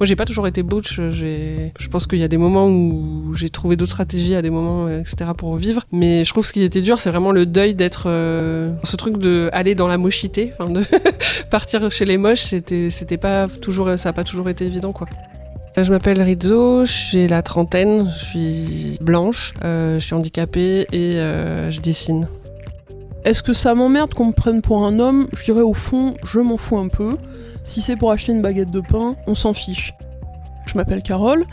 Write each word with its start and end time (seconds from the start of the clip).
Moi, 0.00 0.06
j'ai 0.06 0.16
pas 0.16 0.24
toujours 0.24 0.46
été 0.46 0.62
butch. 0.62 0.98
Je 0.98 1.88
pense 1.90 2.06
qu'il 2.06 2.18
y 2.18 2.24
a 2.24 2.28
des 2.28 2.38
moments 2.38 2.68
où 2.68 3.34
j'ai 3.34 3.50
trouvé 3.50 3.76
d'autres 3.76 3.92
stratégies, 3.92 4.34
à 4.34 4.42
des 4.42 4.50
moments, 4.50 4.88
etc., 4.88 5.30
pour 5.36 5.54
vivre. 5.56 5.82
Mais 5.92 6.24
je 6.24 6.30
trouve 6.30 6.44
que 6.44 6.48
ce 6.48 6.52
qui 6.54 6.62
était 6.62 6.80
dur, 6.80 7.00
c'est 7.00 7.10
vraiment 7.10 7.32
le 7.32 7.46
deuil 7.46 7.74
d'être 7.74 8.04
ce 8.04 8.96
truc 8.96 9.18
de 9.18 9.50
aller 9.52 9.74
dans 9.74 9.88
la 9.88 9.98
mochité, 9.98 10.52
de 10.58 10.82
partir 11.50 11.90
chez 11.90 12.06
les 12.06 12.16
moches. 12.16 12.44
C'était, 12.44 12.88
c'était 12.88 13.18
pas 13.18 13.46
toujours, 13.46 13.98
ça 13.98 14.08
a 14.08 14.12
pas 14.12 14.24
toujours 14.24 14.48
été 14.48 14.64
évident, 14.64 14.92
quoi. 14.92 15.06
Je 15.76 15.90
m'appelle 15.90 16.20
Rizzo, 16.20 16.84
j'ai 16.84 17.28
la 17.28 17.42
trentaine, 17.42 18.10
je 18.10 18.24
suis 18.24 18.98
blanche, 19.00 19.54
euh, 19.64 19.98
je 19.98 20.04
suis 20.04 20.14
handicapée 20.14 20.86
et 20.92 21.16
euh, 21.16 21.70
je 21.70 21.80
dessine. 21.80 22.26
Est-ce 23.24 23.42
que 23.42 23.52
ça 23.52 23.74
m'emmerde 23.74 24.12
qu'on 24.12 24.26
me 24.26 24.32
prenne 24.32 24.62
pour 24.62 24.84
un 24.84 24.98
homme? 24.98 25.28
Je 25.34 25.44
dirais 25.44 25.62
au 25.62 25.72
fond, 25.72 26.14
je 26.24 26.40
m'en 26.40 26.56
fous 26.56 26.78
un 26.78 26.88
peu. 26.88 27.16
Si 27.70 27.80
c'est 27.80 27.94
pour 27.94 28.10
acheter 28.10 28.32
une 28.32 28.42
baguette 28.42 28.72
de 28.72 28.80
pain, 28.80 29.12
on 29.28 29.36
s'en 29.36 29.54
fiche. 29.54 29.94
Je 30.66 30.76
m'appelle 30.76 31.02
Carole, 31.02 31.46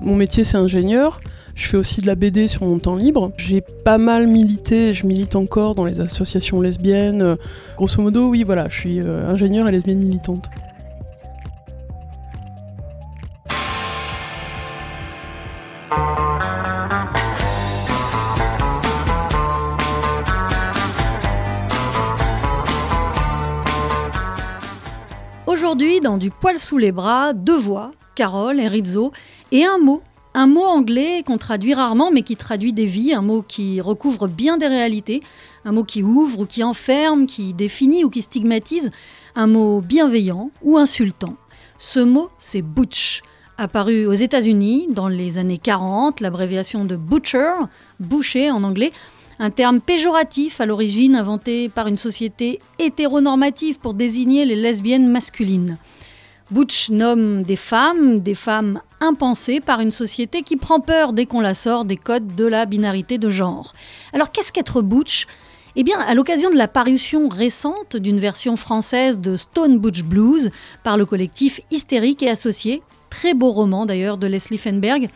mon 0.00 0.16
métier 0.16 0.42
c'est 0.42 0.56
ingénieur. 0.56 1.20
Je 1.54 1.68
fais 1.68 1.76
aussi 1.76 2.00
de 2.00 2.06
la 2.08 2.16
BD 2.16 2.48
sur 2.48 2.64
mon 2.64 2.80
temps 2.80 2.96
libre. 2.96 3.30
J'ai 3.36 3.60
pas 3.60 3.96
mal 3.96 4.26
milité, 4.26 4.92
je 4.92 5.06
milite 5.06 5.36
encore 5.36 5.76
dans 5.76 5.84
les 5.84 6.00
associations 6.00 6.60
lesbiennes. 6.60 7.36
Grosso 7.76 8.02
modo, 8.02 8.28
oui, 8.28 8.42
voilà, 8.42 8.68
je 8.68 8.74
suis 8.76 9.00
euh, 9.02 9.30
ingénieure 9.30 9.68
et 9.68 9.70
lesbienne 9.70 10.00
militante. 10.00 10.50
Aujourd'hui, 25.52 26.00
dans 26.00 26.16
Du 26.16 26.30
poil 26.30 26.58
sous 26.58 26.78
les 26.78 26.92
bras, 26.92 27.34
deux 27.34 27.58
voix, 27.58 27.90
Carole 28.14 28.58
et 28.58 28.68
Rizzo, 28.68 29.12
et 29.50 29.66
un 29.66 29.76
mot. 29.76 30.00
Un 30.32 30.46
mot 30.46 30.64
anglais 30.64 31.22
qu'on 31.26 31.36
traduit 31.36 31.74
rarement, 31.74 32.10
mais 32.10 32.22
qui 32.22 32.36
traduit 32.36 32.72
des 32.72 32.86
vies, 32.86 33.12
un 33.12 33.20
mot 33.20 33.42
qui 33.46 33.82
recouvre 33.82 34.28
bien 34.28 34.56
des 34.56 34.66
réalités, 34.66 35.22
un 35.66 35.72
mot 35.72 35.84
qui 35.84 36.02
ouvre 36.02 36.40
ou 36.40 36.46
qui 36.46 36.64
enferme, 36.64 37.26
qui 37.26 37.52
définit 37.52 38.02
ou 38.02 38.08
qui 38.08 38.22
stigmatise, 38.22 38.90
un 39.34 39.46
mot 39.46 39.82
bienveillant 39.82 40.50
ou 40.62 40.78
insultant. 40.78 41.36
Ce 41.78 42.00
mot, 42.00 42.30
c'est 42.38 42.62
butch. 42.62 43.20
Apparu 43.58 44.06
aux 44.06 44.14
États-Unis 44.14 44.88
dans 44.88 45.08
les 45.08 45.36
années 45.36 45.58
40, 45.58 46.20
l'abréviation 46.20 46.86
de 46.86 46.96
butcher, 46.96 47.52
boucher 48.00 48.50
en 48.50 48.64
anglais, 48.64 48.90
un 49.38 49.50
terme 49.50 49.80
péjoratif 49.80 50.60
à 50.60 50.66
l'origine 50.66 51.16
inventé 51.16 51.68
par 51.68 51.86
une 51.86 51.96
société 51.96 52.60
hétéronormative 52.78 53.78
pour 53.78 53.94
désigner 53.94 54.44
les 54.44 54.56
lesbiennes 54.56 55.08
masculines. 55.08 55.78
Butch 56.50 56.90
nomme 56.90 57.42
des 57.42 57.56
femmes, 57.56 58.20
des 58.20 58.34
femmes 58.34 58.80
impensées 59.00 59.60
par 59.60 59.80
une 59.80 59.90
société 59.90 60.42
qui 60.42 60.56
prend 60.56 60.80
peur 60.80 61.12
dès 61.14 61.24
qu'on 61.24 61.40
la 61.40 61.54
sort 61.54 61.84
des 61.84 61.96
codes 61.96 62.36
de 62.36 62.44
la 62.44 62.66
binarité 62.66 63.16
de 63.16 63.30
genre. 63.30 63.72
Alors 64.12 64.32
qu'est-ce 64.32 64.52
qu'être 64.52 64.82
Butch? 64.82 65.26
Eh 65.74 65.82
bien, 65.82 65.98
à 65.98 66.12
l'occasion 66.12 66.50
de 66.50 66.56
la 66.56 66.68
parution 66.68 67.30
récente 67.30 67.96
d'une 67.96 68.18
version 68.18 68.56
française 68.56 69.20
de 69.20 69.36
Stone 69.36 69.78
Butch 69.78 70.02
Blues 70.02 70.50
par 70.82 70.98
le 70.98 71.06
collectif 71.06 71.62
Hystérique 71.70 72.22
et 72.22 72.28
Associé, 72.28 72.82
très 73.08 73.32
beau 73.32 73.50
roman 73.50 73.86
d'ailleurs 73.86 74.18
de 74.18 74.26
Leslie 74.26 74.58
Fenberg, 74.58 75.08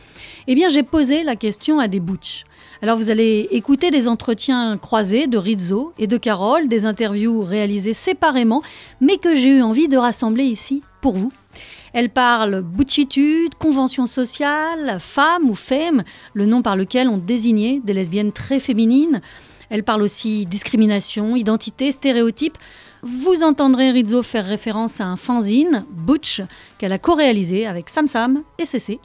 eh 0.46 0.54
bien 0.54 0.70
j'ai 0.70 0.82
posé 0.82 1.22
la 1.22 1.36
question 1.36 1.78
à 1.78 1.88
des 1.88 2.00
Butch. 2.00 2.44
Alors 2.82 2.98
vous 2.98 3.08
allez 3.08 3.48
écouter 3.52 3.90
des 3.90 4.06
entretiens 4.06 4.76
croisés 4.76 5.26
de 5.26 5.38
Rizzo 5.38 5.94
et 5.98 6.06
de 6.06 6.18
Carole, 6.18 6.68
des 6.68 6.84
interviews 6.84 7.40
réalisées 7.40 7.94
séparément, 7.94 8.62
mais 9.00 9.16
que 9.16 9.34
j'ai 9.34 9.48
eu 9.48 9.62
envie 9.62 9.88
de 9.88 9.96
rassembler 9.96 10.44
ici 10.44 10.82
pour 11.00 11.16
vous. 11.16 11.32
Elles 11.94 12.10
parlent 12.10 12.60
butchitude, 12.60 13.54
convention 13.54 14.04
sociale, 14.04 14.98
femme 15.00 15.48
ou 15.48 15.54
femme, 15.54 16.04
le 16.34 16.44
nom 16.44 16.60
par 16.60 16.76
lequel 16.76 17.08
on 17.08 17.16
désignait 17.16 17.80
des 17.82 17.94
lesbiennes 17.94 18.32
très 18.32 18.60
féminines. 18.60 19.22
Elles 19.70 19.82
parlent 19.82 20.02
aussi 20.02 20.44
discrimination, 20.44 21.34
identité, 21.34 21.90
stéréotypes. 21.90 22.58
Vous 23.02 23.42
entendrez 23.42 23.90
Rizzo 23.90 24.22
faire 24.22 24.44
référence 24.44 25.00
à 25.00 25.06
un 25.06 25.16
fanzine, 25.16 25.86
Butch, 25.90 26.42
qu'elle 26.76 26.92
a 26.92 26.98
co-réalisé 26.98 27.66
avec 27.66 27.88
Sam 27.88 28.06
Sam 28.06 28.42
et 28.58 28.66
CC. 28.66 29.00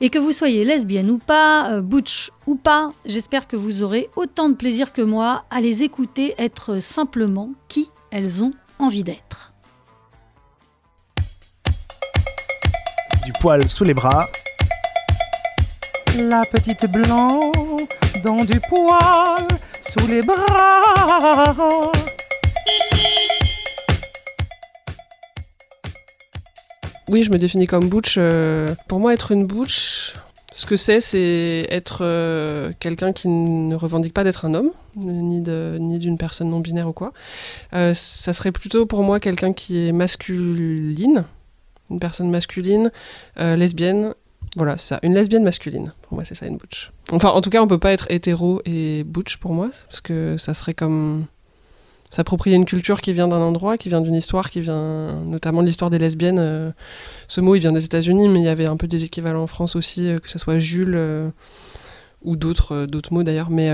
Et 0.00 0.10
que 0.10 0.18
vous 0.18 0.32
soyez 0.32 0.64
lesbienne 0.64 1.10
ou 1.10 1.18
pas, 1.18 1.70
euh, 1.70 1.80
butch 1.80 2.30
ou 2.46 2.56
pas, 2.56 2.90
j'espère 3.06 3.48
que 3.48 3.56
vous 3.56 3.82
aurez 3.82 4.10
autant 4.16 4.48
de 4.48 4.54
plaisir 4.54 4.92
que 4.92 5.02
moi 5.02 5.44
à 5.50 5.60
les 5.60 5.82
écouter 5.82 6.34
être 6.38 6.80
simplement 6.80 7.52
qui 7.68 7.90
elles 8.10 8.44
ont 8.44 8.52
envie 8.78 9.04
d'être. 9.04 9.54
Du 13.24 13.32
poil 13.40 13.68
sous 13.68 13.84
les 13.84 13.94
bras. 13.94 14.26
La 16.18 16.42
petite 16.44 16.86
blanc 16.90 17.52
dans 18.22 18.44
du 18.44 18.60
poil 18.68 19.46
sous 19.80 20.06
les 20.06 20.22
bras. 20.22 21.92
Oui, 27.08 27.22
je 27.22 27.30
me 27.30 27.38
définis 27.38 27.66
comme 27.66 27.88
butch. 27.88 28.16
Euh, 28.18 28.74
pour 28.88 28.98
moi, 28.98 29.14
être 29.14 29.30
une 29.30 29.46
butch, 29.46 30.14
ce 30.54 30.66
que 30.66 30.76
c'est, 30.76 31.00
c'est 31.00 31.66
être 31.70 31.98
euh, 32.02 32.72
quelqu'un 32.80 33.12
qui 33.12 33.28
ne 33.28 33.76
revendique 33.76 34.12
pas 34.12 34.24
d'être 34.24 34.44
un 34.44 34.54
homme, 34.54 34.70
ni, 34.96 35.40
ni 35.40 35.98
d'une 35.98 36.18
personne 36.18 36.50
non 36.50 36.58
binaire 36.58 36.88
ou 36.88 36.92
quoi. 36.92 37.12
Euh, 37.74 37.94
ça 37.94 38.32
serait 38.32 38.50
plutôt 38.50 38.86
pour 38.86 39.04
moi 39.04 39.20
quelqu'un 39.20 39.52
qui 39.52 39.86
est 39.86 39.92
masculine, 39.92 41.24
une 41.90 42.00
personne 42.00 42.28
masculine, 42.28 42.90
lesbienne. 43.36 44.14
Voilà, 44.56 44.76
c'est 44.76 44.88
ça, 44.88 45.00
une 45.02 45.14
lesbienne 45.14 45.44
masculine. 45.44 45.92
Pour 46.02 46.14
moi, 46.14 46.24
c'est 46.24 46.34
ça 46.34 46.46
une 46.46 46.56
butch. 46.56 46.90
Enfin, 47.12 47.28
en 47.28 47.40
tout 47.40 47.50
cas, 47.50 47.62
on 47.62 47.68
peut 47.68 47.78
pas 47.78 47.92
être 47.92 48.10
hétéro 48.10 48.62
et 48.64 49.04
butch 49.04 49.36
pour 49.36 49.52
moi, 49.52 49.70
parce 49.88 50.00
que 50.00 50.36
ça 50.38 50.54
serait 50.54 50.74
comme 50.74 51.26
s'approprier 52.10 52.56
une 52.56 52.64
culture 52.64 53.00
qui 53.00 53.12
vient 53.12 53.28
d'un 53.28 53.40
endroit, 53.40 53.76
qui 53.76 53.88
vient 53.88 54.00
d'une 54.00 54.14
histoire, 54.14 54.50
qui 54.50 54.60
vient 54.60 55.20
notamment 55.24 55.62
de 55.62 55.66
l'histoire 55.66 55.90
des 55.90 55.98
lesbiennes. 55.98 56.38
Euh, 56.38 56.70
ce 57.28 57.40
mot, 57.40 57.54
il 57.54 57.60
vient 57.60 57.72
des 57.72 57.84
États-Unis, 57.84 58.28
mais 58.28 58.40
il 58.40 58.44
y 58.44 58.48
avait 58.48 58.66
un 58.66 58.76
peu 58.76 58.86
des 58.86 59.04
équivalents 59.04 59.42
en 59.42 59.46
France 59.46 59.76
aussi, 59.76 60.08
euh, 60.08 60.18
que 60.18 60.30
ce 60.30 60.38
soit 60.38 60.58
Jules 60.58 60.94
euh, 60.96 61.30
ou 62.22 62.36
d'autres 62.36 62.86
mots 63.10 63.22
d'ailleurs. 63.22 63.50
Mais 63.50 63.70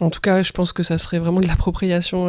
en 0.00 0.10
tout 0.10 0.20
cas, 0.20 0.42
je 0.42 0.52
pense 0.52 0.72
que 0.72 0.82
ça 0.82 0.98
serait 0.98 1.18
vraiment 1.18 1.40
de 1.40 1.46
l'appropriation 1.46 2.26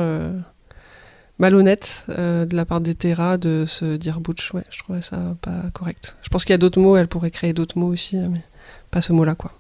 malhonnête 1.38 2.06
de 2.08 2.56
la 2.56 2.66
part 2.66 2.80
des 2.80 2.96
Terra 2.96 3.38
de 3.38 3.66
se 3.68 3.96
dire 3.96 4.22
butch. 4.22 4.54
Ouais, 4.54 4.64
je 4.72 4.80
trouvais 4.80 5.04
ça 5.04 5.36
pas 5.42 5.66
correct. 5.72 6.16
Je 6.24 6.30
pense 6.30 6.46
qu'il 6.46 6.54
y 6.54 6.56
a 6.56 6.58
d'autres 6.58 6.80
mots, 6.80 6.98
elle 6.98 7.08
pourrait 7.08 7.30
créer 7.30 7.54
d'autres 7.54 7.78
mots 7.78 7.90
aussi, 7.90 8.16
mais 8.16 8.42
pas 8.90 9.02
ce 9.02 9.14
mot-là, 9.14 9.36
quoi. 9.36 9.54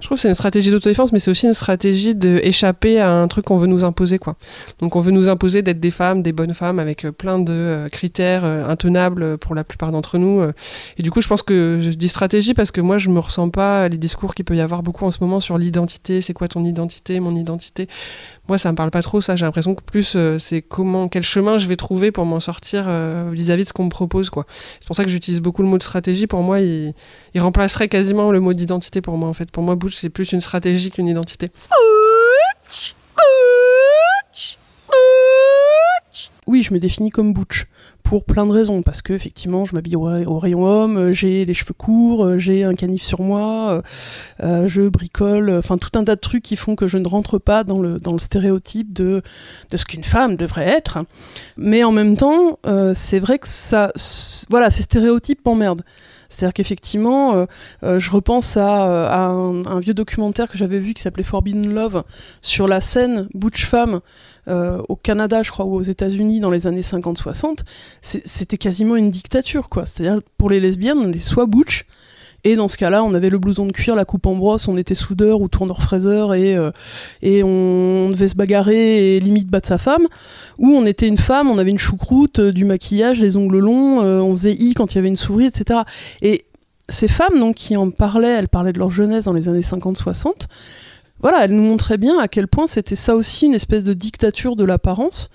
Je 0.00 0.06
trouve 0.06 0.16
que 0.16 0.22
c'est 0.22 0.28
une 0.28 0.34
stratégie 0.34 0.70
d'autodéfense, 0.70 1.12
mais 1.12 1.18
c'est 1.18 1.30
aussi 1.30 1.46
une 1.46 1.54
stratégie 1.54 2.14
d'échapper 2.14 3.00
à 3.00 3.10
un 3.10 3.28
truc 3.28 3.46
qu'on 3.46 3.56
veut 3.56 3.66
nous 3.66 3.84
imposer, 3.84 4.18
quoi. 4.18 4.36
Donc 4.80 4.96
on 4.96 5.00
veut 5.00 5.12
nous 5.12 5.28
imposer 5.28 5.62
d'être 5.62 5.80
des 5.80 5.90
femmes, 5.90 6.22
des 6.22 6.32
bonnes 6.32 6.54
femmes, 6.54 6.78
avec 6.78 7.04
euh, 7.04 7.12
plein 7.12 7.38
de 7.38 7.52
euh, 7.52 7.88
critères 7.88 8.44
euh, 8.44 8.68
intenables 8.68 9.38
pour 9.38 9.54
la 9.54 9.64
plupart 9.64 9.92
d'entre 9.92 10.18
nous. 10.18 10.42
Et 10.98 11.02
du 11.02 11.10
coup, 11.10 11.20
je 11.20 11.28
pense 11.28 11.42
que 11.42 11.78
je 11.80 11.90
dis 11.90 12.08
stratégie 12.08 12.54
parce 12.54 12.70
que 12.70 12.80
moi, 12.80 12.98
je 12.98 13.08
me 13.08 13.18
ressens 13.18 13.48
pas 13.50 13.88
les 13.88 13.98
discours 13.98 14.34
qu'il 14.34 14.44
peut 14.44 14.56
y 14.56 14.60
avoir 14.60 14.82
beaucoup 14.82 15.04
en 15.04 15.10
ce 15.10 15.18
moment 15.22 15.40
sur 15.40 15.58
l'identité. 15.58 16.20
C'est 16.20 16.34
quoi 16.34 16.48
ton 16.48 16.64
identité, 16.64 17.20
mon 17.20 17.34
identité? 17.34 17.88
Moi 18.48 18.58
ça 18.58 18.70
me 18.70 18.76
parle 18.76 18.90
pas 18.90 19.02
trop 19.02 19.20
ça. 19.20 19.36
J'ai 19.36 19.44
l'impression 19.44 19.74
que 19.74 19.82
plus 19.82 20.16
c'est 20.38 20.62
comment 20.62 21.08
quel 21.08 21.22
chemin 21.22 21.58
je 21.58 21.66
vais 21.66 21.76
trouver 21.76 22.12
pour 22.12 22.24
m'en 22.26 22.40
sortir 22.40 22.84
vis-à-vis 23.30 23.64
de 23.64 23.68
ce 23.68 23.72
qu'on 23.72 23.84
me 23.84 23.90
propose 23.90 24.30
quoi. 24.30 24.46
C'est 24.80 24.86
pour 24.86 24.96
ça 24.96 25.04
que 25.04 25.10
j'utilise 25.10 25.40
beaucoup 25.40 25.62
le 25.62 25.68
mot 25.68 25.78
de 25.78 25.82
stratégie. 25.82 26.26
Pour 26.26 26.42
moi 26.42 26.60
il, 26.60 26.94
il 27.34 27.40
remplacerait 27.40 27.88
quasiment 27.88 28.30
le 28.30 28.40
mot 28.40 28.52
d'identité 28.52 29.00
pour 29.00 29.16
moi 29.16 29.28
en 29.28 29.34
fait. 29.34 29.50
Pour 29.50 29.62
moi 29.62 29.76
Butch 29.76 29.96
c'est 29.96 30.10
plus 30.10 30.32
une 30.32 30.40
stratégie 30.40 30.90
qu'une 30.90 31.08
identité. 31.08 31.48
Oui 36.46 36.62
je 36.62 36.74
me 36.74 36.78
définis 36.78 37.10
comme 37.10 37.32
Butch 37.32 37.64
pour 38.04 38.24
plein 38.24 38.44
de 38.46 38.52
raisons 38.52 38.82
parce 38.82 39.02
que 39.02 39.14
effectivement 39.14 39.64
je 39.64 39.74
m'habille 39.74 39.96
au, 39.96 40.38
rayon 40.38 40.64
homme 40.64 40.96
euh, 40.98 41.12
j'ai 41.12 41.44
les 41.46 41.54
cheveux 41.54 41.74
courts 41.74 42.24
euh, 42.24 42.38
j'ai 42.38 42.62
un 42.62 42.74
canif 42.74 43.02
sur 43.02 43.22
moi 43.22 43.82
euh, 44.42 44.68
je 44.68 44.82
bricole 44.88 45.50
enfin 45.50 45.78
tout 45.78 45.98
un 45.98 46.04
tas 46.04 46.14
de 46.14 46.20
trucs 46.20 46.42
qui 46.42 46.56
font 46.56 46.76
que 46.76 46.86
je 46.86 46.98
ne 46.98 47.08
rentre 47.08 47.38
pas 47.38 47.64
dans 47.64 47.80
le 47.80 47.98
stéréotype 48.18 48.92
de 48.92 49.22
ce 49.74 49.84
qu'une 49.84 50.04
femme 50.04 50.36
devrait 50.36 50.68
être. 50.68 50.98
Mais 51.56 51.82
en 51.82 51.92
même 51.92 52.16
temps 52.16 52.58
c'est 52.92 53.18
vrai 53.18 53.38
que 53.38 53.48
ça 53.48 53.90
voilà 54.50 54.70
ces 54.70 54.82
stéréotypes 54.82 55.44
m'emmerdent. 55.44 55.82
C'est-à-dire 56.28 56.54
qu'effectivement, 56.54 57.46
je 57.82 58.10
repense 58.10 58.56
à, 58.56 58.86
euh, 58.86 59.62
un, 59.66 59.80
vieux 59.80 59.94
documentaire 59.94 60.48
que 60.48 60.58
j'avais 60.58 60.78
vu 60.78 60.94
qui 60.94 61.02
s'appelait 61.02 61.22
Forbidden 61.22 61.72
Love 61.72 62.02
sur 62.42 62.66
la 62.66 62.80
scène 62.80 63.28
Butch 63.34 63.64
Femme 63.66 64.00
au 64.46 64.96
Canada, 64.96 65.42
je 65.42 65.50
crois, 65.50 65.64
ou 65.64 65.74
aux 65.74 65.82
États-Unis 65.82 66.40
dans 66.40 66.50
les 66.50 66.66
années 66.66 66.82
50-60. 66.82 67.60
C'était 68.02 68.58
quasiment 68.58 68.96
une 68.96 69.10
dictature, 69.10 69.68
quoi. 69.68 69.86
C'est-à-dire 69.86 70.20
pour 70.38 70.50
les 70.50 70.60
lesbiennes, 70.60 70.98
on 70.98 71.12
est 71.12 71.18
soit 71.18 71.46
Butch, 71.46 71.86
Et 72.46 72.56
dans 72.56 72.68
ce 72.68 72.76
cas-là, 72.76 73.02
on 73.02 73.14
avait 73.14 73.30
le 73.30 73.38
blouson 73.38 73.64
de 73.66 73.72
cuir, 73.72 73.96
la 73.96 74.04
coupe 74.04 74.26
en 74.26 74.36
brosse, 74.36 74.68
on 74.68 74.76
était 74.76 74.94
soudeur 74.94 75.40
ou 75.40 75.48
tourneur-fraiseur 75.48 76.34
et, 76.34 76.54
euh, 76.54 76.70
et 77.22 77.42
on 77.42 78.10
devait 78.10 78.28
se 78.28 78.36
bagarrer 78.36 79.16
et 79.16 79.20
limite 79.20 79.48
battre 79.48 79.68
sa 79.68 79.78
femme. 79.78 80.06
Ou 80.58 80.68
on 80.68 80.84
était 80.84 81.08
une 81.08 81.16
femme, 81.16 81.48
on 81.48 81.56
avait 81.56 81.70
une 81.70 81.78
choucroute, 81.78 82.40
euh, 82.40 82.52
du 82.52 82.66
maquillage, 82.66 83.18
les 83.18 83.38
ongles 83.38 83.58
longs, 83.60 84.02
euh, 84.02 84.20
on 84.20 84.36
faisait 84.36 84.52
i 84.52 84.74
quand 84.74 84.92
il 84.92 84.96
y 84.96 84.98
avait 84.98 85.08
une 85.08 85.16
souris, 85.16 85.46
etc. 85.46 85.80
Et 86.20 86.44
ces 86.90 87.08
femmes 87.08 87.38
donc 87.38 87.54
qui 87.54 87.78
en 87.78 87.90
parlaient, 87.90 88.28
elles 88.28 88.48
parlaient 88.48 88.74
de 88.74 88.78
leur 88.78 88.90
jeunesse 88.90 89.24
dans 89.24 89.32
les 89.32 89.48
années 89.48 89.60
50-60. 89.60 90.46
Voilà, 91.24 91.46
elles 91.46 91.52
nous 91.52 91.62
montraient 91.62 91.96
bien 91.96 92.18
à 92.18 92.28
quel 92.28 92.48
point 92.48 92.66
c'était 92.66 92.96
ça 92.96 93.16
aussi 93.16 93.46
une 93.46 93.54
espèce 93.54 93.84
de 93.84 93.94
dictature 93.94 94.56
de 94.56 94.64
l'apparence. 94.64 95.30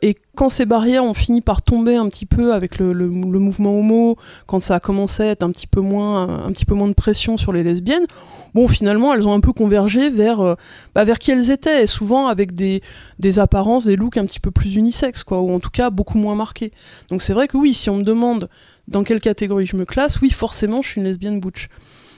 Et 0.00 0.14
quand 0.34 0.48
ces 0.48 0.64
barrières 0.64 1.04
ont 1.04 1.12
fini 1.12 1.42
par 1.42 1.60
tomber 1.60 1.96
un 1.96 2.08
petit 2.08 2.24
peu 2.24 2.54
avec 2.54 2.78
le, 2.78 2.94
mouvement 2.94 3.78
homo, 3.78 4.16
quand 4.46 4.60
ça 4.60 4.76
a 4.76 4.80
commencé 4.80 5.24
à 5.24 5.26
être 5.26 5.42
un 5.42 5.50
petit 5.50 5.66
peu 5.66 5.82
moins, 5.82 6.46
un 6.46 6.52
petit 6.52 6.64
peu 6.64 6.74
moins 6.74 6.88
de 6.88 6.94
pression 6.94 7.36
sur 7.36 7.52
les 7.52 7.62
lesbiennes, 7.62 8.06
bon, 8.54 8.66
finalement, 8.66 9.12
elles 9.12 9.28
ont 9.28 9.34
un 9.34 9.40
peu 9.40 9.52
convergé 9.52 10.08
vers, 10.08 10.40
euh, 10.40 10.54
bah, 10.94 11.04
vers 11.04 11.18
qui 11.18 11.32
elles 11.32 11.50
étaient, 11.50 11.82
et 11.82 11.86
souvent 11.86 12.28
avec 12.28 12.54
des, 12.54 12.80
des 13.18 13.38
apparences, 13.38 13.84
des 13.84 13.96
looks 13.96 14.16
un 14.16 14.24
petit 14.24 14.40
peu 14.40 14.50
plus 14.50 14.76
unisexes, 14.76 15.22
quoi, 15.22 15.42
ou 15.42 15.52
en 15.52 15.60
tout 15.60 15.70
cas 15.70 15.90
beaucoup 15.90 16.16
moins 16.16 16.34
marqués. 16.34 16.72
Donc 17.10 17.20
c'est 17.20 17.34
vrai 17.34 17.46
que 17.46 17.58
oui, 17.58 17.74
si 17.74 17.90
on 17.90 17.98
me 17.98 18.04
demande 18.04 18.48
dans 18.88 19.04
quelle 19.04 19.20
catégorie 19.20 19.66
je 19.66 19.76
me 19.76 19.84
classe, 19.84 20.18
oui, 20.22 20.30
forcément, 20.30 20.80
je 20.80 20.88
suis 20.88 20.98
une 20.98 21.06
lesbienne 21.06 21.40
butch. 21.40 21.68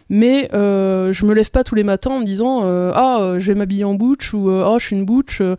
Mais 0.08 0.48
euh, 0.54 1.12
je 1.12 1.26
me 1.26 1.34
lève 1.34 1.50
pas 1.50 1.64
tous 1.64 1.74
les 1.74 1.84
matins 1.84 2.12
en 2.12 2.20
me 2.20 2.24
disant 2.24 2.62
euh, 2.64 2.92
ah 2.94 3.18
euh, 3.20 3.40
je 3.40 3.46
vais 3.52 3.54
m'habiller 3.58 3.84
en 3.84 3.94
butch 3.94 4.32
ou 4.32 4.50
ah 4.50 4.76
je 4.78 4.86
suis 4.86 4.96
une 4.96 5.04
butch. 5.04 5.38
je 5.40 5.56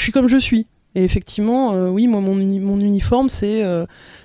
suis 0.00 0.12
comme 0.12 0.28
je 0.28 0.36
suis. 0.36 0.66
Et 0.96 1.04
effectivement, 1.04 1.70
oui, 1.90 2.08
moi 2.08 2.20
mon, 2.20 2.36
uni- 2.36 2.58
mon 2.58 2.80
uniforme 2.80 3.28
c'est 3.28 3.62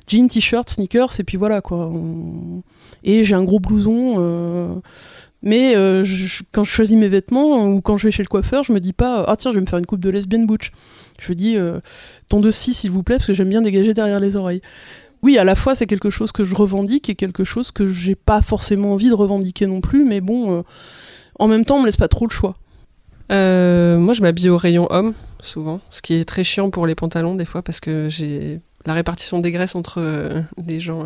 jean, 0.08 0.28
t-shirt, 0.28 0.68
sneakers 0.70 1.20
et 1.20 1.24
puis 1.24 1.38
voilà 1.38 1.62
quoi. 1.62 1.92
Et 3.04 3.24
j'ai 3.24 3.36
un 3.36 3.44
gros 3.44 3.60
blouson. 3.60 4.82
Mais 5.44 5.74
quand 6.52 6.64
je 6.64 6.70
choisis 6.72 6.98
mes 6.98 7.08
vêtements 7.08 7.68
ou 7.68 7.82
quand 7.82 7.98
je 7.98 8.08
vais 8.08 8.12
chez 8.12 8.24
le 8.24 8.28
coiffeur, 8.28 8.64
je 8.64 8.74
me 8.74 8.80
dis 8.80 8.94
pas 8.94 9.24
ah 9.28 9.36
tiens 9.36 9.52
je 9.52 9.58
vais 9.58 9.62
me 9.62 9.68
faire 9.68 9.78
une 9.78 9.86
coupe 9.86 10.00
de 10.00 10.10
lesbienne 10.10 10.48
butch. 10.48 10.72
Je 11.20 11.34
dis 11.34 11.56
ton 12.30 12.40
de 12.40 12.50
scie 12.50 12.74
s'il 12.74 12.90
vous 12.90 13.04
plaît 13.04 13.18
parce 13.18 13.28
que 13.28 13.34
j'aime 13.34 13.50
bien 13.50 13.62
dégager 13.62 13.94
derrière 13.94 14.20
les 14.20 14.36
oreilles. 14.36 14.62
Oui, 15.26 15.40
à 15.40 15.44
la 15.44 15.56
fois 15.56 15.74
c'est 15.74 15.88
quelque 15.88 16.12
chose 16.12 16.32
que 16.32 16.44
je 16.44 16.54
revendique 16.54 17.10
et 17.10 17.16
quelque 17.16 17.44
chose 17.44 17.72
que 17.72 17.88
j'ai 17.88 18.14
pas 18.14 18.44
forcément 18.44 18.94
envie 18.94 19.10
de 19.10 19.16
revendiquer 19.16 19.66
non 19.66 19.82
plus, 19.82 20.06
mais 20.06 20.22
bon, 20.22 20.60
euh, 20.60 20.62
en 21.40 21.48
même 21.48 21.66
temps 21.66 21.78
on 21.78 21.80
me 21.80 21.88
laisse 21.88 21.98
pas 21.98 22.08
trop 22.08 22.28
le 22.28 22.32
choix. 22.32 22.58
Euh, 23.32 23.98
moi, 23.98 24.14
je 24.14 24.22
m'habille 24.22 24.50
au 24.50 24.58
rayon 24.58 24.86
homme, 24.92 25.16
souvent, 25.42 25.82
ce 25.90 26.04
qui 26.04 26.14
est 26.14 26.26
très 26.26 26.44
chiant 26.44 26.70
pour 26.70 26.86
les 26.86 26.94
pantalons, 26.94 27.34
des 27.34 27.46
fois, 27.46 27.64
parce 27.64 27.80
que 27.80 28.08
j'ai 28.08 28.60
la 28.86 28.94
répartition 28.94 29.40
des 29.40 29.52
graisses 29.52 29.74
entre 29.74 30.00
euh, 30.00 30.42
les 30.64 30.80
gens. 30.80 31.06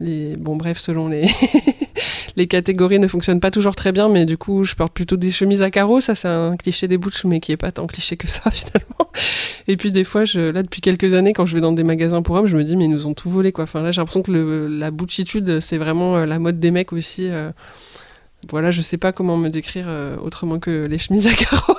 Les... 0.00 0.36
Bon, 0.36 0.56
bref, 0.56 0.78
selon 0.78 1.08
les... 2.36 2.46
catégories 2.46 2.98
ne 2.98 3.06
fonctionnent 3.06 3.40
pas 3.40 3.50
toujours 3.50 3.74
très 3.74 3.92
bien, 3.92 4.08
mais 4.08 4.26
du 4.26 4.36
coup, 4.38 4.64
je 4.64 4.74
porte 4.74 4.92
plutôt 4.92 5.16
des 5.16 5.30
chemises 5.30 5.62
à 5.62 5.70
carreaux. 5.70 6.00
Ça, 6.00 6.14
c'est 6.14 6.28
un 6.28 6.56
cliché 6.56 6.88
des 6.88 6.98
butch, 6.98 7.24
mais 7.24 7.40
qui 7.40 7.52
est 7.52 7.56
pas 7.56 7.72
tant 7.72 7.86
cliché 7.86 8.16
que 8.16 8.28
ça, 8.28 8.50
finalement. 8.50 9.10
Et 9.68 9.76
puis, 9.76 9.92
des 9.92 10.04
fois, 10.04 10.24
je... 10.24 10.40
là, 10.40 10.62
depuis 10.62 10.80
quelques 10.80 11.14
années, 11.14 11.32
quand 11.32 11.46
je 11.46 11.54
vais 11.54 11.60
dans 11.60 11.72
des 11.72 11.84
magasins 11.84 12.22
pour 12.22 12.36
hommes, 12.36 12.46
je 12.46 12.56
me 12.56 12.64
dis, 12.64 12.76
mais 12.76 12.84
ils 12.84 12.90
nous 12.90 13.06
ont 13.06 13.14
tout 13.14 13.30
volé, 13.30 13.52
quoi. 13.52 13.64
Enfin, 13.64 13.82
là, 13.82 13.90
j'ai 13.90 14.00
l'impression 14.00 14.22
que 14.22 14.68
la 14.70 14.90
butchitude, 14.90 15.60
c'est 15.60 15.78
vraiment 15.78 16.16
euh, 16.16 16.26
la 16.26 16.38
mode 16.38 16.60
des 16.60 16.70
mecs 16.70 16.92
aussi. 16.92 17.28
euh, 17.28 17.50
voilà, 18.50 18.70
je 18.70 18.82
sais 18.82 18.98
pas 18.98 19.12
comment 19.12 19.36
me 19.36 19.48
décrire 19.48 19.86
euh, 19.88 20.16
autrement 20.22 20.58
que 20.58 20.86
les 20.86 20.98
chemises 20.98 21.26
à 21.26 21.32
carreaux. 21.34 21.74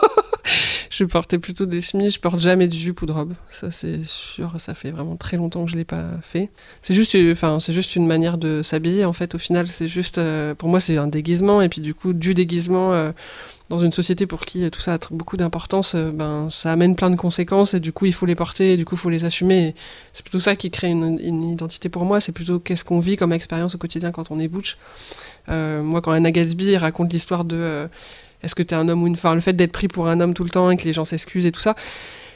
Je 0.89 1.03
portais 1.03 1.37
plutôt 1.37 1.65
des 1.65 1.81
chemises, 1.81 2.15
je 2.15 2.19
porte 2.19 2.39
jamais 2.39 2.67
de 2.67 2.73
jupe 2.73 3.01
ou 3.01 3.05
de 3.05 3.11
robe. 3.11 3.33
Ça 3.49 3.71
c'est 3.71 4.03
sûr, 4.05 4.53
ça 4.59 4.73
fait 4.73 4.91
vraiment 4.91 5.15
très 5.15 5.37
longtemps 5.37 5.65
que 5.65 5.71
je 5.71 5.75
l'ai 5.75 5.85
pas 5.85 6.05
fait. 6.21 6.49
C'est 6.81 6.93
juste, 6.93 7.17
enfin, 7.31 7.59
c'est 7.59 7.73
juste 7.73 7.95
une 7.95 8.07
manière 8.07 8.37
de 8.37 8.61
s'habiller 8.61 9.05
en 9.05 9.13
fait. 9.13 9.35
Au 9.35 9.37
final, 9.37 9.67
c'est 9.67 9.87
juste, 9.87 10.17
euh, 10.17 10.55
pour 10.55 10.69
moi, 10.69 10.79
c'est 10.79 10.97
un 10.97 11.07
déguisement 11.07 11.61
et 11.61 11.69
puis 11.69 11.81
du 11.81 11.93
coup, 11.93 12.13
du 12.13 12.33
déguisement. 12.33 12.93
euh, 12.93 13.11
dans 13.69 13.79
une 13.79 13.91
société 13.91 14.27
pour 14.27 14.45
qui 14.45 14.71
tout 14.71 14.79
ça 14.79 14.93
a 14.93 14.97
beaucoup 15.11 15.35
d'importance, 15.35 15.93
euh, 15.93 16.09
ben, 16.09 16.47
ça 16.49 16.71
amène 16.71 16.95
plein 16.95 17.09
de 17.09 17.17
conséquences 17.17 17.73
et 17.73 17.81
du 17.81 17.91
coup 17.91 18.05
il 18.05 18.13
faut 18.13 18.25
les 18.25 18.33
porter 18.33 18.71
et 18.71 18.77
du 18.77 18.85
coup 18.85 18.95
il 18.95 18.97
faut 18.97 19.09
les 19.09 19.25
assumer. 19.25 19.75
C'est 20.13 20.23
plutôt 20.23 20.39
ça 20.39 20.55
qui 20.55 20.71
crée 20.71 20.87
une, 20.87 21.43
identité 21.43 21.89
pour 21.89 22.05
moi, 22.05 22.21
c'est 22.21 22.31
plutôt 22.31 22.59
qu'est-ce 22.61 22.85
qu'on 22.85 22.99
vit 22.99 23.17
comme 23.17 23.33
expérience 23.33 23.75
au 23.75 23.77
quotidien 23.77 24.13
quand 24.13 24.31
on 24.31 24.39
est 24.39 24.47
butch. 24.47 24.77
Moi, 25.49 26.01
quand 26.01 26.11
Anna 26.11 26.31
Gatsby 26.31 26.77
raconte 26.77 27.11
l'histoire 27.11 27.43
de 27.43 27.89
est-ce 28.43 28.55
que 28.55 28.63
t'es 28.63 28.75
un 28.75 28.87
homme 28.89 29.03
ou 29.03 29.07
une 29.07 29.15
femme, 29.15 29.35
le 29.35 29.41
fait 29.41 29.53
d'être 29.53 29.71
pris 29.71 29.87
pour 29.87 30.07
un 30.07 30.19
homme 30.19 30.33
tout 30.33 30.43
le 30.43 30.49
temps 30.49 30.69
et 30.71 30.77
que 30.77 30.83
les 30.83 30.93
gens 30.93 31.05
s'excusent 31.05 31.45
et 31.45 31.51
tout 31.51 31.59
ça, 31.59 31.75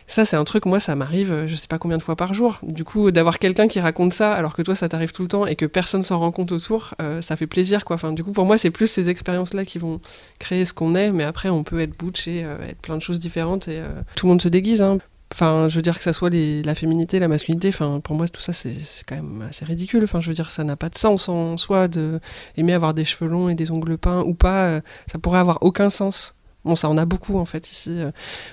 ça 0.07 0.25
c'est 0.25 0.36
un 0.36 0.44
truc, 0.44 0.65
moi 0.65 0.80
ça 0.80 0.95
m'arrive, 0.95 1.31
euh, 1.31 1.48
je 1.48 1.56
sais 1.56 1.68
pas 1.68 1.77
combien 1.77 1.98
de 1.98 2.03
fois 2.03 2.15
par 2.15 2.33
jour. 2.33 2.59
Du 2.63 2.83
coup, 2.83 3.12
d'avoir 3.12 3.39
quelqu'un 3.39 3.68
qui 3.68 3.80
raconte 3.80 4.13
ça 4.13 4.33
alors 4.33 4.56
que 4.56 4.62
toi 4.62 4.75
ça 4.75 4.89
t'arrive 4.89 5.12
tout 5.12 5.21
le 5.21 5.27
temps 5.27 5.45
et 5.45 5.56
que 5.56 5.65
personne 5.65 6.03
s'en 6.03 6.19
rend 6.19 6.31
compte 6.31 6.51
autour, 6.51 6.94
euh, 7.01 7.21
ça 7.21 7.36
fait 7.36 7.48
plaisir 7.48 7.86
quoi. 7.86 7.95
Enfin, 7.95 8.12
du 8.12 8.24
coup, 8.24 8.31
pour 8.31 8.45
moi, 8.45 8.57
c'est 8.57 8.71
plus 8.71 8.88
ces 8.88 9.09
expériences-là 9.09 9.65
qui 9.65 9.80
vont 9.80 10.01
créer 10.39 10.65
ce 10.65 10.74
qu'on 10.74 10.95
est, 10.95 11.12
mais 11.12 11.24
après 11.24 11.50
on 11.50 11.63
peut 11.63 11.80
être 11.80 11.98
butch 11.98 12.27
et 12.27 12.44
euh, 12.44 12.57
être 12.68 12.81
plein 12.81 12.98
de 12.98 13.01
choses 13.01 13.19
différentes 13.19 13.68
et 13.68 13.81
tout 14.15 14.25
le 14.25 14.31
monde 14.31 14.42
se 14.42 14.50
déguise. 14.50 14.81
Hein. 14.81 14.98
Enfin, 15.31 15.68
je 15.69 15.75
veux 15.78 15.81
dire 15.81 15.98
que 15.98 16.04
ça 16.04 16.12
soit 16.12 16.30
la 16.30 16.75
féminité, 16.75 17.18
la 17.19 17.30
masculinité, 17.30 17.69
enfin, 17.69 18.01
pour 18.01 18.16
moi, 18.16 18.28
tout 18.28 18.42
ça, 18.42 18.51
c'est 18.51 18.75
quand 19.07 19.16
même 19.16 19.44
assez 19.50 19.63
ridicule. 19.63 20.04
Enfin, 20.04 20.19
je 20.19 20.28
veux 20.28 20.33
dire, 20.33 20.51
ça 20.51 20.63
n'a 20.66 20.75
pas 20.75 20.89
de 20.89 20.98
sens 20.98 21.30
en 21.30 21.56
soi 21.56 21.88
de 21.88 22.19
aimer 22.57 22.74
avoir 22.74 22.94
des 22.94 23.06
cheveux 23.06 23.30
longs 23.30 23.48
et 23.48 23.56
des 23.56 23.72
ongles 23.72 23.98
peints 23.98 24.24
ou 24.24 24.33
pas. 24.33 24.66
euh, 24.66 24.81
ça 25.07 25.19
pourrait 25.19 25.39
avoir 25.39 25.60
aucun 25.62 25.89
sens. 25.89 26.36
Bon, 26.66 26.75
ça 26.75 26.89
en 26.89 26.98
a 26.98 27.06
beaucoup, 27.06 27.38
en 27.39 27.45
fait, 27.45 27.72
ici. 27.72 27.92
Euh, 27.92 28.12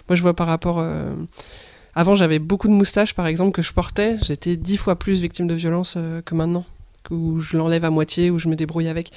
Moi, 0.09 0.15
je 0.15 0.23
vois 0.23 0.35
par 0.35 0.47
rapport... 0.47 0.79
euh, 0.79 1.15
Avant, 1.97 2.15
j'avais 2.15 2.39
beaucoup 2.39 2.69
de 2.69 2.73
moustaches, 2.75 3.13
par 3.15 3.27
exemple, 3.27 3.51
que 3.53 3.63
je 3.63 3.73
portais. 3.73 4.17
J'étais 4.23 4.57
dix 4.57 4.77
fois 4.77 4.97
plus 4.97 5.21
victime 5.21 5.49
de 5.49 5.55
violence 5.55 5.99
que 6.25 6.35
maintenant. 6.35 6.65
Où 7.11 7.41
je 7.41 7.57
l'enlève 7.57 7.85
à 7.85 7.91
moitié, 7.91 8.31
où 8.31 8.39
je 8.39 8.49
me 8.49 8.55
débrouille 8.55 8.89
avec 8.89 9.11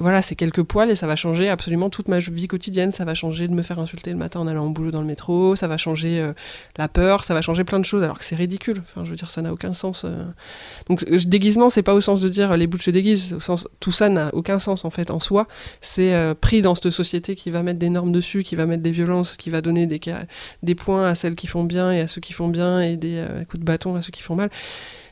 voilà, 0.00 0.22
c'est 0.22 0.36
quelques 0.36 0.62
poils 0.62 0.90
et 0.90 0.94
ça 0.94 1.08
va 1.08 1.16
changer 1.16 1.48
absolument 1.48 1.90
toute 1.90 2.06
ma 2.06 2.18
vie 2.18 2.46
quotidienne. 2.46 2.92
Ça 2.92 3.04
va 3.04 3.14
changer 3.14 3.48
de 3.48 3.54
me 3.54 3.62
faire 3.62 3.80
insulter 3.80 4.10
le 4.12 4.16
matin 4.16 4.38
en 4.38 4.46
allant 4.46 4.66
au 4.66 4.70
boulot 4.70 4.92
dans 4.92 5.00
le 5.00 5.06
métro, 5.06 5.56
ça 5.56 5.66
va 5.66 5.76
changer 5.76 6.20
euh, 6.20 6.32
la 6.76 6.86
peur, 6.86 7.24
ça 7.24 7.34
va 7.34 7.42
changer 7.42 7.64
plein 7.64 7.80
de 7.80 7.84
choses 7.84 8.04
alors 8.04 8.16
que 8.18 8.24
c'est 8.24 8.36
ridicule. 8.36 8.76
Enfin, 8.80 9.04
je 9.04 9.10
veux 9.10 9.16
dire, 9.16 9.30
ça 9.30 9.42
n'a 9.42 9.52
aucun 9.52 9.72
sens. 9.72 10.04
euh. 10.04 10.24
Donc, 10.88 11.04
euh, 11.10 11.18
déguisement, 11.26 11.68
c'est 11.68 11.82
pas 11.82 11.94
au 11.94 12.00
sens 12.00 12.20
de 12.20 12.28
dire 12.28 12.56
les 12.56 12.68
bouches 12.68 12.84
se 12.84 12.90
déguisent, 12.90 13.32
au 13.32 13.40
sens 13.40 13.66
tout 13.80 13.90
ça 13.90 14.08
n'a 14.08 14.30
aucun 14.34 14.60
sens 14.60 14.84
en 14.84 14.90
fait 14.90 15.10
en 15.10 15.18
soi. 15.18 15.48
C'est 15.80 16.14
pris 16.40 16.62
dans 16.62 16.76
cette 16.76 16.90
société 16.90 17.34
qui 17.34 17.50
va 17.50 17.62
mettre 17.62 17.80
des 17.80 17.90
normes 17.90 18.12
dessus, 18.12 18.44
qui 18.44 18.54
va 18.54 18.66
mettre 18.66 18.82
des 18.82 18.92
violences, 18.92 19.36
qui 19.36 19.50
va 19.50 19.60
donner 19.60 19.86
des, 19.86 20.00
des 20.62 20.74
points 20.74 21.08
à 21.08 21.14
celles 21.16 21.34
qui 21.34 21.48
font 21.48 21.64
bien 21.64 21.90
et 21.90 22.00
à 22.00 22.08
ceux 22.08 22.20
qui 22.20 22.32
font 22.32 22.48
bien 22.48 22.80
et 22.80 22.96
des 22.96 23.24
coups 23.48 23.60
de 23.60 23.64
bâton 23.64 23.96
à 23.96 24.00
ceux 24.00 24.12
qui 24.12 24.22
font 24.22 24.36
mal 24.36 24.50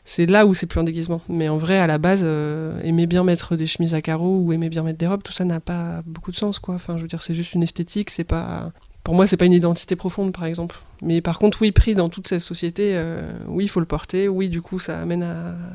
c'est 0.08 0.26
là 0.26 0.46
où 0.46 0.54
c'est 0.54 0.66
plus 0.66 0.78
un 0.78 0.84
déguisement. 0.84 1.20
Mais 1.28 1.48
en 1.48 1.58
vrai, 1.58 1.78
à 1.78 1.88
la 1.88 1.98
base, 1.98 2.22
euh, 2.24 2.80
aimer 2.82 3.06
bien 3.08 3.24
mettre 3.24 3.56
des 3.56 3.66
chemises 3.66 3.92
à 3.92 4.00
carreaux 4.00 4.38
ou 4.38 4.52
aimer 4.52 4.68
bien 4.68 4.84
mettre 4.84 4.98
des 4.98 5.08
robes, 5.08 5.22
tout 5.24 5.32
ça 5.32 5.44
n'a 5.44 5.58
pas 5.58 6.02
beaucoup 6.06 6.30
de 6.30 6.36
sens, 6.36 6.60
quoi. 6.60 6.76
Enfin, 6.76 6.96
je 6.96 7.02
veux 7.02 7.08
dire, 7.08 7.22
c'est 7.22 7.34
juste 7.34 7.54
une 7.54 7.64
esthétique, 7.64 8.10
c'est 8.10 8.24
pas. 8.24 8.70
Pour 9.02 9.14
moi, 9.14 9.26
c'est 9.26 9.36
pas 9.36 9.44
une 9.44 9.52
identité 9.52 9.96
profonde, 9.96 10.32
par 10.32 10.44
exemple. 10.44 10.76
Mais 11.02 11.20
par 11.20 11.38
contre, 11.40 11.60
oui, 11.60 11.72
pris 11.72 11.94
dans 11.96 12.08
toute 12.08 12.28
cette 12.28 12.40
société, 12.40 12.92
euh, 12.94 13.32
oui, 13.48 13.64
il 13.64 13.68
faut 13.68 13.80
le 13.80 13.86
porter. 13.86 14.28
Oui, 14.28 14.48
du 14.48 14.62
coup, 14.62 14.78
ça 14.78 15.00
amène 15.00 15.26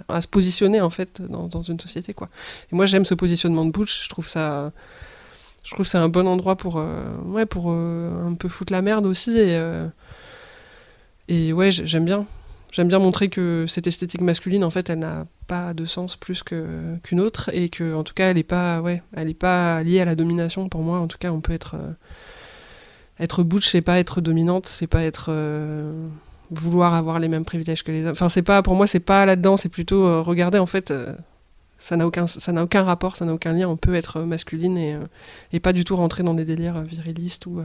à, 0.08 0.22
se 0.22 0.28
positionner, 0.28 0.80
en 0.80 0.90
fait, 0.90 1.22
dans, 1.22 1.62
une 1.62 1.80
société, 1.80 2.14
quoi. 2.14 2.30
Et 2.72 2.76
moi, 2.76 2.86
j'aime 2.86 3.06
ce 3.06 3.14
positionnement 3.14 3.66
de 3.66 3.72
butch. 3.72 4.06
Je 4.06 4.10
trouve 4.10 4.28
ça. 4.28 4.72
Je 5.64 5.72
trouve 5.72 5.86
que 5.86 5.90
c'est 5.90 5.98
un 5.98 6.10
bon 6.10 6.28
endroit 6.28 6.56
pour, 6.56 6.78
euh, 6.78 7.16
ouais, 7.26 7.46
pour 7.46 7.72
un 7.72 8.34
peu 8.34 8.48
foutre 8.48 8.72
la 8.72 8.82
merde 8.82 9.06
aussi. 9.06 9.32
Et, 9.32 9.56
euh, 9.58 9.88
et 11.28 11.54
ouais, 11.54 11.72
j'aime 11.72 12.06
bien. 12.06 12.26
J'aime 12.72 12.88
bien 12.88 13.00
montrer 13.00 13.28
que 13.28 13.66
cette 13.68 13.86
esthétique 13.86 14.22
masculine, 14.22 14.64
en 14.64 14.70
fait, 14.70 14.90
elle 14.90 15.00
n'a 15.00 15.28
pas 15.48 15.74
de 15.74 15.84
sens 15.84 16.16
plus 16.16 16.42
qu'une 16.42 17.20
autre 17.20 17.50
et 17.54 17.68
que, 17.68 17.94
en 17.94 18.06
tout 18.06 18.14
cas, 18.14 18.30
elle 18.30 18.38
n'est 18.38 18.44
pas, 18.44 18.80
ouais, 18.80 19.04
elle 19.14 19.30
est 19.30 19.34
pas 19.34 19.84
liée 19.84 20.00
à 20.00 20.06
la 20.06 20.16
domination. 20.16 20.70
Pour 20.70 20.82
moi, 20.82 21.00
en 21.00 21.08
tout 21.08 21.18
cas, 21.18 21.32
on 21.32 21.42
peut 21.42 21.52
être 21.52 21.76
euh, 21.76 21.92
être 23.20 23.44
butch, 23.44 23.68
c'est 23.68 23.82
pas 23.82 24.00
être 24.00 24.22
dominante, 24.22 24.68
c'est 24.68 24.88
pas 24.88 25.04
être 25.04 25.26
euh, 25.28 26.08
vouloir 26.50 26.94
avoir 26.94 27.20
les 27.20 27.28
mêmes 27.28 27.44
privilèges 27.44 27.84
que 27.84 27.92
les 27.92 28.06
hommes. 28.06 28.14
Enfin, 28.14 28.30
c'est 28.30 28.42
pas, 28.42 28.62
pour 28.62 28.76
moi, 28.76 28.88
c'est 28.88 29.02
pas 29.02 29.26
là-dedans. 29.26 29.58
C'est 29.58 29.70
plutôt 29.70 30.06
euh, 30.06 30.22
regarder, 30.22 30.58
en 30.58 30.66
fait. 30.66 30.94
ça 31.78 31.98
n'a 31.98 32.08
aucun, 32.08 32.26
ça 32.26 32.54
n'a 32.54 32.64
aucun 32.64 32.84
rapport, 32.84 33.18
ça 33.18 33.26
n'a 33.26 33.34
aucun 33.34 33.52
lien. 33.52 33.68
On 33.68 33.76
peut 33.76 33.96
être 33.96 34.22
masculine 34.22 34.78
et, 34.78 34.96
et 35.52 35.60
pas 35.60 35.74
du 35.74 35.84
tout 35.84 35.98
rentrer 35.98 36.24
dans 36.24 36.34
des 36.34 36.46
délires 36.46 36.82
virilistes 36.84 37.48
ou, 37.48 37.62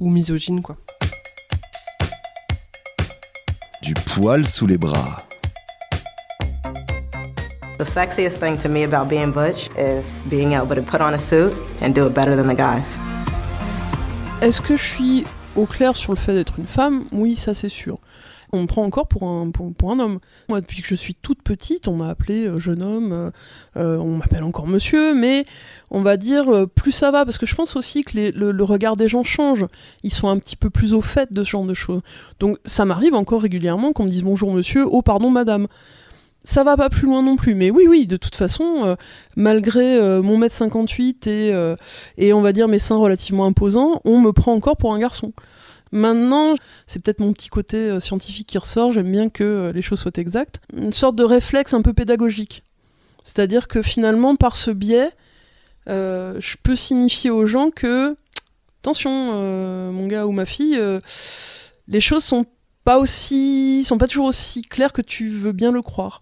ou 0.00 0.10
misogynes, 0.10 0.62
quoi. 0.62 0.76
Du 3.80 3.94
poil 3.94 4.44
sous 4.44 4.66
les 4.66 4.76
bras. 4.76 5.24
The 7.78 7.84
sexiest 7.84 8.40
thing 8.40 8.58
to 8.58 8.68
me 8.68 8.82
about 8.82 9.08
being 9.08 9.30
Butch 9.30 9.70
is 9.78 10.24
being 10.28 10.52
able 10.52 10.74
to 10.74 10.82
put 10.82 11.00
on 11.00 11.14
a 11.14 11.18
suit 11.18 11.52
and 11.80 11.94
do 11.94 12.06
it 12.06 12.12
better 12.12 12.34
than 12.34 12.48
the 12.48 12.56
guys. 12.56 12.98
Est-ce 14.42 14.60
que 14.60 14.76
je 14.76 14.82
suis 14.82 15.24
au 15.54 15.66
clair 15.66 15.94
sur 15.94 16.12
le 16.12 16.18
fait 16.18 16.34
d'être 16.34 16.58
une 16.58 16.66
femme? 16.66 17.04
Oui, 17.12 17.36
ça 17.36 17.54
c'est 17.54 17.68
sûr. 17.68 17.98
On 18.52 18.62
me 18.62 18.66
prend 18.66 18.82
encore 18.82 19.08
pour 19.08 19.24
un, 19.24 19.50
pour, 19.50 19.90
un 19.90 19.98
homme. 19.98 20.20
Moi, 20.48 20.60
depuis 20.60 20.80
que 20.80 20.88
je 20.88 20.94
suis 20.94 21.14
toute 21.14 21.42
petite, 21.42 21.86
on 21.86 21.96
m'a 21.96 22.08
appelé 22.08 22.46
euh, 22.46 22.58
jeune 22.58 22.82
homme, 22.82 23.12
euh, 23.12 23.30
euh, 23.76 23.98
on 23.98 24.16
m'appelle 24.16 24.42
encore 24.42 24.66
monsieur, 24.66 25.14
mais 25.14 25.44
on 25.90 26.00
va 26.00 26.16
dire 26.16 26.66
plus 26.74 26.92
ça 26.92 27.10
va, 27.10 27.24
parce 27.24 27.38
que 27.38 27.46
je 27.46 27.54
pense 27.54 27.76
aussi 27.76 28.04
que 28.04 28.18
le, 28.18 28.64
regard 28.64 28.96
des 28.96 29.08
gens 29.08 29.22
change. 29.22 29.66
Ils 30.02 30.12
sont 30.12 30.28
un 30.28 30.38
petit 30.38 30.56
peu 30.56 30.70
plus 30.70 30.94
au 30.94 31.02
fait 31.02 31.32
de 31.32 31.44
ce 31.44 31.50
genre 31.50 31.64
de 31.64 31.74
choses. 31.74 32.00
Donc 32.40 32.58
ça 32.64 32.84
m'arrive 32.84 33.14
encore 33.14 33.42
régulièrement 33.42 33.92
qu'on 33.92 34.04
me 34.04 34.08
dise 34.08 34.22
bonjour 34.22 34.52
monsieur, 34.52 34.86
oh 34.86 35.02
pardon 35.02 35.30
madame. 35.30 35.66
ça 36.44 36.64
va 36.64 36.76
pas 36.76 36.88
plus 36.88 37.06
loin 37.06 37.22
non 37.22 37.36
plus. 37.36 37.54
Mais 37.54 37.70
oui, 37.70 37.84
oui, 37.88 38.06
de 38.06 38.16
toute 38.16 38.36
façon, 38.36 38.96
malgré 39.36 40.20
mon 40.22 40.38
mètre 40.38 40.54
58 40.54 41.26
et, 41.26 41.74
et 42.18 42.32
on 42.32 42.40
va 42.40 42.52
dire 42.52 42.68
mes 42.68 42.78
seins 42.78 42.96
relativement 42.96 43.46
imposants, 43.46 44.00
on 44.04 44.20
me 44.20 44.32
prend 44.32 44.54
encore 44.54 44.76
pour 44.76 44.94
un 44.94 44.98
garçon. 44.98 45.32
Maintenant, 45.92 46.54
c'est 46.86 47.02
peut-être 47.02 47.20
mon 47.20 47.32
petit 47.32 47.48
côté 47.48 47.76
euh, 47.76 48.00
scientifique 48.00 48.48
qui 48.48 48.58
ressort, 48.58 48.92
j'aime 48.92 49.10
bien 49.10 49.30
que 49.30 49.44
euh, 49.44 49.72
les 49.72 49.82
choses 49.82 50.00
soient 50.00 50.12
exactes. 50.16 50.60
Une 50.76 50.92
sorte 50.92 51.16
de 51.16 51.24
réflexe 51.24 51.74
un 51.74 51.82
peu 51.82 51.92
pédagogique. 51.92 52.62
C'est-à-dire 53.24 53.68
que 53.68 53.82
finalement, 53.82 54.36
par 54.36 54.56
ce 54.56 54.70
biais, 54.70 55.10
euh, 55.88 56.34
je 56.38 56.56
peux 56.62 56.76
signifier 56.76 57.30
aux 57.30 57.46
gens 57.46 57.70
que, 57.70 58.16
attention, 58.80 59.10
mon 59.92 60.06
gars 60.06 60.26
ou 60.26 60.32
ma 60.32 60.44
fille, 60.44 60.78
les 61.88 62.00
choses 62.00 62.24
sont 62.24 62.46
pas 62.84 62.98
aussi, 62.98 63.84
sont 63.84 63.98
pas 63.98 64.06
toujours 64.06 64.26
aussi 64.26 64.62
claires 64.62 64.92
que 64.92 65.02
tu 65.02 65.28
veux 65.28 65.52
bien 65.52 65.72
le 65.72 65.82
croire. 65.82 66.20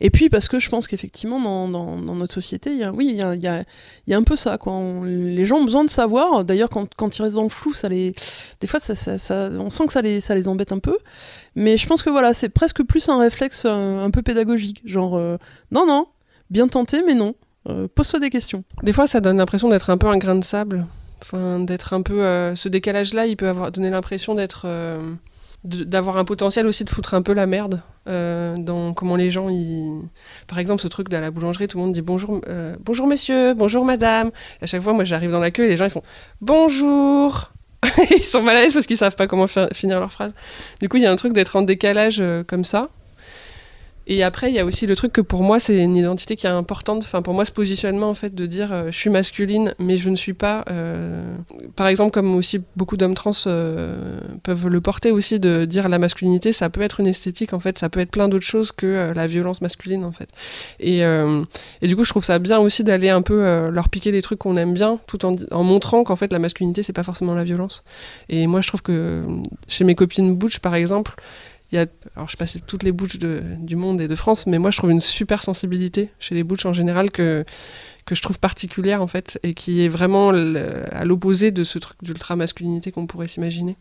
Et 0.00 0.10
puis 0.10 0.30
parce 0.30 0.48
que 0.48 0.58
je 0.58 0.68
pense 0.70 0.88
qu'effectivement 0.88 1.68
dans, 1.68 1.96
notre 1.98 2.32
société, 2.32 2.70
il 2.70 2.78
y 2.78 2.84
a, 2.84 2.92
oui, 2.92 3.08
il 3.10 3.16
y 3.16 3.22
a, 3.22 3.34
y, 3.34 3.46
a, 3.46 4.16
un 4.16 4.22
peu 4.22 4.36
ça. 4.36 4.56
Quoi. 4.56 4.72
Les 5.04 5.44
gens 5.44 5.58
ont 5.58 5.64
besoin 5.64 5.84
de 5.84 5.90
savoir. 5.90 6.44
D'ailleurs, 6.44 6.70
quand, 6.70 6.94
quand 6.94 7.18
ils 7.18 7.22
restent 7.22 7.36
dans 7.36 7.42
le 7.42 7.50
flou, 7.50 7.74
ça 7.74 7.88
les, 7.88 8.12
des 8.60 8.66
fois, 8.66 8.80
ça, 8.80 8.94
ça, 8.94 9.50
on 9.58 9.70
sent 9.70 9.86
que 9.86 9.92
ça 9.92 10.02
les, 10.02 10.20
ça 10.20 10.34
les 10.34 10.48
embête 10.48 10.72
un 10.72 10.78
peu. 10.78 10.96
Mais 11.54 11.76
je 11.76 11.86
pense 11.86 12.02
que 12.02 12.10
voilà, 12.10 12.32
c'est 12.32 12.48
presque 12.48 12.82
plus 12.82 13.08
un 13.08 13.18
réflexe 13.18 13.64
euh, 13.66 14.04
un 14.04 14.10
peu 14.10 14.22
pédagogique. 14.22 14.82
Genre, 14.84 15.16
euh, 15.16 15.36
non, 15.70 15.86
non, 15.86 16.06
bien 16.48 16.68
tenté, 16.68 17.02
mais 17.06 17.14
non. 17.14 17.34
Euh, 17.68 17.86
Pose-toi 17.94 18.20
des 18.20 18.30
questions. 18.30 18.64
Des 18.82 18.92
fois, 18.92 19.06
ça 19.06 19.20
donne 19.20 19.36
l'impression 19.36 19.68
d'être 19.68 19.90
un 19.90 19.98
peu 19.98 20.06
un 20.06 20.16
grain 20.16 20.36
de 20.36 20.44
sable. 20.44 20.86
Enfin, 21.20 21.60
d'être 21.60 21.92
un 21.92 22.00
peu. 22.00 22.54
ce 22.54 22.68
décalage-là, 22.68 23.26
il 23.26 23.36
peut 23.36 23.48
avoir 23.48 23.70
donner 23.70 23.90
l'impression 23.90 24.34
d'être. 24.34 24.66
D'avoir 25.64 26.16
un 26.16 26.24
potentiel 26.24 26.66
aussi 26.66 26.84
de 26.84 26.90
foutre 26.90 27.12
un 27.12 27.20
peu 27.20 27.34
la 27.34 27.46
merde 27.46 27.82
euh, 28.08 28.56
dans 28.56 28.94
comment 28.94 29.16
les 29.16 29.30
gens 29.30 29.50
ils... 29.50 30.00
par 30.46 30.58
exemple 30.58 30.80
ce 30.80 30.88
truc 30.88 31.10
de 31.10 31.16
la 31.18 31.30
boulangerie 31.30 31.68
tout 31.68 31.76
le 31.76 31.84
monde 31.84 31.92
dit 31.92 32.00
bonjour 32.00 32.40
euh, 32.48 32.76
bonjour 32.80 33.06
monsieur 33.06 33.52
bonjour 33.52 33.84
madame. 33.84 34.30
À 34.62 34.66
chaque 34.66 34.80
fois 34.80 34.94
moi 34.94 35.04
j'arrive 35.04 35.30
dans 35.30 35.38
la 35.38 35.50
queue 35.50 35.64
et 35.64 35.68
les 35.68 35.76
gens 35.76 35.84
ils 35.84 35.90
font 35.90 36.02
bonjour. 36.40 37.52
Ils 38.10 38.22
sont 38.22 38.42
mal 38.42 38.56
à 38.56 38.60
l'aise 38.60 38.74
parce 38.74 38.86
qu'ils 38.86 38.98
savent 38.98 39.16
pas 39.16 39.26
comment 39.26 39.46
finir 39.72 40.00
leur 40.00 40.12
phrase. 40.12 40.32
Du 40.80 40.88
coup 40.88 40.98
il 40.98 41.02
y 41.02 41.06
a 41.06 41.10
un 41.10 41.16
truc 41.16 41.32
d'être 41.32 41.56
en 41.56 41.62
décalage 41.62 42.20
euh, 42.20 42.44
comme 42.44 42.64
ça 42.64 42.90
et 44.12 44.24
après, 44.24 44.50
il 44.50 44.56
y 44.56 44.58
a 44.58 44.64
aussi 44.64 44.88
le 44.88 44.96
truc 44.96 45.12
que 45.12 45.20
pour 45.20 45.44
moi, 45.44 45.60
c'est 45.60 45.78
une 45.78 45.96
identité 45.96 46.34
qui 46.34 46.48
est 46.48 46.50
importante. 46.50 47.04
Enfin, 47.04 47.22
pour 47.22 47.32
moi, 47.32 47.44
ce 47.44 47.52
positionnement, 47.52 48.08
en 48.10 48.14
fait, 48.14 48.34
de 48.34 48.44
dire 48.44 48.72
euh, 48.72 48.90
je 48.90 48.98
suis 48.98 49.08
masculine, 49.08 49.72
mais 49.78 49.98
je 49.98 50.10
ne 50.10 50.16
suis 50.16 50.32
pas. 50.32 50.64
euh, 50.68 51.36
Par 51.76 51.86
exemple, 51.86 52.10
comme 52.10 52.34
aussi 52.34 52.60
beaucoup 52.74 52.96
d'hommes 52.96 53.14
trans 53.14 53.30
euh, 53.46 54.18
peuvent 54.42 54.66
le 54.66 54.80
porter 54.80 55.12
aussi, 55.12 55.38
de 55.38 55.64
dire 55.64 55.88
la 55.88 56.00
masculinité, 56.00 56.52
ça 56.52 56.70
peut 56.70 56.82
être 56.82 56.98
une 56.98 57.06
esthétique, 57.06 57.52
en 57.52 57.60
fait, 57.60 57.78
ça 57.78 57.88
peut 57.88 58.00
être 58.00 58.10
plein 58.10 58.28
d'autres 58.28 58.44
choses 58.44 58.72
que 58.72 59.12
la 59.14 59.28
violence 59.28 59.60
masculine, 59.60 60.02
en 60.02 60.10
fait. 60.10 60.28
Et, 60.80 61.02
et 61.02 61.86
du 61.86 61.94
coup, 61.94 62.02
je 62.02 62.10
trouve 62.10 62.24
ça 62.24 62.40
bien 62.40 62.58
aussi 62.58 62.82
d'aller 62.82 63.10
un 63.10 63.22
peu 63.22 63.68
leur 63.70 63.88
piquer 63.88 64.10
des 64.10 64.22
trucs 64.22 64.40
qu'on 64.40 64.56
aime 64.56 64.74
bien, 64.74 64.98
tout 65.06 65.24
en, 65.24 65.62
montrant 65.62 66.02
qu'en 66.02 66.16
fait, 66.16 66.32
la 66.32 66.40
masculinité, 66.40 66.82
c'est 66.82 66.92
pas 66.92 67.04
forcément 67.04 67.34
la 67.34 67.44
violence. 67.44 67.84
Et 68.28 68.48
moi, 68.48 68.60
je 68.60 68.66
trouve 68.66 68.82
que 68.82 69.22
chez 69.68 69.84
mes 69.84 69.94
copines 69.94 70.34
Butch, 70.34 70.58
par 70.58 70.74
exemple, 70.74 71.14
il 71.72 71.76
y 71.76 71.78
a, 71.78 71.86
alors 72.16 72.28
je 72.28 72.32
sais 72.32 72.36
pas 72.36 72.46
si 72.46 72.54
c'est 72.54 72.66
toutes 72.66 72.82
les 72.82 72.92
de, 72.92 73.42
du 73.58 73.76
monde 73.76 74.00
et 74.00 74.08
de 74.08 74.14
France, 74.14 74.46
mais 74.46 74.58
moi 74.58 74.70
je 74.70 74.78
trouve 74.78 74.90
une 74.90 75.00
super 75.00 75.42
sensibilité 75.42 76.10
chez 76.18 76.34
les 76.34 76.42
butch 76.42 76.66
en 76.66 76.72
général 76.72 77.10
que, 77.10 77.44
que 78.06 78.14
je 78.14 78.22
trouve 78.22 78.38
particulière 78.38 79.02
en 79.02 79.06
fait, 79.06 79.38
et 79.42 79.54
qui 79.54 79.84
est 79.84 79.88
vraiment 79.88 80.30
à 80.30 81.04
l'opposé 81.04 81.50
de 81.52 81.62
ce 81.64 81.78
truc 81.78 81.96
d'ultra 82.02 82.34
masculinité 82.34 82.90
qu'on 82.90 83.06
pourrait 83.06 83.28
s'imaginer. 83.28 83.76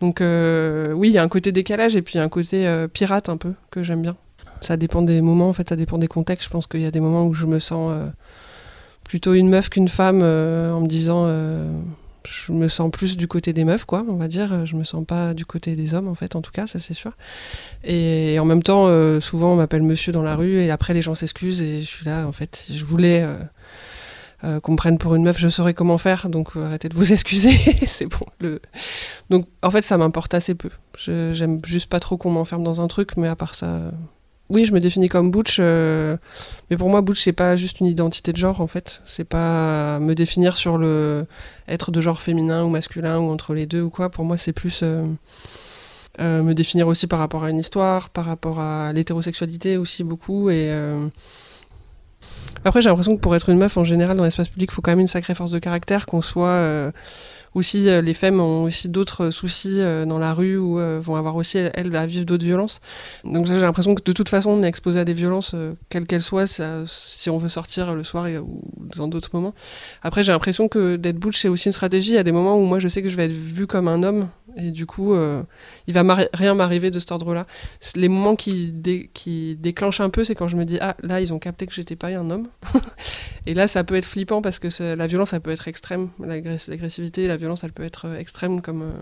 Donc 0.00 0.20
euh, 0.20 0.92
oui, 0.92 1.08
il 1.08 1.14
y 1.14 1.18
a 1.18 1.22
un 1.22 1.28
côté 1.28 1.52
décalage 1.52 1.96
et 1.96 2.02
puis 2.02 2.18
un 2.18 2.28
côté 2.28 2.66
euh, 2.66 2.86
pirate 2.88 3.28
un 3.28 3.36
peu 3.36 3.54
que 3.70 3.82
j'aime 3.82 4.02
bien. 4.02 4.16
Ça 4.60 4.76
dépend 4.76 5.02
des 5.02 5.20
moments, 5.22 5.48
en 5.48 5.52
fait, 5.52 5.68
ça 5.68 5.76
dépend 5.76 5.98
des 5.98 6.06
contextes. 6.06 6.44
Je 6.44 6.50
pense 6.50 6.68
qu'il 6.68 6.80
y 6.80 6.86
a 6.86 6.92
des 6.92 7.00
moments 7.00 7.26
où 7.26 7.34
je 7.34 7.46
me 7.46 7.58
sens 7.58 7.92
euh, 7.92 8.06
plutôt 9.02 9.34
une 9.34 9.48
meuf 9.48 9.68
qu'une 9.68 9.88
femme 9.88 10.20
euh, 10.22 10.72
en 10.72 10.82
me 10.82 10.86
disant. 10.86 11.26
Je 12.26 12.52
me 12.52 12.68
sens 12.68 12.90
plus 12.90 13.16
du 13.16 13.28
côté 13.28 13.52
des 13.52 13.64
meufs, 13.64 13.84
quoi, 13.84 14.04
on 14.08 14.16
va 14.16 14.28
dire. 14.28 14.66
Je 14.66 14.76
me 14.76 14.84
sens 14.84 15.04
pas 15.06 15.34
du 15.34 15.44
côté 15.44 15.76
des 15.76 15.94
hommes, 15.94 16.08
en 16.08 16.14
fait, 16.14 16.36
en 16.36 16.42
tout 16.42 16.50
cas, 16.50 16.66
ça 16.66 16.78
c'est 16.78 16.94
sûr. 16.94 17.12
Et 17.84 18.38
en 18.38 18.44
même 18.44 18.62
temps, 18.62 18.86
euh, 18.86 19.20
souvent 19.20 19.52
on 19.52 19.56
m'appelle 19.56 19.82
monsieur 19.82 20.12
dans 20.12 20.22
la 20.22 20.36
rue 20.36 20.60
et 20.60 20.70
après 20.70 20.94
les 20.94 21.02
gens 21.02 21.14
s'excusent 21.14 21.62
et 21.62 21.80
je 21.80 21.86
suis 21.86 22.04
là, 22.04 22.26
en 22.26 22.32
fait, 22.32 22.56
si 22.56 22.76
je 22.76 22.84
voulais 22.84 23.22
euh, 23.22 23.36
euh, 24.44 24.60
qu'on 24.60 24.72
me 24.72 24.76
prenne 24.76 24.98
pour 24.98 25.14
une 25.14 25.24
meuf, 25.24 25.38
je 25.38 25.48
saurais 25.48 25.74
comment 25.74 25.98
faire, 25.98 26.28
donc 26.28 26.56
arrêtez 26.56 26.88
de 26.88 26.94
vous 26.94 27.12
excuser, 27.12 27.58
c'est 27.86 28.06
bon. 28.06 28.26
Donc 29.30 29.46
en 29.62 29.70
fait, 29.70 29.82
ça 29.82 29.96
m'importe 29.96 30.34
assez 30.34 30.54
peu. 30.54 30.70
J'aime 30.98 31.60
juste 31.64 31.88
pas 31.88 32.00
trop 32.00 32.16
qu'on 32.16 32.30
m'enferme 32.30 32.62
dans 32.62 32.80
un 32.80 32.88
truc, 32.88 33.16
mais 33.16 33.28
à 33.28 33.36
part 33.36 33.54
ça. 33.54 33.92
Oui, 34.52 34.66
je 34.66 34.74
me 34.74 34.80
définis 34.80 35.08
comme 35.08 35.30
butch, 35.30 35.56
euh, 35.60 36.18
mais 36.68 36.76
pour 36.76 36.90
moi, 36.90 37.00
butch, 37.00 37.22
c'est 37.22 37.32
pas 37.32 37.56
juste 37.56 37.80
une 37.80 37.86
identité 37.86 38.32
de 38.32 38.36
genre, 38.36 38.60
en 38.60 38.66
fait. 38.66 39.00
C'est 39.06 39.24
pas 39.24 39.98
me 39.98 40.14
définir 40.14 40.58
sur 40.58 40.76
le 40.76 41.24
être 41.68 41.90
de 41.90 42.02
genre 42.02 42.20
féminin 42.20 42.62
ou 42.62 42.68
masculin 42.68 43.18
ou 43.18 43.30
entre 43.30 43.54
les 43.54 43.64
deux 43.64 43.80
ou 43.80 43.88
quoi. 43.88 44.10
Pour 44.10 44.26
moi, 44.26 44.36
c'est 44.36 44.52
plus 44.52 44.80
euh, 44.82 45.06
euh, 46.20 46.42
me 46.42 46.52
définir 46.52 46.86
aussi 46.86 47.06
par 47.06 47.18
rapport 47.18 47.44
à 47.44 47.50
une 47.50 47.56
histoire, 47.56 48.10
par 48.10 48.26
rapport 48.26 48.60
à 48.60 48.92
l'hétérosexualité 48.92 49.78
aussi 49.78 50.04
beaucoup. 50.04 50.50
Après, 52.62 52.82
j'ai 52.82 52.90
l'impression 52.90 53.16
que 53.16 53.22
pour 53.22 53.34
être 53.34 53.48
une 53.48 53.56
meuf 53.56 53.78
en 53.78 53.84
général 53.84 54.18
dans 54.18 54.24
l'espace 54.24 54.50
public, 54.50 54.68
il 54.70 54.74
faut 54.74 54.82
quand 54.82 54.92
même 54.92 55.00
une 55.00 55.06
sacrée 55.06 55.34
force 55.34 55.50
de 55.50 55.60
caractère, 55.60 56.04
qu'on 56.04 56.20
soit 56.20 56.92
aussi 57.54 57.88
euh, 57.88 58.00
les 58.00 58.14
femmes 58.14 58.40
ont 58.40 58.64
aussi 58.64 58.88
d'autres 58.88 59.30
soucis 59.30 59.80
euh, 59.80 60.04
dans 60.06 60.18
la 60.18 60.32
rue 60.34 60.56
ou 60.56 60.78
euh, 60.78 61.00
vont 61.02 61.16
avoir 61.16 61.36
aussi 61.36 61.58
elles 61.58 61.94
à 61.94 62.06
vivre 62.06 62.24
d'autres 62.24 62.44
violences. 62.44 62.80
Donc 63.24 63.46
j'ai 63.46 63.60
l'impression 63.60 63.94
que 63.94 64.02
de 64.02 64.12
toute 64.12 64.28
façon 64.28 64.50
on 64.50 64.62
est 64.62 64.68
exposé 64.68 64.98
à 65.00 65.04
des 65.04 65.12
violences 65.12 65.54
quelles 65.88 66.06
qu'elles 66.06 66.22
soient 66.22 66.46
ça- 66.46 66.84
si 66.86 67.28
on 67.30 67.38
veut 67.38 67.48
sortir 67.50 67.94
le 67.94 68.04
soir 68.04 68.26
et- 68.26 68.38
ou 68.38 68.62
dans 68.96 69.08
d'autres 69.08 69.30
moments. 69.32 69.54
Après 70.02 70.22
j'ai 70.22 70.32
l'impression 70.32 70.68
que 70.68 70.96
d'être 70.96 71.16
butch 71.18 71.40
c'est 71.40 71.48
aussi 71.48 71.68
une 71.68 71.72
stratégie. 71.72 72.10
Il 72.12 72.14
y 72.14 72.18
a 72.18 72.22
des 72.22 72.32
moments 72.32 72.56
où 72.56 72.64
moi 72.64 72.78
je 72.78 72.88
sais 72.88 73.02
que 73.02 73.08
je 73.08 73.16
vais 73.16 73.26
être 73.26 73.32
vue 73.32 73.66
comme 73.66 73.88
un 73.88 74.02
homme 74.02 74.28
et 74.56 74.70
du 74.70 74.86
coup 74.86 75.14
euh, 75.14 75.42
il 75.86 75.94
va 75.94 76.02
rien 76.34 76.54
m'arriver 76.54 76.90
de 76.90 76.98
cet 76.98 77.12
ordre-là. 77.12 77.46
Les 77.94 78.08
moments 78.08 78.36
qui, 78.36 78.72
dé- 78.72 79.10
qui 79.14 79.56
déclenchent 79.56 80.00
un 80.00 80.10
peu 80.10 80.24
c'est 80.24 80.34
quand 80.34 80.48
je 80.48 80.56
me 80.56 80.64
dis 80.64 80.78
ah 80.80 80.96
là 81.02 81.20
ils 81.20 81.32
ont 81.32 81.38
capté 81.38 81.66
que 81.66 81.72
j'étais 81.74 81.96
pas 81.96 82.08
un 82.08 82.30
homme. 82.30 82.48
et 83.46 83.54
là 83.54 83.66
ça 83.66 83.84
peut 83.84 83.94
être 83.96 84.06
flippant 84.06 84.42
parce 84.42 84.58
que 84.58 84.68
la 84.94 85.06
violence 85.06 85.30
ça 85.30 85.40
peut 85.40 85.50
être 85.50 85.68
extrême, 85.68 86.08
L'agress- 86.20 86.68
l'agressivité, 86.68 87.26
la 87.26 87.36
violence 87.36 87.64
elle 87.64 87.72
peut 87.72 87.84
être 87.84 88.06
euh, 88.06 88.18
extrême 88.18 88.60
comme 88.60 88.82
euh, 88.82 88.92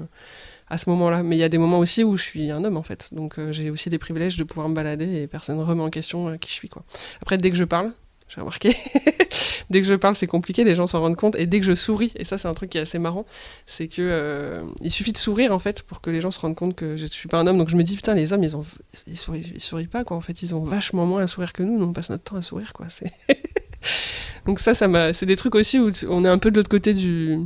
à 0.69 0.78
ce 0.78 0.88
moment-là. 0.90 1.23
Mais 1.23 1.37
il 1.37 1.40
y 1.40 1.45
a 1.45 1.49
des 1.49 1.59
moments 1.59 1.78
aussi 1.80 2.04
où 2.04 2.16
je 2.16 2.23
suis 2.23 2.50
un 2.50 2.62
homme 2.64 2.76
en 2.76 2.83
fait. 2.83 3.09
Donc 3.12 3.38
euh, 3.38 3.52
j'ai 3.52 3.71
aussi 3.71 3.90
des 3.90 3.99
privilèges 3.99 4.37
de 4.37 4.45
pouvoir 4.45 4.69
me 4.69 4.75
balader 4.75 5.23
et 5.23 5.26
personne 5.26 5.59
ne 5.59 5.62
remet 5.64 5.83
en 5.83 5.90
question 5.90 6.37
qui 6.38 6.49
je 6.49 6.54
suis 6.54 6.69
quoi. 6.69 6.85
Après 7.23 7.38
dès 7.38 7.50
que 7.50 7.57
je 7.57 7.64
parle, 7.64 7.92
j'ai 8.33 8.41
remarqué, 8.41 8.77
dès 9.71 9.81
que 9.81 9.87
je 9.87 9.95
parle 9.95 10.15
c'est 10.15 10.29
compliqué, 10.29 10.63
les 10.63 10.77
gens 10.77 10.87
s'en 10.87 11.01
rendent 11.01 11.17
compte. 11.17 11.35
Et 11.37 11.47
dès 11.47 11.59
que 11.59 11.67
je 11.67 11.75
souris, 11.75 12.13
et 12.15 12.25
ça 12.25 12.39
c'est 12.39 12.47
un 12.47 12.55
truc 12.55 12.71
qui 12.71 12.79
est 12.79 12.83
assez 12.83 13.01
marrant, 13.01 13.27
c'est 13.67 13.89
que 13.89 14.03
euh, 14.03 14.63
il 14.81 14.93
suffit 14.93 15.11
de 15.11 15.19
sourire 15.19 15.53
en 15.53 15.59
fait 15.59 15.83
pour 15.83 16.01
que 16.01 16.11
les 16.11 16.21
gens 16.21 16.31
se 16.31 16.39
rendent 16.39 16.55
compte 16.55 16.77
que 16.77 16.97
je 16.97 17.07
suis 17.07 17.29
pas 17.29 17.39
un 17.39 17.47
homme. 17.49 17.59
Donc 17.59 17.69
je 17.69 17.77
me 17.77 17.83
dis 17.83 17.97
putain 17.97 18.15
les 18.15 18.33
hommes 18.33 18.45
ils 18.45 18.57
ont 18.57 18.65
ils 19.09 19.19
sourient, 19.19 19.89
pas 19.89 20.05
quoi. 20.05 20.17
En 20.17 20.21
fait 20.21 20.43
ils 20.43 20.55
ont 20.55 20.63
vachement 20.63 21.07
moins 21.07 21.23
à 21.23 21.27
sourire 21.27 21.53
que 21.53 21.65
nous. 21.65 21.77
Nous 21.77 21.87
on 21.87 21.93
passe 21.93 22.11
notre 22.11 22.25
temps 22.25 22.37
à 22.37 22.43
sourire 22.43 22.73
quoi. 22.73 22.87
Donc 24.47 24.61
ça 24.61 24.75
ça 24.75 24.87
m'a 24.87 25.13
c'est 25.13 25.27
des 25.27 25.37
trucs 25.37 25.57
aussi 25.57 25.81
où 25.81 25.91
on 26.09 26.25
est 26.25 26.29
un 26.29 26.39
peu 26.39 26.53
de 26.53 26.57
l'autre 26.57 26.69
côté 26.69 26.95
du 26.95 27.41